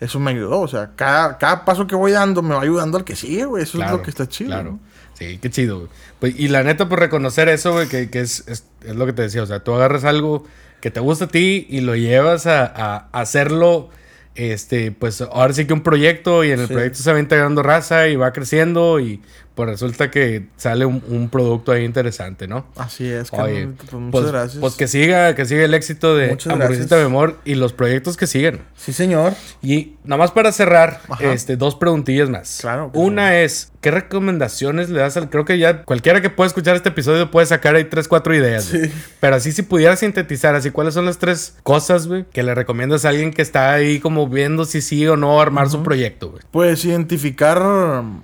eso 0.00 0.18
me 0.20 0.30
ayudó. 0.30 0.60
O 0.60 0.68
sea, 0.68 0.92
cada, 0.96 1.36
cada 1.36 1.66
paso 1.66 1.86
que 1.86 1.94
voy 1.94 2.12
dando 2.12 2.40
me 2.40 2.54
va 2.54 2.62
ayudando 2.62 2.96
al 2.96 3.04
que 3.04 3.14
sigue, 3.14 3.44
güey. 3.44 3.62
Eso 3.62 3.78
es 3.78 3.90
lo 3.90 4.00
que 4.00 4.08
está 4.08 4.26
chido. 4.26 4.52
Claro. 4.52 4.78
Sí, 5.18 5.36
qué 5.36 5.50
chido, 5.50 5.86
Pues, 6.18 6.34
y 6.40 6.48
la 6.48 6.62
neta, 6.62 6.88
por 6.88 6.98
reconocer 6.98 7.50
eso, 7.50 7.74
güey, 7.74 7.86
que, 7.86 8.08
que 8.08 8.20
es, 8.22 8.42
es, 8.48 8.64
lo 8.86 9.04
que 9.04 9.12
te 9.12 9.20
decía. 9.20 9.42
O 9.42 9.46
sea, 9.46 9.60
tú 9.60 9.74
agarras 9.74 10.04
algo 10.04 10.46
que 10.80 10.90
te 10.90 11.00
gusta 11.00 11.26
a 11.26 11.28
ti 11.28 11.66
y 11.68 11.82
lo 11.82 11.94
llevas 11.94 12.46
a, 12.46 12.64
a 12.64 13.08
hacerlo 13.12 13.90
este, 14.34 14.90
pues 14.90 15.20
ahora 15.20 15.52
sí 15.52 15.64
que 15.64 15.72
un 15.72 15.82
proyecto 15.82 16.42
y 16.42 16.50
en 16.50 16.60
el 16.60 16.66
proyecto 16.66 16.98
se 16.98 17.12
va 17.12 17.20
integrando 17.20 17.62
raza 17.62 18.08
y 18.08 18.16
va 18.16 18.32
creciendo 18.32 18.98
y 18.98 19.20
pues 19.54 19.68
resulta 19.68 20.10
que 20.10 20.46
sale 20.56 20.84
un, 20.84 21.28
producto 21.30 21.72
ahí 21.72 21.84
interesante, 21.84 22.48
¿no? 22.48 22.66
Así 22.76 23.08
es, 23.08 23.30
pues, 23.30 23.66
muchas 23.66 24.10
pues, 24.10 24.26
gracias. 24.26 24.60
Pues 24.60 24.74
que 24.74 24.88
siga, 24.88 25.34
que 25.34 25.44
siga 25.46 25.64
el 25.64 25.74
éxito 25.74 26.16
de 26.16 26.36
Hamburguesita 26.46 26.96
de 26.96 27.04
Amor 27.04 27.38
y 27.44 27.54
los 27.54 27.72
proyectos 27.72 28.16
que 28.16 28.26
siguen. 28.26 28.62
Sí, 28.74 28.92
señor. 28.92 29.34
Y 29.62 29.94
nada 30.04 30.18
más 30.18 30.32
para 30.32 30.50
cerrar, 30.50 31.00
este, 31.20 31.56
dos 31.56 31.76
preguntillas 31.76 32.28
más. 32.28 32.58
Claro. 32.60 32.90
Una 32.94 33.38
es, 33.40 33.72
¿qué 33.80 33.90
recomendaciones 33.90 34.90
le 34.90 35.00
das 35.00 35.16
al... 35.16 35.30
Creo 35.30 35.44
que 35.44 35.58
ya 35.58 35.82
cualquiera 35.84 36.20
que 36.20 36.30
pueda 36.30 36.48
escuchar 36.48 36.74
este 36.74 36.88
episodio 36.88 37.30
puede 37.30 37.46
sacar 37.46 37.76
ahí 37.76 37.84
tres, 37.84 38.08
cuatro 38.08 38.34
ideas. 38.34 38.64
Sí. 38.64 38.92
Pero 39.20 39.36
así 39.36 39.52
si 39.52 39.62
pudiera 39.62 39.96
sintetizar, 39.96 40.56
así, 40.56 40.70
¿cuáles 40.70 40.94
son 40.94 41.04
las 41.04 41.18
tres 41.18 41.56
cosas, 41.62 42.08
güey, 42.08 42.24
que 42.32 42.42
le 42.42 42.54
recomiendas 42.54 43.04
a 43.04 43.10
alguien 43.10 43.32
que 43.32 43.42
está 43.42 43.72
ahí 43.72 44.00
como 44.00 44.28
viendo 44.28 44.64
si 44.64 44.80
sí 44.80 45.06
o 45.06 45.16
no 45.16 45.40
armar 45.40 45.70
su 45.70 45.82
proyecto, 45.82 46.30
güey? 46.30 46.42
Pues 46.50 46.84
identificar 46.84 47.58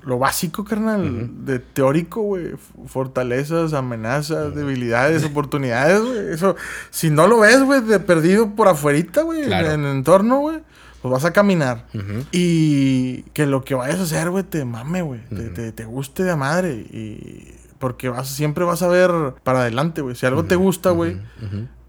lo 0.02 0.18
básico, 0.18 0.64
carnal 0.64 1.19
de 1.28 1.58
teórico, 1.58 2.22
güey. 2.22 2.54
Fortalezas, 2.86 3.72
amenazas, 3.72 4.54
debilidades, 4.54 5.24
oportunidades, 5.26 6.00
güey. 6.00 6.32
Eso, 6.32 6.56
si 6.90 7.10
no 7.10 7.26
lo 7.26 7.40
ves, 7.40 7.62
güey, 7.62 7.80
de 7.82 8.00
perdido 8.00 8.54
por 8.54 8.68
afuerita, 8.68 9.22
güey, 9.22 9.44
en, 9.44 9.52
el 9.52 9.86
entorno, 9.86 10.40
güey 10.40 10.62
pues 11.02 11.12
vas 11.12 11.24
a 11.24 11.32
caminar. 11.32 11.86
Y 12.30 13.22
que 13.32 13.46
lo 13.46 13.64
que 13.64 13.74
vayas 13.74 14.00
a 14.00 14.02
hacer, 14.02 14.28
güey, 14.28 14.44
te 14.44 14.66
mame, 14.66 15.00
güey. 15.00 15.20
te, 15.30 15.72
te, 15.72 15.84
guste 15.86 16.24
de 16.24 16.36
madre. 16.36 16.74
Y 16.74 17.54
porque 17.78 18.10
vas, 18.10 18.28
siempre 18.28 18.64
vas 18.64 18.82
a 18.82 18.88
ver 18.88 19.10
para 19.42 19.62
adelante, 19.62 20.02
güey. 20.02 20.14
Si 20.14 20.26
algo 20.26 20.44
te 20.44 20.56
gusta, 20.56 20.90
güey, 20.90 21.18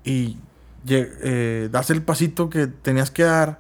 y 0.04 0.38
eh, 0.88 1.70
das 1.72 1.90
el 1.90 2.02
pasito 2.02 2.50
que 2.50 2.68
tenías 2.68 3.12
que 3.12 3.24
dar 3.24 3.60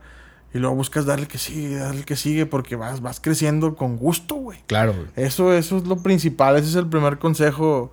y 0.54 0.60
luego 0.60 0.76
buscas 0.76 1.06
darle 1.06 1.28
que 1.28 1.38
sigue, 1.38 1.78
darle 1.78 2.04
que 2.04 2.16
sigue, 2.16 2.46
porque 2.46 2.76
vas, 2.76 3.02
vas 3.02 3.20
creciendo 3.20 3.76
con 3.76 3.98
gusto, 3.98 4.36
güey. 4.36 4.60
Claro, 4.68 4.94
Eso, 5.16 5.54
eso 5.54 5.78
es 5.78 5.86
lo 5.86 5.98
principal, 5.98 6.58
ese 6.58 6.70
es 6.70 6.76
el 6.76 6.88
primer 6.88 7.20
consejo 7.20 7.92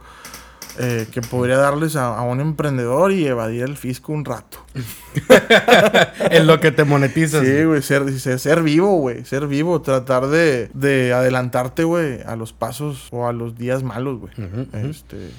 eh, 0.81 1.07
que 1.13 1.21
podría 1.23 1.57
darles 1.57 1.97
a, 1.97 2.21
un 2.23 2.41
emprendedor 2.41 3.11
y 3.13 3.27
evadir 3.27 3.63
el 3.65 3.77
fisco 3.77 4.13
un 4.13 4.25
rato. 4.25 4.59
en 6.31 6.47
lo 6.47 6.61
que 6.61 6.71
te 6.71 6.85
monetizas. 6.85 7.45
Sí, 7.45 7.65
güey, 7.65 7.83
ser, 7.83 8.13
ser, 8.21 8.63
vivo, 8.63 8.97
güey, 8.97 9.25
ser 9.25 9.47
vivo, 9.47 9.81
tratar 9.83 10.27
de, 10.29 10.71
de 10.75 11.13
adelantarte, 11.13 11.85
güey, 11.85 12.23
a 12.23 12.37
los 12.37 12.53
pasos 12.53 13.09
o 13.11 13.27
a 13.27 13.33
los 13.33 13.57
días 13.57 13.83
malos, 13.83 14.19
güey. 14.19 14.33
Este, 14.73 15.31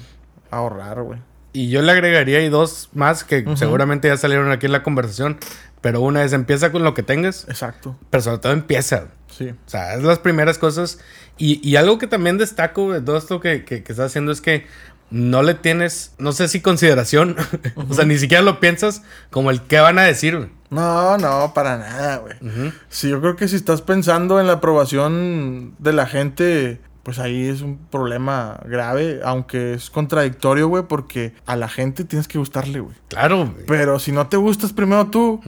ahorrar, 0.50 1.02
güey. 1.02 1.18
Y 1.52 1.68
yo 1.68 1.82
le 1.82 1.92
agregaría 1.92 2.38
ahí 2.38 2.48
dos 2.48 2.90
más 2.94 3.24
que 3.24 3.44
seguramente 3.56 4.08
ya 4.08 4.16
salieron 4.16 4.50
aquí 4.52 4.66
en 4.66 4.72
la 4.72 4.82
conversación. 4.82 5.38
Pero 5.80 6.00
una 6.00 6.24
es 6.24 6.32
empieza 6.32 6.72
con 6.72 6.84
lo 6.84 6.94
que 6.94 7.02
tengas. 7.02 7.46
Exacto. 7.48 7.96
Pero 8.10 8.22
sobre 8.22 8.38
todo 8.38 8.52
empieza. 8.52 9.08
Sí. 9.28 9.50
O 9.50 9.68
sea, 9.70 9.94
es 9.94 10.02
las 10.02 10.18
primeras 10.18 10.58
cosas. 10.58 10.98
Y, 11.38 11.66
y 11.66 11.76
algo 11.76 11.98
que 11.98 12.06
también 12.06 12.36
destaco 12.36 12.92
de 12.92 13.00
todo 13.00 13.16
esto 13.16 13.40
que, 13.40 13.64
que, 13.64 13.76
estás 13.76 14.00
haciendo 14.00 14.30
es 14.30 14.42
que 14.42 14.66
no 15.10 15.42
le 15.42 15.54
tienes, 15.54 16.12
no 16.18 16.32
sé 16.32 16.48
si 16.48 16.60
consideración, 16.60 17.36
o 17.88 17.94
sea, 17.94 18.04
ni 18.04 18.18
siquiera 18.18 18.42
lo 18.42 18.60
piensas 18.60 19.02
como 19.30 19.50
el 19.50 19.62
qué 19.62 19.80
van 19.80 19.98
a 19.98 20.02
decir. 20.02 20.50
No, 20.68 21.18
no, 21.18 21.52
para 21.54 21.78
nada, 21.78 22.18
güey. 22.18 22.34
Sí, 22.90 23.08
yo 23.08 23.20
creo 23.20 23.36
que 23.36 23.48
si 23.48 23.56
estás 23.56 23.82
pensando 23.82 24.38
en 24.38 24.46
la 24.46 24.54
aprobación 24.54 25.74
de 25.78 25.92
la 25.94 26.06
gente, 26.06 26.80
pues 27.02 27.18
ahí 27.18 27.48
es 27.48 27.62
un 27.62 27.78
problema 27.78 28.60
grave, 28.64 29.20
aunque 29.24 29.74
es 29.74 29.90
contradictorio, 29.90 30.68
güey, 30.68 30.84
porque 30.84 31.32
a 31.46 31.56
la 31.56 31.68
gente 31.68 32.04
tienes 32.04 32.28
que 32.28 32.38
gustarle, 32.38 32.80
güey. 32.80 32.96
Claro. 33.08 33.54
Pero 33.66 33.98
si 33.98 34.12
no 34.12 34.28
te 34.28 34.36
gustas 34.36 34.72
primero 34.72 35.06
tú, 35.06 35.40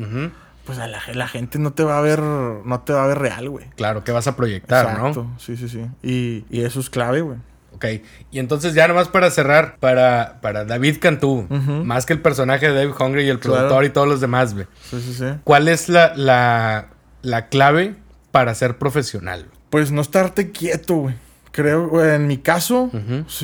pues 0.64 0.78
a 0.78 0.86
la, 0.86 1.00
la, 1.12 1.28
gente 1.28 1.58
no 1.58 1.72
te 1.72 1.84
va 1.84 1.98
a 1.98 2.00
ver, 2.00 2.20
no 2.20 2.80
te 2.80 2.92
va 2.92 3.04
a 3.04 3.06
ver 3.06 3.18
real, 3.18 3.48
güey. 3.50 3.66
Claro, 3.76 4.04
que 4.04 4.12
vas 4.12 4.26
a 4.26 4.36
proyectar, 4.36 4.86
Exacto. 4.86 5.26
Sí, 5.38 5.56
sí, 5.56 5.68
sí. 5.68 5.86
Y, 6.02 6.44
y 6.50 6.62
eso 6.62 6.80
es 6.80 6.88
clave, 6.88 7.20
güey. 7.20 7.38
Ok, 7.74 7.86
y 8.30 8.38
entonces 8.38 8.74
ya 8.74 8.86
nomás 8.86 9.08
para 9.08 9.30
cerrar, 9.30 9.76
para, 9.80 10.38
para 10.40 10.64
David 10.64 10.98
Cantú, 11.00 11.46
más 11.48 12.06
que 12.06 12.12
el 12.12 12.20
personaje 12.20 12.68
de 12.70 12.74
Dave 12.74 12.94
Hungry 12.98 13.24
y 13.24 13.28
el 13.28 13.38
productor 13.38 13.84
y 13.84 13.90
todos 13.90 14.06
los 14.06 14.20
demás, 14.20 14.54
güey. 14.54 14.66
Sí, 14.88 15.00
sí, 15.00 15.14
sí. 15.14 15.24
¿Cuál 15.42 15.68
es 15.68 15.88
la, 15.88 16.12
la, 16.14 16.88
la 17.22 17.48
clave 17.48 17.96
para 18.30 18.54
ser 18.54 18.78
profesional? 18.78 19.46
Pues 19.70 19.90
no 19.90 20.00
estarte 20.00 20.52
quieto, 20.52 20.94
güey. 20.94 21.14
Creo, 21.52 22.02
en 22.02 22.26
mi 22.26 22.38
caso, 22.38 22.90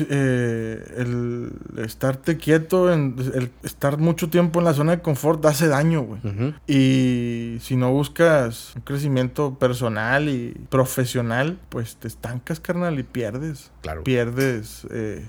eh, 0.09 0.93
el 0.97 1.51
estarte 1.77 2.37
quieto, 2.37 2.91
el 2.91 3.51
estar 3.61 3.99
mucho 3.99 4.31
tiempo 4.31 4.57
en 4.57 4.65
la 4.65 4.73
zona 4.73 4.95
de 4.95 5.01
confort 5.03 5.45
hace 5.45 5.67
daño, 5.67 6.01
güey. 6.01 6.19
Y 6.65 7.59
si 7.61 7.75
no 7.75 7.91
buscas 7.91 8.75
un 8.75 8.81
crecimiento 8.81 9.59
personal 9.59 10.27
y 10.27 10.55
profesional, 10.71 11.59
pues 11.69 11.97
te 11.97 12.07
estancas, 12.07 12.59
carnal, 12.59 12.97
y 12.97 13.03
pierdes. 13.03 13.69
Claro. 13.83 14.03
Pierdes 14.03 14.87
eh, 14.89 15.23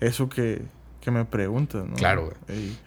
eso 0.00 0.28
que, 0.28 0.62
que, 1.00 1.12
me 1.12 1.24
preguntas, 1.24 1.86
¿no? 1.86 1.94
Claro, 1.94 2.32
güey. 2.48 2.58
Y, 2.58 2.78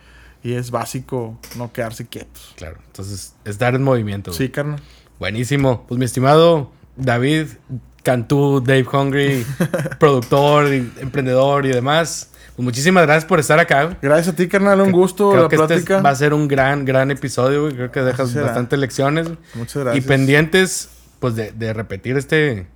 y, 0.49 0.53
es 0.55 0.71
básico 0.71 1.39
no 1.55 1.71
quedarse 1.71 2.05
quietos. 2.05 2.53
Claro. 2.57 2.79
Entonces, 2.85 3.33
estar 3.45 3.75
en 3.75 3.83
movimiento. 3.83 4.33
Sí, 4.33 4.49
carnal. 4.49 4.81
Buenísimo. 5.19 5.85
Pues 5.87 5.97
mi 5.97 6.03
estimado 6.03 6.69
David, 6.97 7.47
Cantú, 8.03 8.61
Dave 8.61 8.85
Hungry, 8.91 9.45
productor, 9.99 10.67
emprendedor 10.67 11.65
y 11.65 11.69
demás. 11.69 12.29
Pues 12.55 12.65
muchísimas 12.65 13.05
gracias 13.05 13.25
por 13.25 13.39
estar 13.39 13.59
acá. 13.59 13.97
Gracias 14.01 14.29
a 14.29 14.35
ti, 14.35 14.47
carnal. 14.47 14.81
Un 14.81 14.91
gusto 14.91 15.31
creo 15.31 15.49
que 15.49 15.75
Este 15.75 15.95
va 15.99 16.09
a 16.09 16.15
ser 16.15 16.33
un 16.33 16.47
gran, 16.47 16.83
gran 16.85 17.09
episodio, 17.11 17.69
Creo 17.69 17.91
que 17.91 18.01
dejas 18.01 18.33
bastantes 18.35 18.77
lecciones. 18.77 19.29
Muchas 19.53 19.83
gracias. 19.83 20.03
Y 20.03 20.07
pendientes, 20.07 20.89
pues, 21.19 21.35
de, 21.35 21.51
de 21.53 21.73
repetir 21.73 22.17
este, 22.17 22.67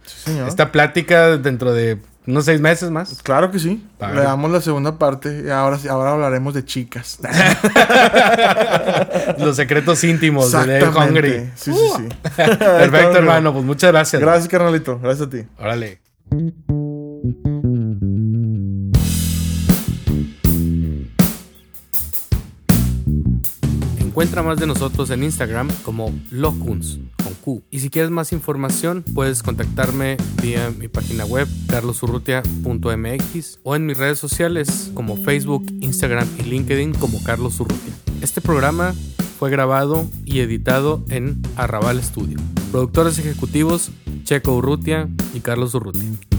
esta 0.47 0.71
plática 0.71 1.37
dentro 1.37 1.73
de 1.73 1.97
unos 2.27 2.45
seis 2.45 2.61
meses 2.61 2.91
más. 2.91 3.21
Claro 3.21 3.51
que 3.51 3.59
sí. 3.59 3.85
Le 3.99 4.21
damos 4.21 4.51
la 4.51 4.61
segunda 4.61 4.97
parte 4.97 5.43
y 5.45 5.49
ahora, 5.49 5.77
ahora 5.89 6.11
hablaremos 6.11 6.53
de 6.53 6.65
chicas. 6.65 7.19
Los 9.37 9.55
secretos 9.55 10.03
íntimos 10.03 10.51
de 10.51 10.87
Hungry. 10.87 11.51
Sí, 11.55 11.73
sí, 11.73 11.89
sí. 11.97 12.07
Perfecto, 12.35 13.17
hermano. 13.17 13.53
Pues 13.53 13.65
muchas 13.65 13.91
gracias. 13.91 14.21
Gracias, 14.21 14.47
carnalito. 14.47 14.99
Gracias 14.99 15.27
a 15.27 15.29
ti. 15.29 15.45
Órale. 15.59 16.01
Encuentra 24.15 24.43
más 24.43 24.57
de 24.59 24.65
nosotros 24.65 25.09
en 25.09 25.25
Instagram 25.25 25.67
como 25.83 26.17
Locuns 26.31 26.99
con. 27.21 27.61
Y 27.69 27.79
si 27.81 27.89
quieres 27.89 28.11
más 28.11 28.31
información, 28.31 29.03
puedes 29.13 29.43
contactarme 29.43 30.15
vía 30.41 30.71
mi 30.71 30.87
página 30.87 31.25
web 31.25 31.49
carlosurrutia.mx 31.67 33.59
o 33.63 33.75
en 33.75 33.85
mis 33.85 33.97
redes 33.97 34.17
sociales 34.17 34.89
como 34.93 35.17
Facebook, 35.17 35.65
Instagram 35.81 36.29
y 36.39 36.43
LinkedIn 36.43 36.93
como 36.93 37.21
Carlos 37.23 37.59
Urrutia. 37.59 37.93
Este 38.21 38.39
programa 38.39 38.95
fue 39.37 39.49
grabado 39.49 40.07
y 40.23 40.39
editado 40.39 41.03
en 41.09 41.41
Arrabal 41.57 42.01
Studio. 42.01 42.39
Productores 42.71 43.19
ejecutivos 43.19 43.91
Checo 44.23 44.55
Urrutia 44.55 45.09
y 45.33 45.41
Carlos 45.41 45.75
Urrutia. 45.75 46.34